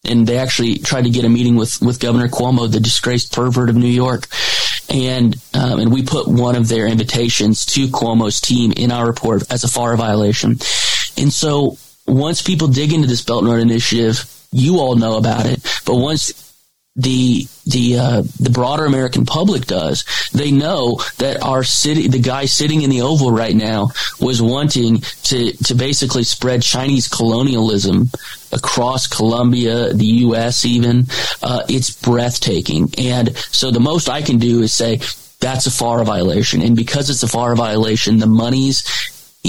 [0.08, 3.68] and they actually tried to get a meeting with with Governor Cuomo, the disgraced pervert
[3.68, 4.26] of New York,
[4.88, 9.50] and um, and we put one of their invitations to Cuomo's team in our report
[9.50, 10.52] as a FARA violation.
[11.18, 15.46] And so once people dig into this Belt and Road Initiative, you all know about
[15.46, 15.62] it.
[15.84, 16.45] But once
[16.96, 22.46] the the uh, the broader American public does, they know that our city, the guy
[22.46, 23.90] sitting in the Oval right now,
[24.20, 28.10] was wanting to to basically spread Chinese colonialism
[28.52, 30.64] across Colombia, the U.S.
[30.64, 31.06] Even
[31.42, 32.88] uh, it's breathtaking.
[32.96, 35.00] And so the most I can do is say
[35.40, 38.84] that's a FARA violation, and because it's a FARA violation, the monies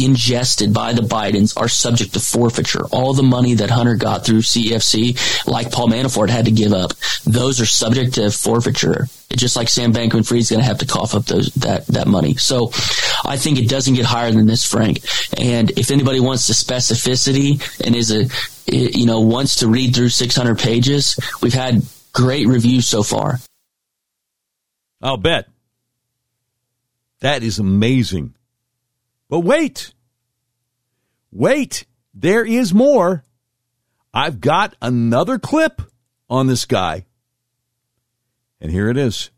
[0.04, 2.86] ingested by the Bidens are subject to forfeiture.
[2.88, 6.94] All the money that Hunter got through CFC, like Paul Manafort had to give up,
[7.26, 9.08] those are subject to forfeiture.
[9.36, 12.36] Just like Sam Bankman-Fried is going to have to cough up those that that money.
[12.36, 12.72] So,
[13.26, 15.00] I think it doesn't get higher than this, Frank.
[15.38, 18.28] And if anybody wants the specificity and is a
[18.72, 21.82] you know wants to read through 600 pages, we've had
[22.14, 23.40] great reviews so far.
[25.02, 25.48] I'll bet.
[27.20, 28.34] That is amazing.
[29.30, 29.94] But wait,
[31.32, 33.24] wait, there is more.
[34.14, 35.82] I've got another clip
[36.30, 37.06] on this guy.
[38.60, 39.30] And here it is.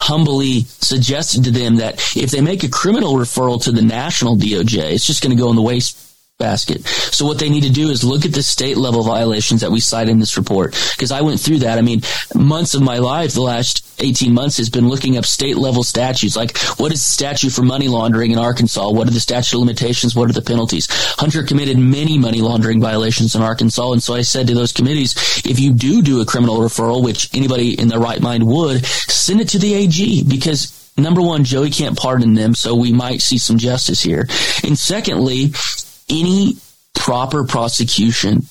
[0.00, 4.92] Humbly suggested to them that if they make a criminal referral to the national DOJ,
[4.92, 6.84] it's just going to go in the waste basket.
[6.86, 9.78] So what they need to do is look at the state level violations that we
[9.78, 10.72] cite in this report.
[10.96, 11.78] Because I went through that.
[11.78, 12.02] I mean,
[12.34, 16.34] months of my life, the last 18 months has been looking up state level statutes.
[16.34, 18.90] Like, what is the statute for money laundering in Arkansas?
[18.90, 20.16] What are the statute of limitations?
[20.16, 20.88] What are the penalties?
[20.90, 23.92] Hunter committed many money laundering violations in Arkansas.
[23.92, 25.14] And so I said to those committees,
[25.44, 29.40] if you do do a criminal referral, which anybody in their right mind would, send
[29.40, 33.38] it to the AG because number one, Joey can't pardon them, so we might see
[33.38, 34.26] some justice here.
[34.64, 35.52] And secondly,
[36.08, 36.56] any
[36.94, 38.46] proper prosecution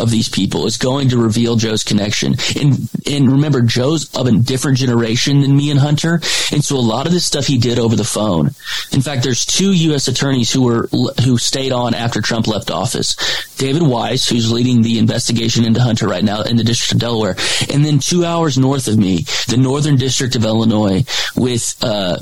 [0.00, 2.34] of these people is going to reveal Joe's connection.
[2.58, 6.20] And and remember, Joe's of a different generation than me and Hunter,
[6.52, 8.46] and so a lot of this stuff he did over the phone.
[8.92, 10.08] In fact, there's two U.S.
[10.08, 10.88] attorneys who were
[11.24, 13.14] who stayed on after Trump left office.
[13.56, 17.36] David Weiss, who's leading the investigation into Hunter right now in the District of Delaware,
[17.72, 21.04] and then two hours north of me, the Northern District of Illinois,
[21.36, 22.18] with uh,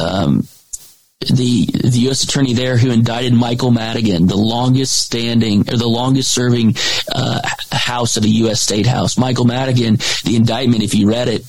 [0.00, 0.48] um,
[1.20, 2.22] the the U.S.
[2.22, 6.76] attorney there who indicted Michael Madigan, the longest standing or the longest serving
[7.12, 7.40] uh,
[7.72, 8.60] house of a U.S.
[8.60, 9.18] state house.
[9.18, 11.44] Michael Madigan, the indictment, if you read it,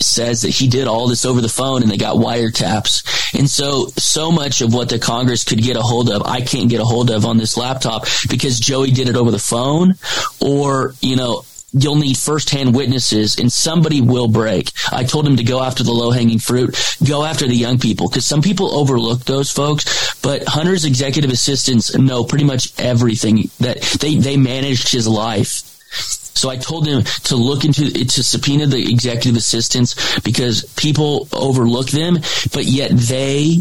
[0.00, 3.34] says that he did all this over the phone and they got wiretaps.
[3.36, 6.70] And so, so much of what the Congress could get a hold of, I can't
[6.70, 9.94] get a hold of on this laptop because Joey did it over the phone
[10.40, 11.42] or, you know,
[11.72, 14.72] you'll need firsthand witnesses and somebody will break.
[14.90, 18.08] I told him to go after the low hanging fruit, go after the young people
[18.08, 23.80] because some people overlook those folks, but Hunter's executive assistants know pretty much everything that
[24.00, 25.62] they, they managed his life.
[25.90, 31.88] So I told him to look into to subpoena the executive assistants because people overlook
[31.88, 32.18] them,
[32.52, 33.58] but yet they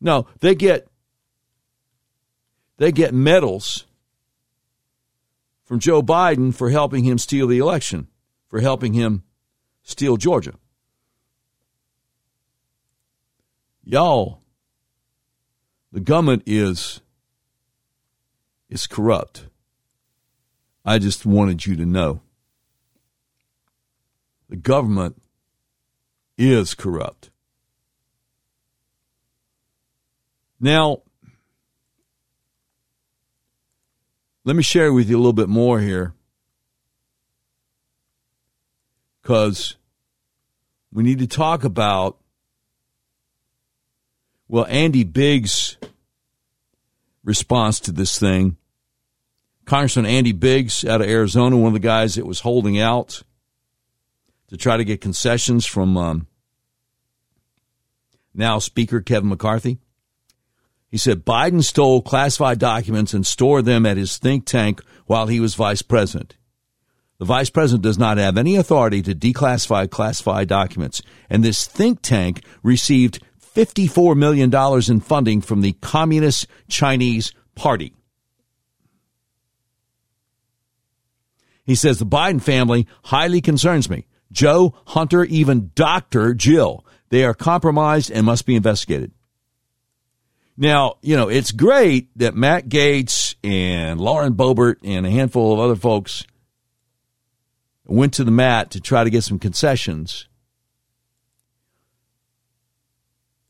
[0.00, 0.88] No, they get
[2.78, 3.84] they get medals
[5.64, 8.08] from Joe Biden for helping him steal the election,
[8.48, 9.22] for helping him
[9.82, 10.54] steal Georgia.
[13.84, 14.40] Y'all,
[15.92, 17.02] the government is
[18.70, 19.49] is corrupt.
[20.90, 22.20] I just wanted you to know.
[24.48, 25.22] The government
[26.36, 27.30] is corrupt.
[30.58, 31.02] Now,
[34.42, 36.12] let me share with you a little bit more here
[39.22, 39.76] because
[40.92, 42.18] we need to talk about,
[44.48, 45.76] well, Andy Biggs'
[47.22, 48.56] response to this thing
[49.70, 53.22] Congressman Andy Biggs out of Arizona, one of the guys that was holding out
[54.48, 56.26] to try to get concessions from um,
[58.34, 59.78] now Speaker Kevin McCarthy.
[60.88, 65.38] He said Biden stole classified documents and stored them at his think tank while he
[65.38, 66.36] was vice president.
[67.18, 72.02] The vice president does not have any authority to declassify classified documents, and this think
[72.02, 74.52] tank received $54 million
[74.90, 77.94] in funding from the Communist Chinese Party.
[81.70, 84.08] He says the Biden family highly concerns me.
[84.32, 86.34] Joe, Hunter, even Dr.
[86.34, 86.84] Jill.
[87.10, 89.12] They are compromised and must be investigated.
[90.56, 95.60] Now, you know, it's great that Matt Gaetz and Lauren Boebert and a handful of
[95.60, 96.26] other folks
[97.84, 100.26] went to the mat to try to get some concessions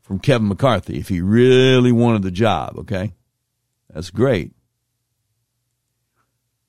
[0.03, 3.15] from Kevin McCarthy if he really wanted the job, okay?
[3.89, 4.53] That's great.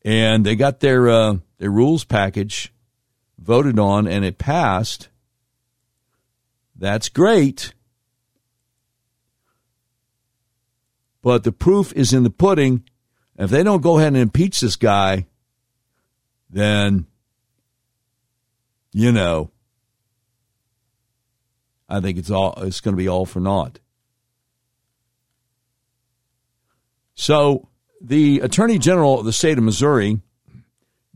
[0.04, 2.74] And they got their uh, their rules package
[3.38, 5.10] voted on and it passed.
[6.76, 7.74] That's great.
[11.22, 12.84] But the proof is in the pudding.
[13.38, 15.28] If they don't go ahead and impeach this guy,
[16.50, 17.06] then,
[18.92, 19.52] you know,
[21.88, 23.80] I think it's all it's going to be all for naught.
[27.14, 27.70] So
[28.04, 30.20] the Attorney General of the state of Missouri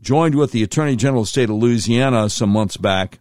[0.00, 3.18] joined with the Attorney General of the state of Louisiana some months back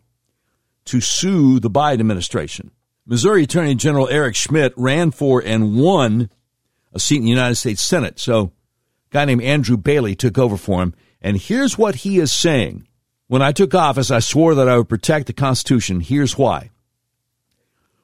[0.86, 2.72] to sue the Biden administration.
[3.08, 6.30] Missouri Attorney General Eric Schmitt ran for and won
[6.94, 8.20] a seat in the United States Senate.
[8.20, 8.52] So, a
[9.12, 10.94] guy named Andrew Bailey took over for him.
[11.22, 12.88] And here's what he is saying.
[13.28, 16.02] When I took office, I swore that I would protect the Constitution.
[16.02, 16.70] Here's why.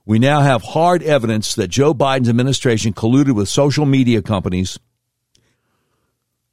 [0.06, 4.80] We now have hard evidence that Joe Biden's administration colluded with social media companies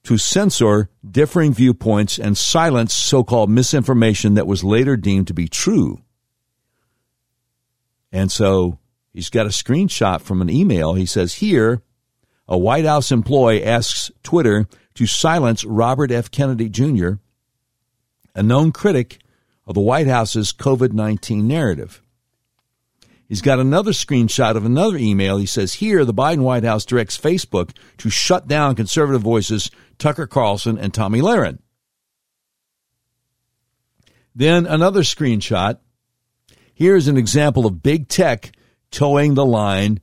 [0.08, 5.46] to censor differing viewpoints and silence so called misinformation that was later deemed to be
[5.46, 6.00] true.
[8.10, 8.78] And so
[9.12, 10.94] he's got a screenshot from an email.
[10.94, 11.82] He says, Here,
[12.48, 16.30] a White House employee asks Twitter to silence Robert F.
[16.30, 17.16] Kennedy Jr.,
[18.34, 19.18] a known critic
[19.66, 22.00] of the White House's COVID 19 narrative.
[23.28, 25.36] He's got another screenshot of another email.
[25.36, 30.26] He says, Here, the Biden White House directs Facebook to shut down conservative voices Tucker
[30.26, 31.58] Carlson and Tomi Lahren.
[34.34, 35.78] Then another screenshot.
[36.72, 38.52] Here's an example of big tech
[38.90, 40.00] toeing the line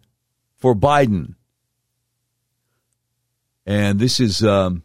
[0.58, 1.36] for Biden.
[3.66, 4.84] And this is um,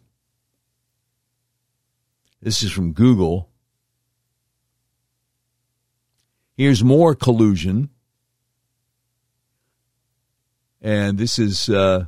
[2.41, 3.51] this is from Google.
[6.57, 7.91] Here's more collusion.
[10.83, 12.07] And this is uh,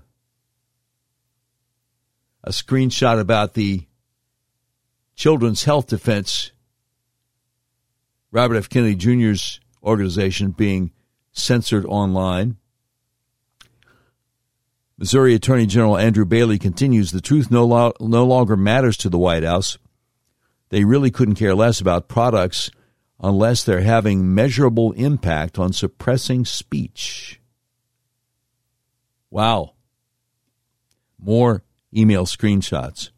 [2.42, 3.86] a screenshot about the
[5.14, 6.52] Children's Health Defense,
[8.30, 8.68] Robert F.
[8.68, 10.92] Kennedy Jr.'s organization, being
[11.32, 12.56] censored online.
[14.96, 19.18] Missouri Attorney General Andrew Bailey continues the truth no, lo- no longer matters to the
[19.18, 19.76] White House.
[20.70, 22.70] They really couldn't care less about products
[23.20, 27.41] unless they're having measurable impact on suppressing speech.
[29.32, 29.72] Wow.
[31.18, 31.64] More
[31.96, 33.08] email screenshots.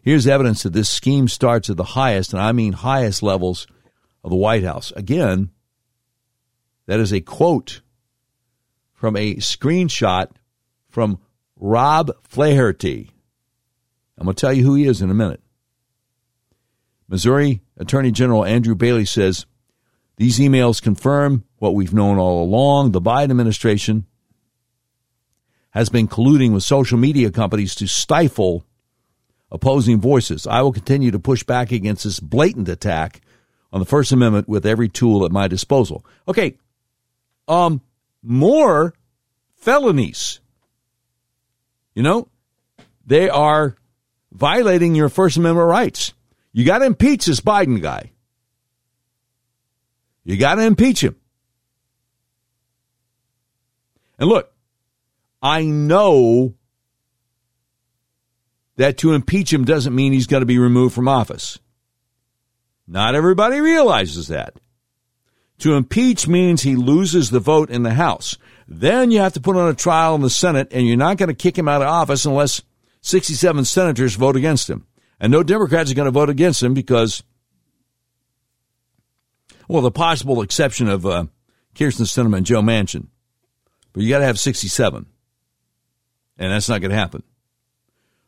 [0.00, 3.66] Here's evidence that this scheme starts at the highest, and I mean highest levels
[4.24, 4.94] of the White House.
[4.96, 5.50] Again,
[6.86, 7.82] that is a quote
[8.94, 10.30] from a screenshot
[10.88, 11.18] from
[11.54, 13.10] Rob Flaherty.
[14.16, 15.42] I'm going to tell you who he is in a minute.
[17.08, 19.44] Missouri Attorney General Andrew Bailey says
[20.16, 22.92] these emails confirm what we've known all along.
[22.92, 24.06] The Biden administration
[25.76, 28.64] has been colluding with social media companies to stifle
[29.52, 30.46] opposing voices.
[30.46, 33.20] I will continue to push back against this blatant attack
[33.74, 36.02] on the First Amendment with every tool at my disposal.
[36.26, 36.56] Okay,
[37.46, 37.82] um,
[38.22, 38.94] more
[39.56, 40.40] felonies.
[41.94, 42.28] You know,
[43.04, 43.76] they are
[44.32, 46.14] violating your First Amendment rights.
[46.54, 48.12] You got to impeach this Biden guy.
[50.24, 51.16] You got to impeach him.
[54.18, 54.50] And look,
[55.42, 56.54] I know
[58.76, 61.58] that to impeach him doesn't mean he's going to be removed from office.
[62.86, 64.54] Not everybody realizes that.
[65.58, 68.36] To impeach means he loses the vote in the House.
[68.68, 71.28] Then you have to put on a trial in the Senate, and you're not going
[71.28, 72.62] to kick him out of office unless
[73.00, 74.86] 67 senators vote against him.
[75.18, 77.22] And no Democrats are going to vote against him because,
[79.66, 81.24] well, the possible exception of uh,
[81.74, 83.06] Kyrsten Sinema and Joe Manchin.
[83.92, 85.06] But you got to have 67
[86.38, 87.22] and that's not going to happen.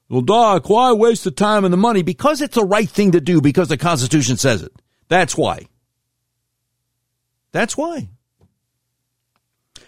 [0.09, 2.03] Well, Doc, why waste the time and the money?
[2.03, 4.73] Because it's the right thing to do because the Constitution says it.
[5.09, 5.67] That's why.
[7.53, 8.09] That's why.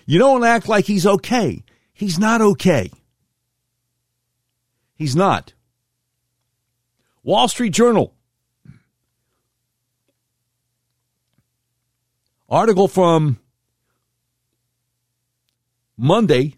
[0.04, 1.64] You don't act like he's okay.
[1.92, 2.90] He's not okay.
[4.94, 5.54] He's not.
[7.22, 8.14] Wall Street Journal.
[12.48, 13.38] Article from
[15.96, 16.56] Monday,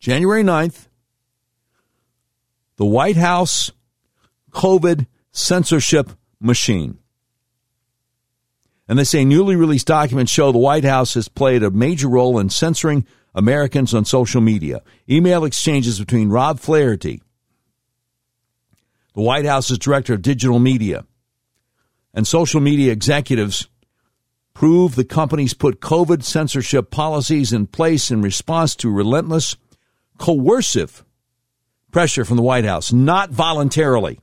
[0.00, 0.88] January 9th.
[2.76, 3.70] The White House
[4.50, 6.98] COVID censorship machine.
[8.88, 12.38] And they say newly released documents show the White House has played a major role
[12.38, 14.80] in censoring Americans on social media.
[15.08, 17.20] Email exchanges between Rob Flaherty,
[19.14, 21.04] the White House's director of digital media,
[22.14, 23.68] and social media executives
[24.54, 29.56] prove the companies put COVID censorship policies in place in response to relentless,
[30.20, 31.04] coercive
[31.90, 34.20] pressure from the White House, not voluntarily.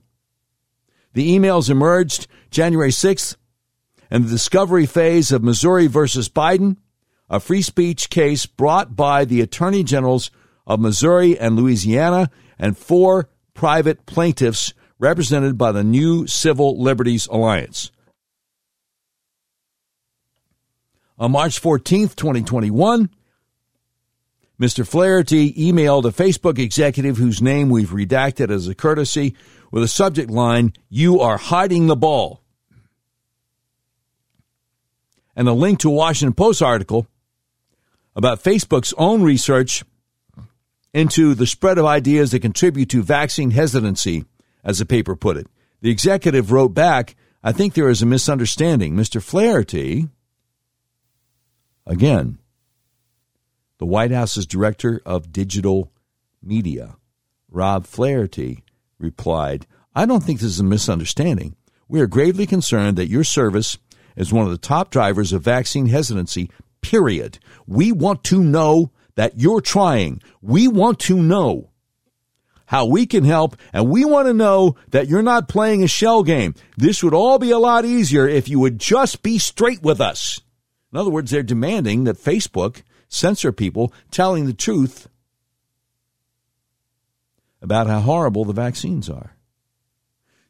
[1.12, 3.36] The emails emerged January 6th
[4.10, 6.76] and the discovery phase of Missouri versus Biden,
[7.28, 10.30] a free speech case brought by the attorney generals
[10.66, 17.90] of Missouri and Louisiana and four private plaintiffs represented by the new Civil Liberties Alliance.
[21.18, 23.10] On March 14th, 2021,
[24.60, 24.86] Mr.
[24.86, 29.36] Flaherty emailed a Facebook executive whose name we've redacted as a courtesy
[29.70, 32.42] with a subject line, You are hiding the ball.
[35.36, 37.06] And a link to a Washington Post article
[38.16, 39.84] about Facebook's own research
[40.92, 44.24] into the spread of ideas that contribute to vaccine hesitancy,
[44.64, 45.46] as the paper put it.
[45.80, 47.14] The executive wrote back,
[47.44, 48.94] I think there is a misunderstanding.
[48.96, 49.22] Mr.
[49.22, 50.08] Flaherty,
[51.86, 52.38] again,
[53.78, 55.92] the White House's director of digital
[56.42, 56.96] media,
[57.50, 58.64] Rob Flaherty,
[58.98, 61.56] replied, I don't think this is a misunderstanding.
[61.88, 63.78] We are gravely concerned that your service
[64.16, 66.50] is one of the top drivers of vaccine hesitancy,
[66.82, 67.38] period.
[67.66, 70.20] We want to know that you're trying.
[70.42, 71.70] We want to know
[72.66, 76.22] how we can help, and we want to know that you're not playing a shell
[76.22, 76.54] game.
[76.76, 80.40] This would all be a lot easier if you would just be straight with us.
[80.92, 85.08] In other words, they're demanding that Facebook censor people telling the truth
[87.60, 89.34] about how horrible the vaccines are.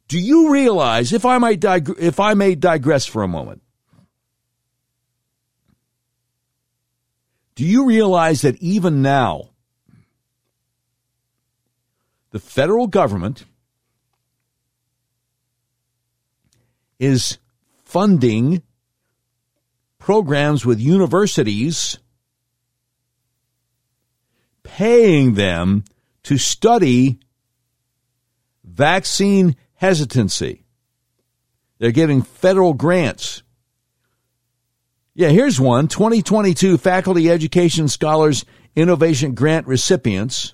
[0.07, 3.61] Do you realize, if I might dig- if I may digress for a moment,
[7.55, 9.49] do you realize that even now,
[12.31, 13.45] the federal government
[16.99, 17.37] is
[17.83, 18.61] funding
[19.99, 21.97] programs with universities
[24.63, 25.83] paying them
[26.23, 27.19] to study
[28.63, 30.65] vaccine hesitancy.
[31.79, 33.41] They're getting federal grants.
[35.15, 38.45] Yeah, here's one 2022 Faculty Education Scholars
[38.75, 40.53] Innovation Grant recipients.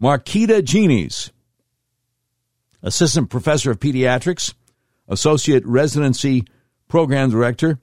[0.00, 1.30] Marquita Genies,
[2.82, 4.54] Assistant Professor of Pediatrics,
[5.08, 6.44] Associate Residency
[6.88, 7.78] Program Director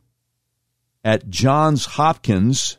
[1.04, 2.78] at Johns Hopkins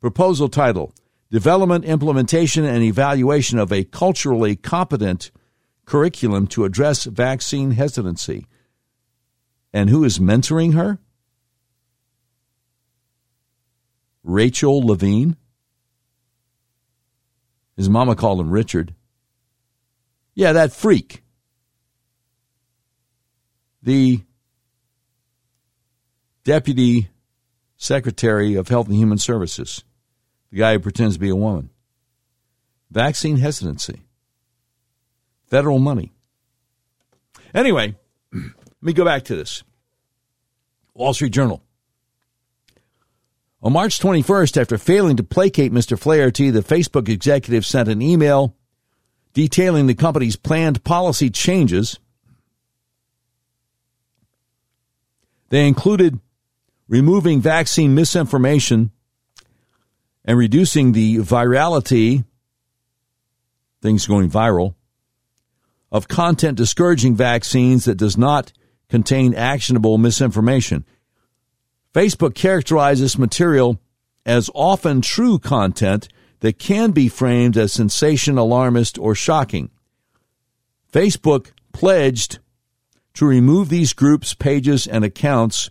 [0.00, 0.94] Proposal title
[1.30, 5.30] Development, Implementation, and Evaluation of a Culturally Competent
[5.84, 8.46] Curriculum to Address Vaccine Hesitancy.
[9.72, 10.98] And who is mentoring her?
[14.22, 15.36] Rachel Levine.
[17.76, 18.94] His mama called him Richard.
[20.34, 21.22] Yeah, that freak.
[23.82, 24.20] The
[26.44, 27.08] deputy
[27.76, 29.84] secretary of Health and Human Services
[30.50, 31.70] the guy who pretends to be a woman.
[32.90, 34.02] Vaccine hesitancy.
[35.46, 36.12] Federal money.
[37.54, 37.96] Anyway,
[38.32, 38.42] let
[38.82, 39.62] me go back to this.
[40.94, 41.62] Wall Street Journal.
[43.62, 45.98] On March 21st, after failing to placate Mr.
[45.98, 48.54] Flaherty, the Facebook executive sent an email
[49.32, 51.98] detailing the company's planned policy changes.
[55.48, 56.20] They included
[56.88, 58.92] removing vaccine misinformation
[60.28, 62.22] and reducing the virality,
[63.80, 64.74] things going viral,
[65.90, 68.52] of content discouraging vaccines that does not
[68.90, 70.84] contain actionable misinformation.
[71.94, 73.80] Facebook characterizes material
[74.26, 76.08] as often true content
[76.40, 79.70] that can be framed as sensation, alarmist, or shocking.
[80.92, 82.38] Facebook pledged
[83.14, 85.70] to remove these groups, pages, and accounts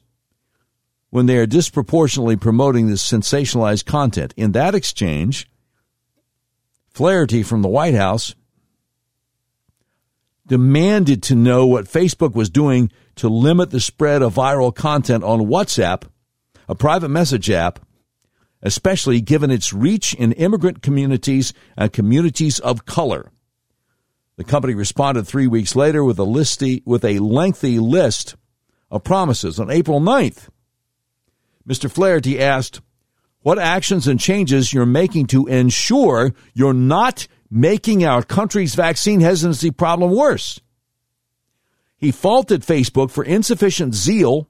[1.09, 4.33] when they are disproportionately promoting this sensationalized content.
[4.37, 5.47] In that exchange,
[6.89, 8.33] Flaherty from the White House
[10.47, 15.41] demanded to know what Facebook was doing to limit the spread of viral content on
[15.41, 16.03] WhatsApp,
[16.67, 17.79] a private message app,
[18.63, 23.31] especially given its reach in immigrant communities and communities of color.
[24.37, 28.35] The company responded three weeks later with a, listy, with a lengthy list
[28.89, 29.59] of promises.
[29.59, 30.47] On April 9th,
[31.67, 31.91] Mr.
[31.91, 32.81] Flaherty asked
[33.41, 39.71] what actions and changes you're making to ensure you're not making our country's vaccine hesitancy
[39.71, 40.59] problem worse.
[41.97, 44.49] He faulted Facebook for insufficient zeal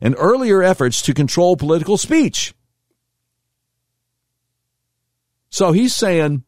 [0.00, 2.54] and earlier efforts to control political speech.
[5.50, 6.44] So he's saying,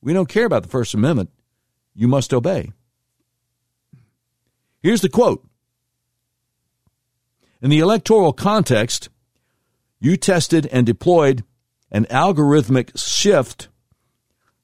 [0.00, 1.30] we don't care about the First Amendment.
[1.94, 2.72] You must obey.
[4.82, 5.44] Here's the quote
[7.62, 9.08] In the electoral context,
[10.00, 11.44] you tested and deployed
[11.92, 13.68] an algorithmic shift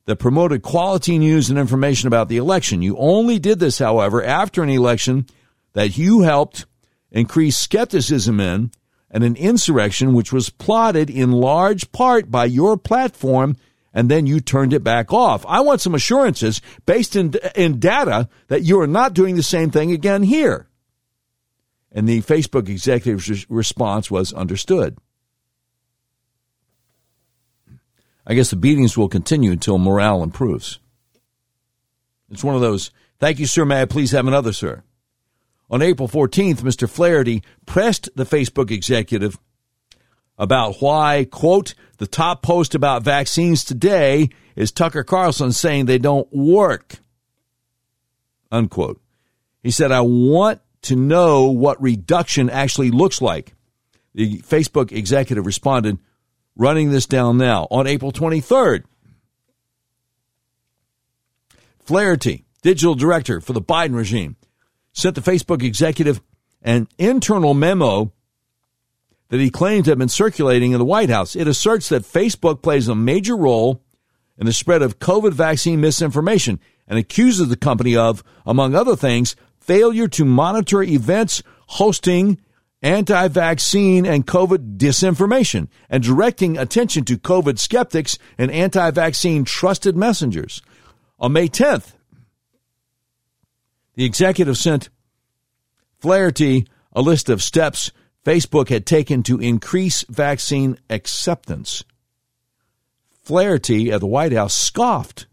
[0.07, 2.83] that promoted quality news and information about the election.
[2.83, 5.27] You only did this, however, after an election
[5.75, 6.67] that you helped
[7.13, 8.73] increase skepticism in
[9.13, 13.57] and an insurrection which was plotted in large part by your platform
[13.95, 15.47] and then you turned it back off.
[15.47, 19.71] I want some assurances based in, in data that you are not doing the same
[19.71, 20.68] thing again here.
[21.93, 24.99] And the Facebook executive's response was understood.
[28.27, 30.81] I guess the beatings will continue until morale improves.
[32.31, 33.65] It's one of those, thank you, sir.
[33.65, 34.83] May I please have another, sir?
[35.71, 36.89] On April 14th, Mr.
[36.89, 39.39] Flaherty pressed the Facebook executive
[40.37, 46.33] about why, quote, the top post about vaccines today is Tucker Carlson saying they don't
[46.33, 46.97] work,
[48.53, 49.01] unquote.
[49.63, 53.55] He said, I want to know what reduction actually looks like.
[54.15, 55.99] The Facebook executive responded,
[56.57, 57.69] running this down now.
[57.71, 58.85] On April 23rd,
[61.89, 64.37] Flaherty, digital director for the Biden regime,
[64.93, 66.21] sent the Facebook executive
[66.61, 68.13] an internal memo
[69.31, 71.35] that he claimed to have been circulating in the White House.
[71.35, 73.83] It asserts that Facebook plays a major role
[74.37, 79.35] in the spread of COVID vaccine misinformation and accuses the company of, among other things,
[79.69, 82.41] failure to monitor events hosting
[82.83, 89.97] anti vaccine and COVID disinformation and directing attention to COVID skeptics and anti vaccine trusted
[89.97, 90.63] messengers.
[91.21, 91.93] On May 10th,
[93.95, 94.89] the executive sent
[96.01, 97.93] Flaherty a list of steps
[98.25, 101.85] Facebook had taken to increase vaccine acceptance.
[103.23, 105.27] Flaherty at the White House scoffed.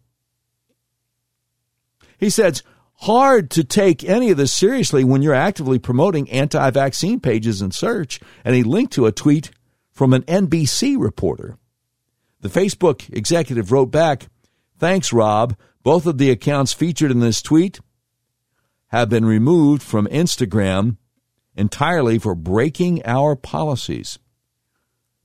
[2.18, 2.62] He said,
[3.06, 7.72] hard to take any of this seriously when you're actively promoting anti vaccine pages in
[7.72, 8.20] search.
[8.44, 9.52] And he linked to a tweet
[9.92, 11.58] from an NBC reporter.
[12.42, 14.28] The Facebook executive wrote back,
[14.78, 15.56] Thanks, Rob.
[15.84, 17.80] Both of the accounts featured in this tweet
[18.88, 20.98] have been removed from Instagram
[21.56, 24.18] entirely for breaking our policies.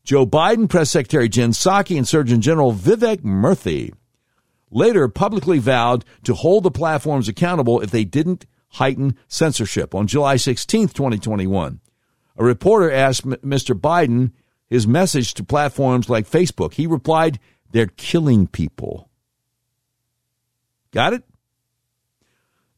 [0.04, 3.92] Joe Biden Press Secretary Jen Psaki and Surgeon General Vivek Murthy
[4.70, 9.94] later publicly vowed to hold the platforms accountable if they didn't heighten censorship.
[9.94, 11.80] On July 16, 2021,
[12.36, 13.78] a reporter asked Mr.
[13.78, 14.32] Biden
[14.68, 16.74] his message to platforms like Facebook.
[16.74, 17.40] He replied,
[17.72, 19.10] They're killing people.
[20.92, 21.24] Got it?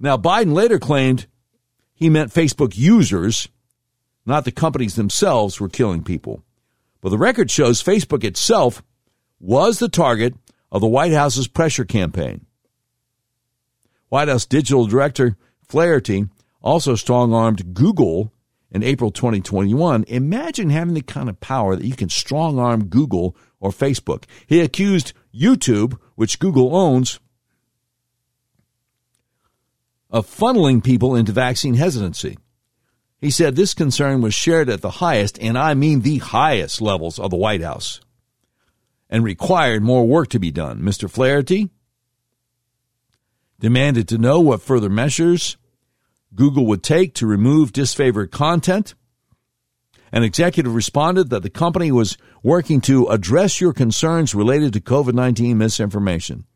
[0.01, 1.27] Now, Biden later claimed
[1.94, 3.48] he meant Facebook users,
[4.27, 6.43] not the companies themselves, were killing people.
[7.01, 8.82] But the record shows Facebook itself
[9.39, 10.35] was the target
[10.72, 12.46] of the White House's pressure campaign.
[14.08, 15.36] White House Digital Director
[15.68, 16.26] Flaherty
[16.62, 18.32] also strong armed Google
[18.70, 20.04] in April 2021.
[20.08, 24.24] Imagine having the kind of power that you can strong arm Google or Facebook.
[24.46, 27.20] He accused YouTube, which Google owns,
[30.10, 32.38] of funneling people into vaccine hesitancy.
[33.18, 37.18] He said this concern was shared at the highest, and I mean the highest levels
[37.18, 38.00] of the White House
[39.12, 40.80] and required more work to be done.
[40.80, 41.09] Mr.
[41.09, 41.68] Flaherty
[43.60, 45.59] demanded to know what further measures
[46.34, 48.94] Google would take to remove disfavored content.
[50.12, 55.12] An executive responded that the company was working to address your concerns related to COVID
[55.12, 56.47] 19 misinformation.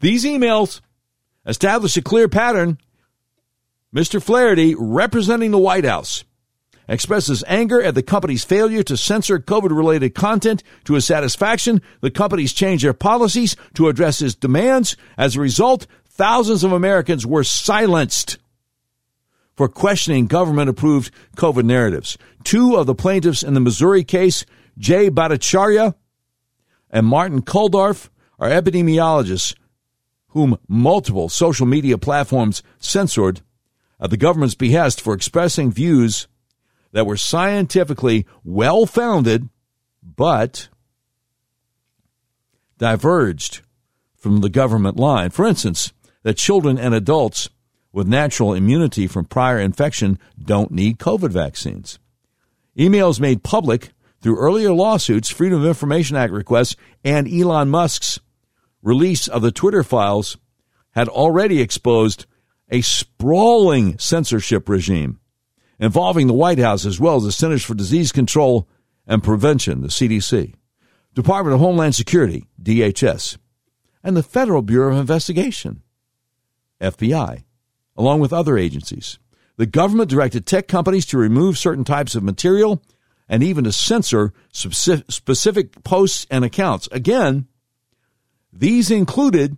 [0.00, 0.82] These emails
[1.46, 2.76] establish a clear pattern.
[3.94, 4.22] Mr.
[4.22, 6.24] Flaherty, representing the White House,
[6.88, 11.82] expresses anger at the company's failure to censor COVID related content to his satisfaction.
[12.00, 14.96] The company's changed their policies to address his demands.
[15.16, 18.38] As a result, thousands of Americans were silenced
[19.56, 22.18] for questioning government approved COVID narratives.
[22.44, 24.44] Two of the plaintiffs in the Missouri case,
[24.78, 25.94] Jay Bhattacharya
[26.90, 29.54] and Martin Kulldorff, are epidemiologists
[30.28, 33.40] whom multiple social media platforms censored
[33.98, 36.28] at the government's behest for expressing views
[36.96, 39.50] that were scientifically well founded
[40.02, 40.70] but
[42.78, 43.60] diverged
[44.16, 45.28] from the government line.
[45.28, 45.92] For instance,
[46.22, 47.50] that children and adults
[47.92, 51.98] with natural immunity from prior infection don't need COVID vaccines.
[52.78, 53.90] Emails made public
[54.22, 58.20] through earlier lawsuits, Freedom of Information Act requests, and Elon Musk's
[58.80, 60.38] release of the Twitter files
[60.92, 62.24] had already exposed
[62.70, 65.20] a sprawling censorship regime
[65.78, 68.68] involving the White House as well as the Centers for Disease Control
[69.06, 70.54] and Prevention, the CDC,
[71.14, 73.38] Department of Homeland Security, DHS,
[74.02, 75.82] and the Federal Bureau of Investigation,
[76.80, 77.44] FBI,
[77.96, 79.18] along with other agencies.
[79.56, 82.82] The government directed tech companies to remove certain types of material
[83.28, 86.88] and even to censor specific posts and accounts.
[86.92, 87.48] Again,
[88.52, 89.56] these included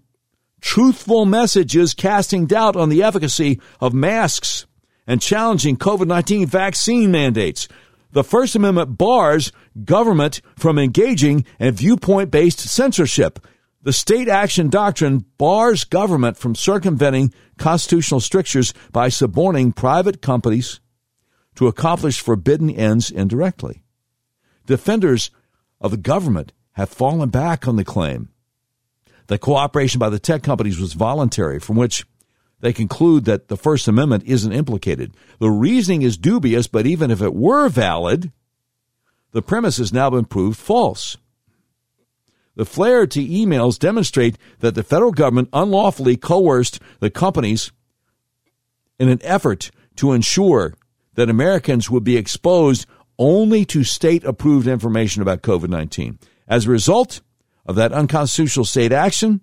[0.61, 4.67] truthful messages casting doubt on the efficacy of masks
[5.09, 7.67] and challenging COVID 19 vaccine mandates.
[8.13, 9.51] The First Amendment bars
[9.85, 13.41] government from engaging in viewpoint based censorship.
[13.83, 20.81] The state action doctrine bars government from circumventing constitutional strictures by suborning private companies
[21.57, 23.83] to accomplish forbidden ends indirectly.
[24.67, 25.31] Defenders
[25.81, 28.29] of the government have fallen back on the claim
[29.29, 32.05] that cooperation by the tech companies was voluntary, from which
[32.61, 35.15] they conclude that the First Amendment isn't implicated.
[35.39, 38.33] The reasoning is dubious, but even if it were valid,
[39.33, 41.17] the premise has now been proved false.
[42.57, 47.71] The Flaherty emails demonstrate that the federal government unlawfully coerced the companies
[48.99, 50.75] in an effort to ensure
[51.15, 52.87] that Americans would be exposed
[53.19, 56.19] only to state approved information about COVID 19.
[56.49, 57.21] As a result
[57.67, 59.41] of that unconstitutional state action,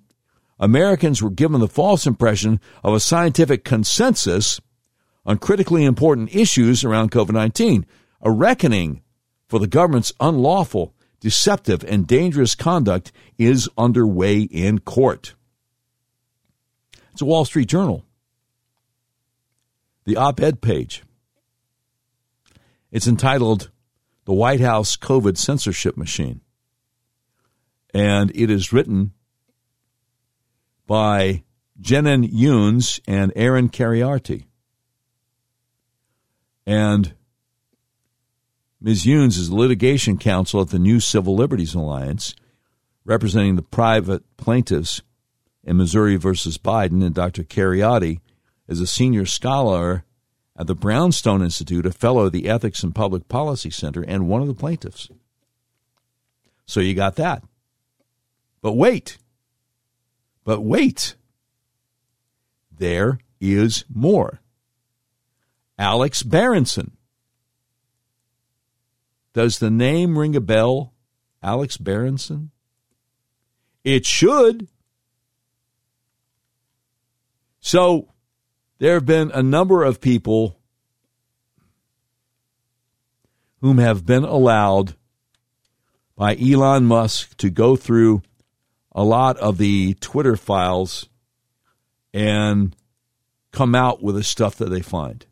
[0.59, 4.61] Americans were given the false impression of a scientific consensus
[5.25, 7.85] on critically important issues around COVID 19.
[8.21, 9.01] A reckoning
[9.47, 10.95] for the government's unlawful
[11.25, 15.33] deceptive, and dangerous conduct is underway in court.
[17.11, 18.05] It's a Wall Street Journal.
[20.05, 21.03] The op ed page.
[22.91, 23.71] It's entitled
[24.25, 26.41] The White House COVID Censorship Machine.
[27.91, 29.13] And it is written
[30.87, 31.43] by
[31.81, 34.45] Jenin Younes and Aaron Kheriaty.
[36.65, 37.13] And
[38.81, 39.05] Ms.
[39.05, 42.35] Younes is litigation counsel at the New Civil Liberties Alliance,
[43.03, 45.01] representing the private plaintiffs
[45.63, 47.43] in Missouri versus Biden, and Dr.
[47.43, 48.19] Kheriaty
[48.67, 50.05] is a senior scholar
[50.57, 54.41] at the Brownstone Institute, a fellow of the Ethics and Public Policy Center, and one
[54.41, 55.09] of the plaintiffs.
[56.65, 57.43] So you got that.
[58.61, 59.17] But wait.
[60.45, 61.15] But wait.
[62.71, 64.39] There is more.
[65.77, 66.95] Alex Berenson
[69.35, 70.93] does the name ring a bell?
[71.43, 72.51] Alex Berenson?
[73.83, 74.69] It should.
[77.59, 78.13] So
[78.79, 80.57] there have been a number of people
[83.59, 84.95] whom have been allowed
[86.15, 88.21] by Elon Musk to go through
[88.95, 91.09] a lot of the Twitter files
[92.13, 92.73] and
[93.51, 95.25] come out with the stuff that they find.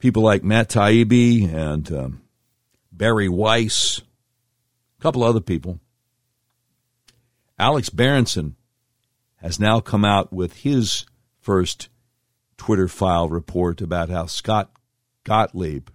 [0.00, 2.22] People like Matt Taibbi and um,
[2.90, 4.00] Bari Weiss,
[4.98, 5.78] a couple other people.
[7.58, 8.56] Alex Berenson
[9.36, 11.06] has now come out with his
[11.40, 11.88] first
[12.56, 14.72] Twitter file report about how Scott
[15.24, 15.90] Gottlieb,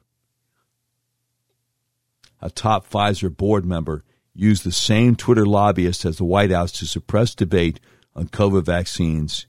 [2.41, 4.03] a top Pfizer board member,
[4.33, 7.79] used the same Twitter lobbyist as the White House to suppress debate
[8.15, 9.47] on COVID vaccines,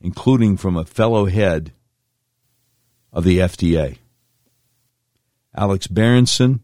[0.00, 1.72] including from a fellow head
[3.12, 3.98] of the FDA.
[5.54, 6.60] Alex Berenson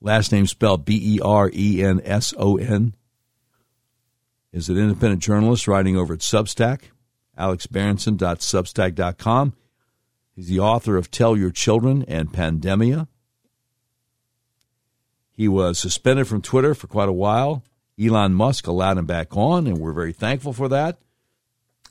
[0.00, 2.94] last name spelled B E R E N S O N,
[4.52, 6.82] is an independent journalist writing over at Substack,
[7.38, 9.52] alexberenson.substack.com.
[10.34, 13.08] He's the author of Tell Your Children and Pandemia.
[15.38, 17.62] He was suspended from Twitter for quite a while.
[17.96, 20.98] Elon Musk allowed him back on, and we're very thankful for that.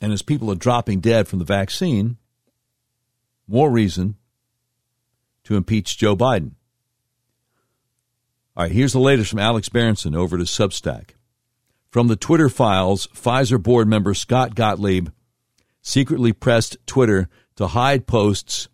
[0.02, 2.18] And as people are dropping dead from the vaccine,
[3.48, 4.15] more reason
[5.45, 6.56] to impeach Joe Biden.
[8.57, 11.11] All right, here's the latest from Alex Berenson over to Substack.
[11.90, 15.07] From the Twitter files, Pfizer board member Scott Gottlieb
[15.82, 18.68] secretly pressed Twitter to hide posts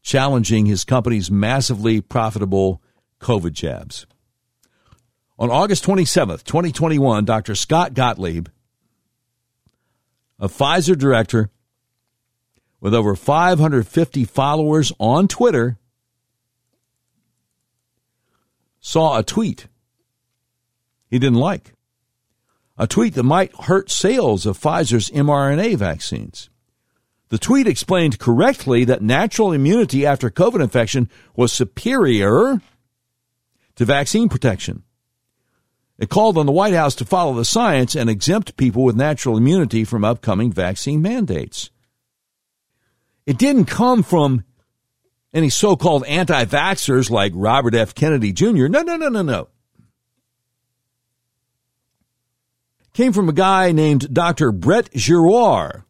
[0.00, 2.80] challenging his company's massively profitable
[3.20, 4.06] COVID jabs.
[5.38, 7.54] On August 27th, 2021, Dr.
[7.54, 8.48] Scott Gottlieb,
[10.38, 11.50] a Pfizer director
[12.80, 15.78] with over 550 followers on Twitter,
[18.80, 19.66] saw a tweet
[21.08, 21.72] he didn't like.
[22.78, 26.50] A tweet that might hurt sales of Pfizer's mRNA vaccines.
[27.28, 32.60] The tweet explained correctly that natural immunity after COVID infection was superior
[33.76, 34.82] to vaccine protection.
[35.98, 39.36] It called on the White House to follow the science and exempt people with natural
[39.36, 41.70] immunity from upcoming vaccine mandates.
[43.24, 44.44] It didn't come from
[45.32, 47.94] any so called anti vaxxers like Robert F.
[47.94, 48.68] Kennedy Jr.
[48.68, 49.48] No, no, no, no, no.
[52.92, 54.52] Came from a guy named Dr.
[54.52, 55.84] Brett Giroir,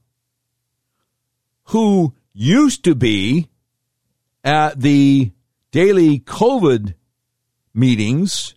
[1.66, 3.48] who used to be
[4.42, 5.32] at the
[5.70, 6.94] daily COVID
[7.77, 8.55] meetings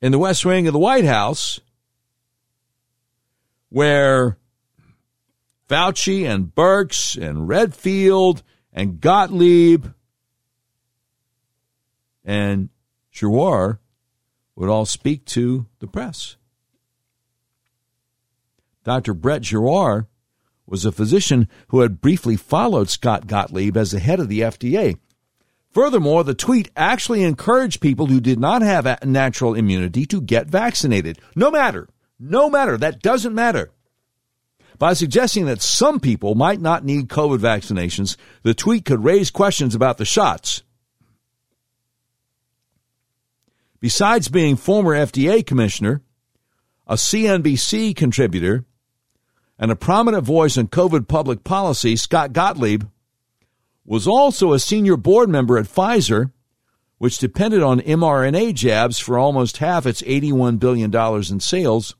[0.00, 1.60] in the West Wing of the White House,
[3.68, 4.38] where
[5.68, 9.86] Fauci and Birx and Redfield and Gottlieb
[12.24, 12.68] and
[13.12, 13.78] Giroir
[14.54, 16.36] would all speak to the press.
[18.84, 19.14] Dr.
[19.14, 20.06] Brett Giroir
[20.64, 24.96] was a physician who had briefly followed Scott Gottlieb as the head of the FDA.
[25.76, 31.18] Furthermore, the tweet actually encouraged people who did not have natural immunity to get vaccinated.
[31.34, 31.86] No matter.
[32.18, 32.78] No matter.
[32.78, 33.72] That doesn't matter.
[34.78, 39.74] By suggesting that some people might not need COVID vaccinations, the tweet could raise questions
[39.74, 40.62] about the shots.
[43.78, 46.00] Besides being former FDA commissioner,
[46.86, 48.64] a CNBC contributor,
[49.58, 52.84] and a prominent voice in COVID public policy, Scott Gottlieb
[53.86, 56.32] was also a senior board member at Pfizer,
[56.98, 61.94] which depended on mRNA jabs for almost half its $81 billion in sales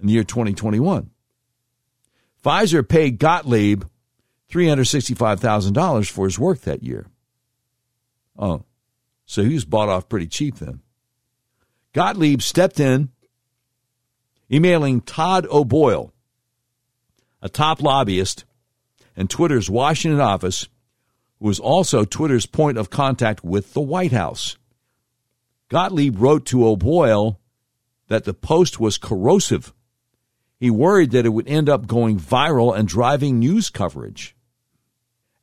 [0.00, 1.10] in the year 2021.
[2.44, 3.84] Pfizer paid Gottlieb
[4.50, 7.06] $365,000 for his work that year.
[8.38, 8.64] Oh,
[9.24, 10.80] so he was bought off pretty cheap then.
[11.92, 13.10] Gottlieb stepped in,
[14.52, 16.12] emailing Todd O'Boyle,
[17.40, 18.44] a top lobbyist
[19.16, 20.68] in Twitter's Washington office,
[21.44, 24.56] who was also Twitter's point of contact with the White House.
[25.68, 27.38] Gottlieb wrote to O'Boyle
[28.08, 29.74] that the post was corrosive
[30.58, 34.34] he worried that it would end up going viral and driving news coverage.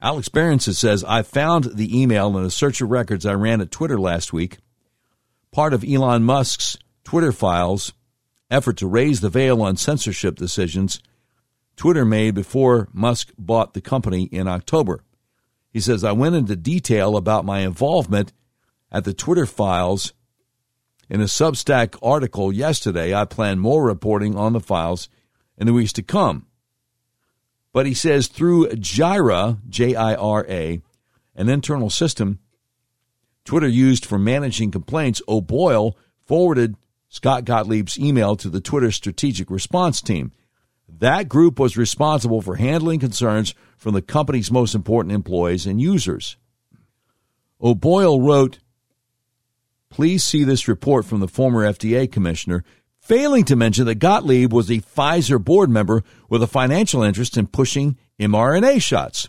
[0.01, 3.69] Alex Berenson says, I found the email in a search of records I ran at
[3.69, 4.57] Twitter last week,
[5.51, 7.93] part of Elon Musk's Twitter files
[8.49, 10.99] effort to raise the veil on censorship decisions
[11.75, 15.03] Twitter made before Musk bought the company in October.
[15.71, 18.33] He says, I went into detail about my involvement
[18.91, 20.13] at the Twitter files
[21.11, 25.09] in a Substack article yesterday, I plan more reporting on the files
[25.57, 26.45] in the weeks to come.
[27.73, 30.81] But he says through Jira, J I R A,
[31.35, 32.39] an internal system
[33.43, 36.77] Twitter used for managing complaints, O'Boyle forwarded
[37.09, 40.31] Scott Gottlieb's email to the Twitter strategic response team.
[40.99, 46.37] That group was responsible for handling concerns from the company's most important employees and users.
[47.61, 48.59] O'Boyle wrote,
[49.89, 52.63] Please see this report from the former FDA commissioner,
[52.99, 57.47] failing to mention that Gottlieb was a Pfizer board member with a financial interest in
[57.47, 59.27] pushing mRNA shots.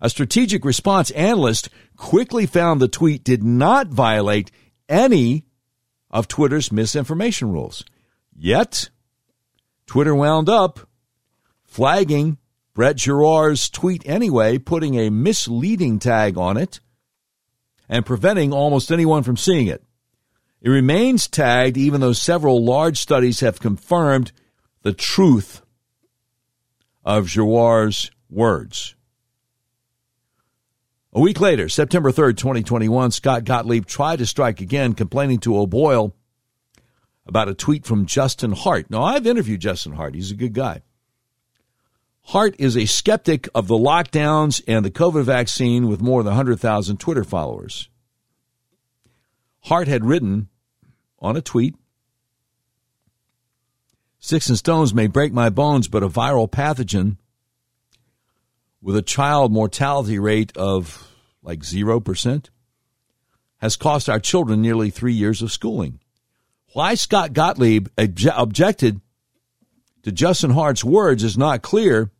[0.00, 4.50] A strategic response analyst quickly found the tweet did not violate
[4.88, 5.46] any
[6.10, 7.84] of Twitter's misinformation rules.
[8.36, 8.90] Yet,
[9.86, 10.80] Twitter wound up
[11.64, 12.38] flagging
[12.74, 16.80] Brett Giroir's tweet anyway, putting a misleading tag on it
[17.88, 19.84] and preventing almost anyone from seeing it.
[20.60, 24.32] It remains tagged even though several large studies have confirmed
[24.82, 25.60] the truth
[27.04, 28.94] of Giroir's words.
[31.12, 36.16] A week later, September 3rd, 2021, Scott Gottlieb tried to strike again, complaining to O'Boyle
[37.26, 38.90] about a tweet from Justin Hart.
[38.90, 40.14] Now, I've interviewed Justin Hart.
[40.14, 40.82] He's a good guy.
[42.28, 46.98] Hart is a skeptic of the lockdowns and the COVID vaccine with more than 100,000
[46.98, 47.88] Twitter followers.
[49.64, 50.48] Hart had written
[51.18, 51.74] on a tweet
[54.24, 57.18] Sticks and stones may break my bones, but a viral pathogen
[58.80, 62.48] with a child mortality rate of like 0%
[63.58, 66.00] has cost our children nearly three years of schooling.
[66.74, 69.00] Why Scott Gottlieb obje- objected
[70.02, 72.10] to Justin Hart's words is not clear,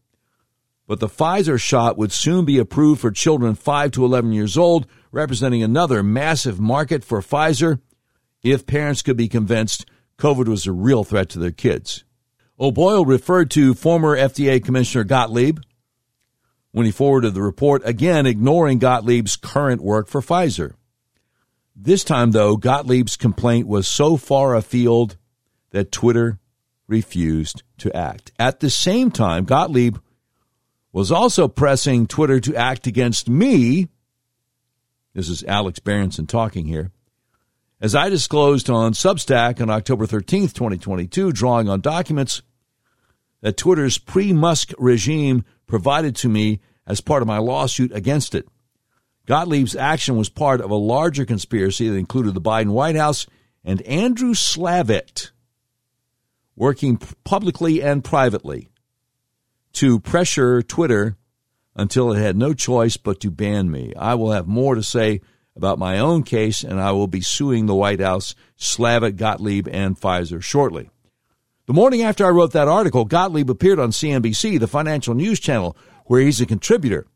[0.86, 4.86] but the Pfizer shot would soon be approved for children 5 to 11 years old,
[5.10, 7.81] representing another massive market for Pfizer
[8.44, 9.86] if parents could be convinced
[10.18, 12.05] COVID was a real threat to their kids.
[12.60, 15.59] O'Boyle referred to former FDA Commissioner Gottlieb
[16.70, 20.74] when he forwarded the report, again ignoring Gottlieb's current work for Pfizer.
[21.76, 25.16] This time, though, Gottlieb's complaint was so far afield
[25.70, 26.38] that Twitter
[26.86, 28.30] refused to act.
[28.38, 29.96] At the same time, Gottlieb
[30.92, 33.88] was also pressing Twitter to act against me.
[35.14, 36.92] This is Alex Berenson talking here.
[37.80, 42.42] As I disclosed on Substack on October 13th, 2022, drawing on documents
[43.40, 48.46] that Twitter's pre Musk regime provided to me as part of my lawsuit against it.
[49.26, 53.26] Gottlieb's action was part of a larger conspiracy that included the Biden White House
[53.64, 55.30] and Andrew Slavitt
[56.56, 58.68] working publicly and privately
[59.72, 61.16] to pressure Twitter
[61.74, 63.92] until it had no choice but to ban me.
[63.96, 65.20] I will have more to say
[65.56, 69.98] about my own case, and I will be suing the White House, Slavitt, Gottlieb, and
[69.98, 70.90] Pfizer shortly.
[71.66, 75.76] The morning after I wrote that article, Gottlieb appeared on CNBC, the financial news channel,
[76.06, 77.06] where he's a contributor,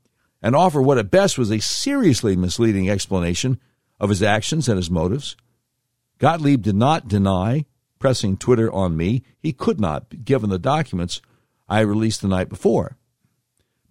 [0.43, 3.61] and offer what at best was a seriously misleading explanation
[4.01, 5.37] of his actions and his motives.
[6.19, 7.65] Gottlieb did not deny
[7.99, 9.23] pressing Twitter on me.
[9.39, 11.21] He could not, given the documents
[11.69, 12.97] I released the night before.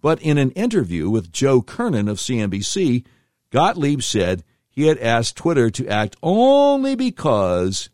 [0.00, 3.04] But in an interview with Joe Kernan of CNBC,
[3.50, 7.90] Gottlieb said he had asked Twitter to act only because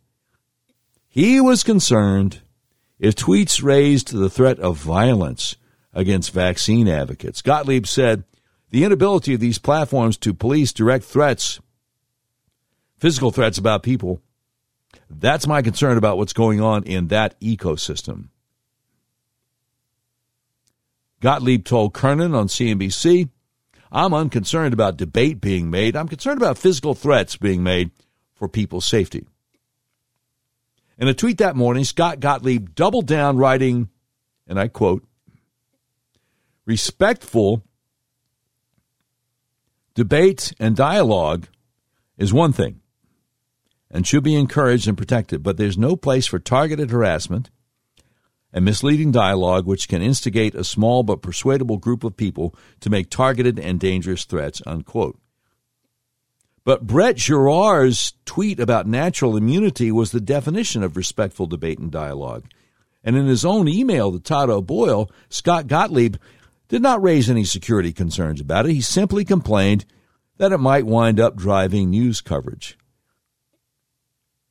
[1.09, 2.41] he was concerned
[2.99, 5.57] if tweets raised the threat of violence
[5.93, 7.41] against vaccine advocates.
[7.41, 8.25] Gottlieb said
[8.75, 11.61] the inability of these platforms to police direct threats,
[12.99, 14.21] physical threats about people,
[15.09, 18.31] that's my concern about what's going on in that ecosystem.
[21.21, 23.29] Gottlieb told Kernan on CNBC,
[23.93, 25.95] I'm unconcerned about debate being made.
[25.95, 27.93] I'm concerned about physical threats being made
[28.35, 29.25] for people's safety.
[30.99, 33.89] In a tweet that morning, Scott Gottlieb doubled down, writing,
[34.49, 35.07] and I quote,
[36.67, 37.63] respectful
[39.95, 41.49] debate and dialogue
[42.17, 42.81] is one thing
[43.91, 47.51] and should be encouraged and protected, but there's no place for targeted harassment
[48.53, 53.11] and misleading dialogue which can instigate a small but persuadable group of people to make
[53.11, 55.19] targeted and dangerous threats, unquote.
[56.65, 62.47] But Brett Giroir's tweet about natural immunity was the definition of respectful debate and dialogue.
[63.03, 66.17] And in his own email to Todd O'Boyle, Scott Gottlieb
[66.75, 68.73] did not raise any security concerns about it.
[68.73, 69.85] He simply complained
[70.39, 72.77] that it might wind up driving news coverage.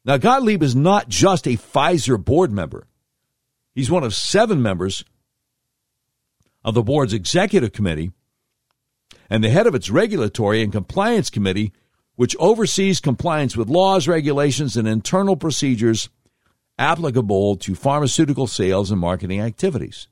[0.05, 2.87] Now, Gottlieb is not just a Pfizer board member.
[3.75, 5.03] He's one of seven members
[6.63, 8.13] of the board's executive committee
[9.29, 11.73] and the head of its regulatory and compliance committee,
[12.15, 16.07] which oversees compliance with laws, regulations, and internal procedures
[16.79, 20.07] applicable to pharmaceutical sales and marketing activities.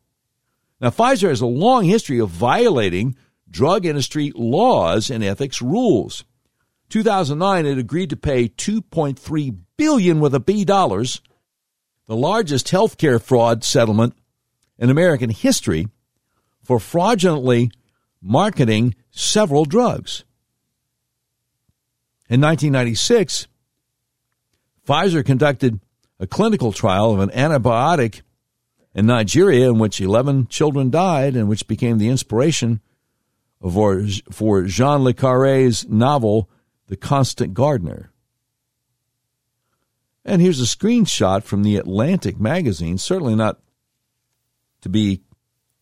[0.82, 3.16] Now, Pfizer has a long history of violating
[3.49, 6.26] drug industry laws and ethics rules.
[6.90, 11.22] 2009, it agreed to pay 2.3 billion with a B dollars,
[12.08, 14.16] the largest healthcare fraud settlement
[14.80, 15.88] in American history
[16.64, 17.72] for fraudulently
[18.22, 20.24] marketing several drugs.
[22.28, 23.48] In 1996,
[24.88, 25.80] Pfizer conducted
[26.20, 28.22] a clinical trial of an antibiotic
[28.93, 32.81] in Nigeria in which 11 children died and which became the inspiration
[33.61, 36.49] for, for Jean Le Carre's novel
[36.88, 38.11] the Constant Gardener.
[40.26, 43.59] And here's a screenshot from the Atlantic magazine, certainly not
[44.81, 45.22] to be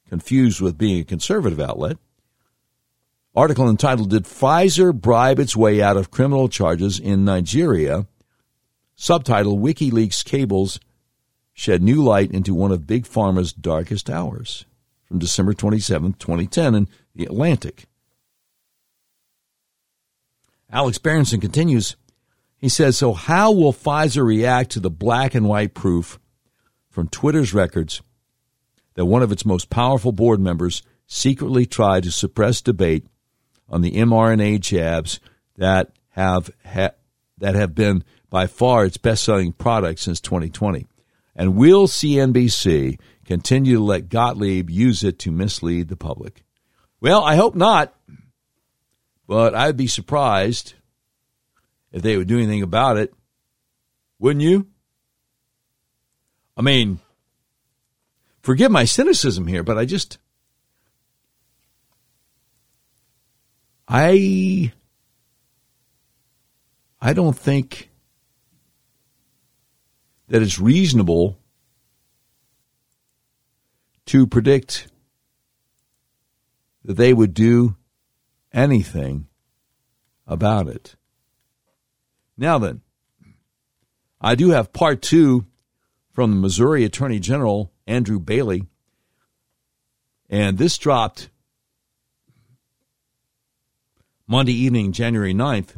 [0.07, 1.97] confused with being a conservative outlet.
[3.35, 8.07] Article entitled Did Pfizer Bribe Its Way Out of Criminal Charges in Nigeria?
[8.95, 10.79] Subtitle WikiLeaks Cables
[11.59, 14.63] Shed New Light into One of Big Pharma's Darkest Hours
[15.03, 17.87] from December 27, 2010 in The Atlantic.
[20.71, 21.97] Alex Berenson continues.
[22.55, 26.17] He says, So, how will Pfizer react to the black and white proof
[26.89, 28.01] from Twitter's records
[28.93, 33.05] that one of its most powerful board members secretly tried to suppress debate
[33.67, 35.19] on the mRNA jabs
[35.57, 36.95] that have, ha-
[37.37, 40.87] that have been by far its best selling product since 2020?
[41.39, 46.43] And will CNBC continue to let Gottlieb use it to mislead the public?
[46.99, 47.95] Well, I hope not.
[49.25, 50.73] But I'd be surprised
[51.93, 53.13] if they would do anything about it.
[54.19, 54.67] Wouldn't you?
[56.57, 56.99] I mean,
[58.41, 60.17] forgive my cynicism here, but I just.
[63.87, 64.73] I
[66.99, 67.88] I don't think
[70.29, 71.37] that it's reasonable
[74.05, 74.87] to predict
[76.85, 77.75] that they would do
[78.53, 79.27] anything
[80.25, 80.95] about it.
[82.37, 82.81] Now then,
[84.21, 85.45] I do have part two
[86.11, 88.67] from the Missouri Attorney General, Andrew Bailey.
[90.29, 91.29] And this dropped
[94.27, 95.75] Monday evening, January 9th.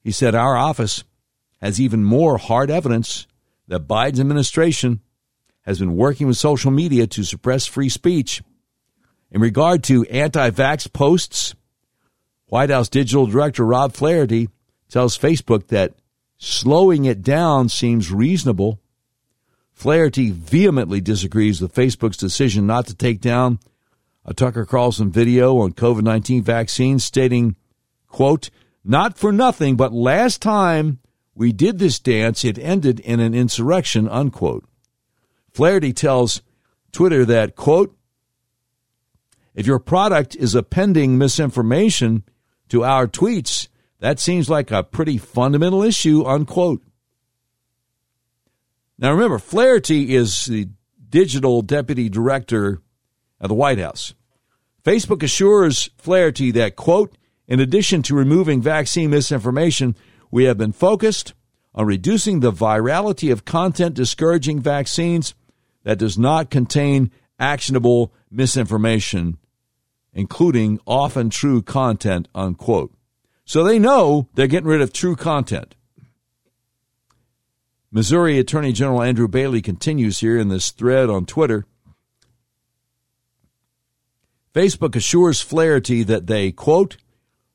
[0.00, 1.02] He said, Our office
[1.60, 3.26] has even more hard evidence
[3.66, 5.00] that Biden's administration
[5.62, 8.42] has been working with social media to suppress free speech.
[9.30, 11.54] In regard to anti vax posts,
[12.46, 14.48] White House Digital Director Rob Flaherty
[14.88, 15.94] tells Facebook that
[16.38, 18.80] slowing it down seems reasonable.
[19.72, 23.58] Flaherty vehemently disagrees with Facebook's decision not to take down
[24.24, 27.56] a Tucker Carlson video on COVID 19 vaccines, stating,
[28.08, 28.50] quote,
[28.82, 31.00] not for nothing, but last time
[31.38, 34.64] we did this dance, it ended in an insurrection, unquote.
[35.52, 36.42] Flaherty tells
[36.90, 37.96] Twitter that, quote,
[39.54, 42.24] if your product is appending misinformation
[42.70, 43.68] to our tweets,
[44.00, 46.82] that seems like a pretty fundamental issue, unquote.
[48.98, 50.68] Now remember, Flaherty is the
[51.08, 52.82] digital deputy director
[53.40, 54.12] of the White House.
[54.84, 57.16] Facebook assures Flaherty that, quote,
[57.46, 59.94] in addition to removing vaccine misinformation,
[60.30, 61.34] we have been focused
[61.74, 65.34] on reducing the virality of content discouraging vaccines
[65.84, 69.38] that does not contain actionable misinformation,
[70.12, 72.92] including often true content, unquote.
[73.44, 75.74] So they know they're getting rid of true content.
[77.90, 81.64] Missouri Attorney General Andrew Bailey continues here in this thread on Twitter.
[84.52, 86.98] Facebook assures Flaherty that they, quote,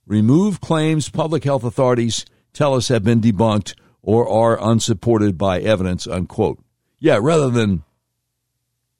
[0.07, 6.07] remove claims public health authorities tell us have been debunked or are unsupported by evidence,
[6.07, 6.59] unquote.
[6.99, 7.83] Yeah, rather than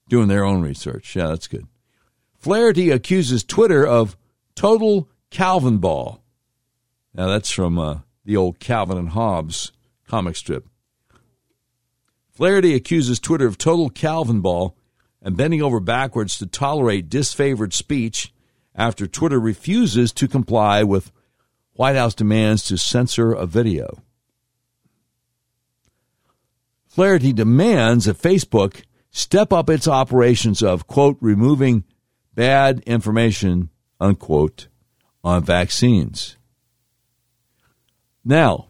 [0.09, 1.15] doing their own research.
[1.15, 1.67] Yeah, that's good.
[2.38, 4.17] Flaherty accuses Twitter of
[4.55, 6.21] total Calvin ball.
[7.13, 9.71] Now, that's from uh, the old Calvin and Hobbes
[10.07, 10.67] comic strip.
[12.30, 14.75] Flaherty accuses Twitter of total Calvin ball
[15.21, 18.34] and bending over backwards to tolerate disfavored speech
[18.75, 21.11] after Twitter refuses to comply with
[21.73, 24.03] White House demands to censor a video.
[26.87, 31.83] Flaherty demands that Facebook step up its operations of, quote, removing
[32.35, 33.69] bad information,
[33.99, 34.67] unquote,
[35.23, 36.37] on vaccines.
[38.23, 38.69] Now,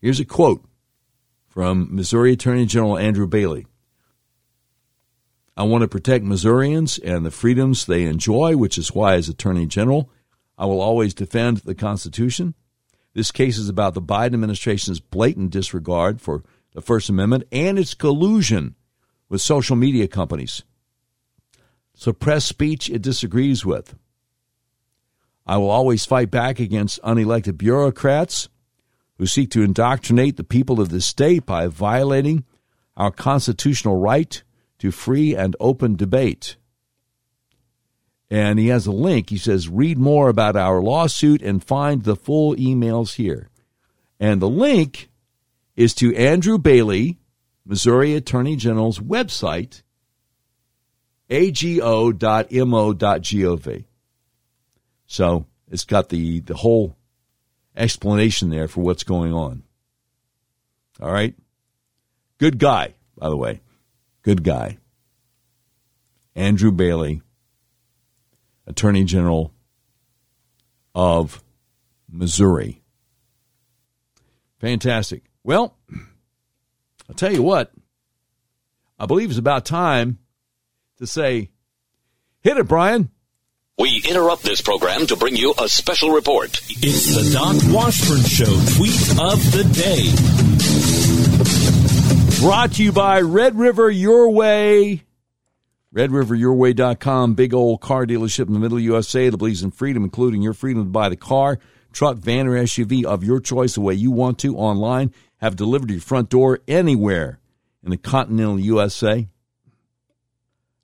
[0.00, 0.64] here's a quote
[1.46, 3.66] from Missouri Attorney General Andrew Bailey.
[5.58, 9.66] I want to protect Missourians and the freedoms they enjoy, which is why, as Attorney
[9.66, 10.08] General,
[10.56, 12.54] I will always defend the Constitution.
[13.12, 16.44] This case is about the Biden administration's blatant disregard for
[16.74, 18.76] the First Amendment and its collusion
[19.28, 20.62] with social media companies.
[21.92, 23.96] Suppress speech it disagrees with.
[25.44, 28.48] I will always fight back against unelected bureaucrats
[29.16, 32.44] who seek to indoctrinate the people of this state by violating
[32.96, 34.44] our constitutional right
[34.78, 36.56] to free and open debate.
[38.30, 39.30] And he has a link.
[39.30, 43.48] He says, read more about our lawsuit and find the full emails here.
[44.20, 45.10] And the link
[45.76, 47.18] is to Andrew Bailey,
[47.64, 49.82] Missouri Attorney General's website,
[51.30, 52.24] ago.mo.gov.
[55.06, 56.96] So it's got the, the whole
[57.76, 59.62] explanation there for what's going on.
[61.00, 61.34] All right?
[62.38, 63.60] Good guy, by the way.
[64.28, 64.76] Good guy.
[66.34, 67.22] Andrew Bailey,
[68.66, 69.54] Attorney General
[70.94, 71.42] of
[72.12, 72.82] Missouri.
[74.60, 75.22] Fantastic.
[75.44, 75.78] Well,
[77.08, 77.72] I'll tell you what,
[78.98, 80.18] I believe it's about time
[80.98, 81.48] to say,
[82.42, 83.08] hit it, Brian.
[83.78, 86.60] We interrupt this program to bring you a special report.
[86.68, 88.44] It's the Doc Washburn Show
[88.76, 90.57] tweet of the day.
[92.40, 95.02] Brought to you by Red River Your Way.
[95.92, 100.40] RedRiverYourWay.com, big old car dealership in the middle of USA that believes in freedom, including
[100.40, 101.58] your freedom to buy the car,
[101.92, 105.12] truck, van, or SUV of your choice the way you want to online.
[105.38, 107.40] Have delivered to your front door anywhere
[107.82, 109.26] in the continental USA.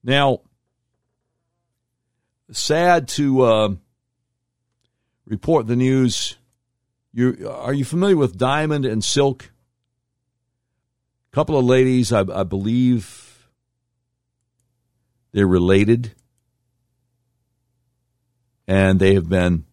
[0.02, 0.40] Now,
[2.50, 3.74] sad to uh,
[5.24, 6.36] report the news.
[7.12, 9.52] You are you familiar with Diamond and Silk?
[11.34, 13.48] Couple of ladies, I, I believe
[15.32, 16.14] they're related,
[18.68, 19.64] and they have been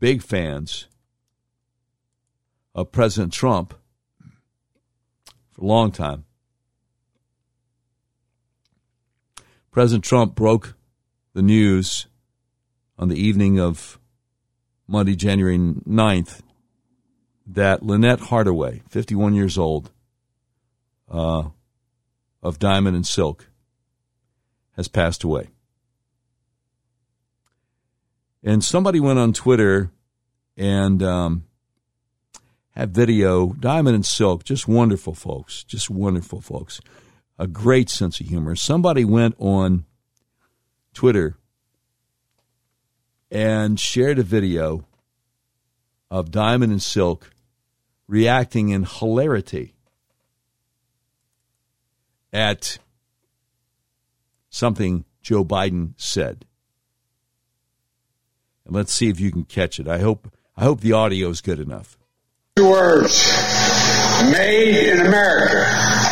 [0.00, 0.88] big fans
[2.74, 3.72] of President Trump
[5.52, 6.24] for a long time.
[9.70, 10.74] President Trump broke
[11.34, 12.08] the news
[12.98, 14.00] on the evening of
[14.88, 16.40] Monday, January 9th,
[17.46, 19.92] that Lynette Hardaway, 51 years old,
[21.10, 21.48] uh,
[22.42, 23.48] of Diamond and Silk,
[24.76, 25.48] has passed away.
[28.42, 29.90] And somebody went on Twitter
[30.56, 31.44] and um,
[32.70, 33.52] had video.
[33.54, 36.80] Diamond and Silk, just wonderful folks, just wonderful folks.
[37.38, 38.54] A great sense of humor.
[38.54, 39.84] Somebody went on
[40.94, 41.36] Twitter
[43.30, 44.86] and shared a video
[46.10, 47.30] of Diamond and Silk
[48.06, 49.75] reacting in hilarity
[52.36, 52.78] at
[54.50, 56.44] something Joe Biden said.
[58.66, 59.88] And let's see if you can catch it.
[59.88, 61.96] I hope I hope the audio is good enough.
[62.56, 63.24] Two words.
[64.30, 66.05] Made in America.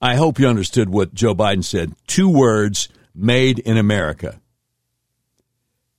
[0.00, 1.94] I hope you understood what Joe Biden said.
[2.06, 4.40] Two words made in America.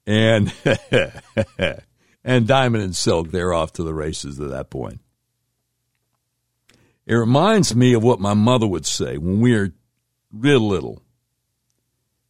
[0.06, 0.54] And
[2.24, 5.02] and Diamond and Silk, they're off to the races at that point.
[7.06, 9.72] It reminds me of what my mother would say when we were
[10.32, 11.02] real little.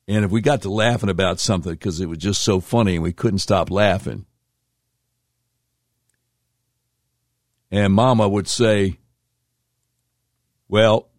[0.07, 3.03] And if we got to laughing about something because it was just so funny and
[3.03, 4.25] we couldn't stop laughing,
[7.69, 8.99] and Mama would say,
[10.69, 11.09] Well,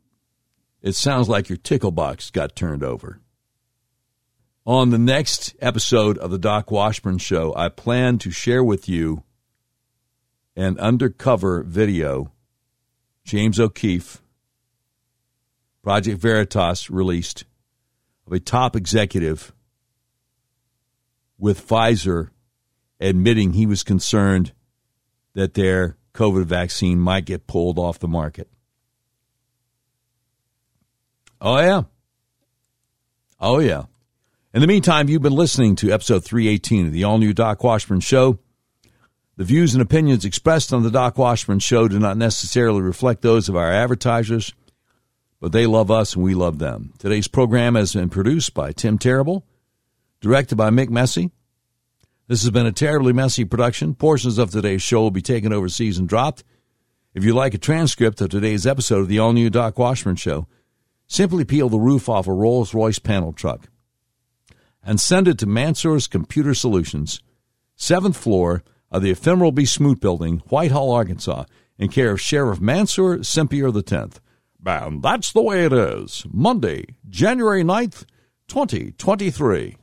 [0.83, 3.21] it sounds like your tickle box got turned over.
[4.67, 9.23] On the next episode of the Doc Washburn Show, I plan to share with you
[10.55, 12.33] an undercover video
[13.25, 14.23] James O'Keefe,
[15.83, 17.45] Project Veritas released
[18.27, 19.53] of a top executive
[21.39, 22.31] with Pfizer
[23.01, 24.53] admitting he was concerned
[25.35, 28.51] that their COVID vaccine might get pulled off the market.
[31.41, 31.83] Oh, yeah.
[33.41, 33.85] Oh, yeah.
[34.53, 38.01] In the meantime, you've been listening to episode 318 of the all new Doc Washburn
[38.01, 38.39] Show.
[39.37, 43.49] The views and opinions expressed on the Doc Washburn Show do not necessarily reflect those
[43.49, 44.53] of our advertisers,
[45.41, 46.93] but they love us and we love them.
[46.99, 49.45] Today's program has been produced by Tim Terrible,
[50.21, 51.31] directed by Mick Messy.
[52.27, 53.95] This has been a terribly messy production.
[53.95, 56.43] Portions of today's show will be taken overseas and dropped.
[57.15, 60.49] If you like a transcript of today's episode of the all new Doc Washburn Show,
[61.09, 63.69] simply peel the roof off a Rolls Royce panel truck
[64.83, 67.21] and send it to Mansour's Computer Solutions,
[67.75, 69.65] seventh floor of the Ephemeral B.
[69.65, 71.45] Smoot Building, Whitehall, Arkansas,
[71.79, 74.21] in care of Sheriff Mansour Sempier X.
[74.65, 76.25] And that's the way it is.
[76.31, 78.05] Monday, January 9th,
[78.49, 79.79] 2023.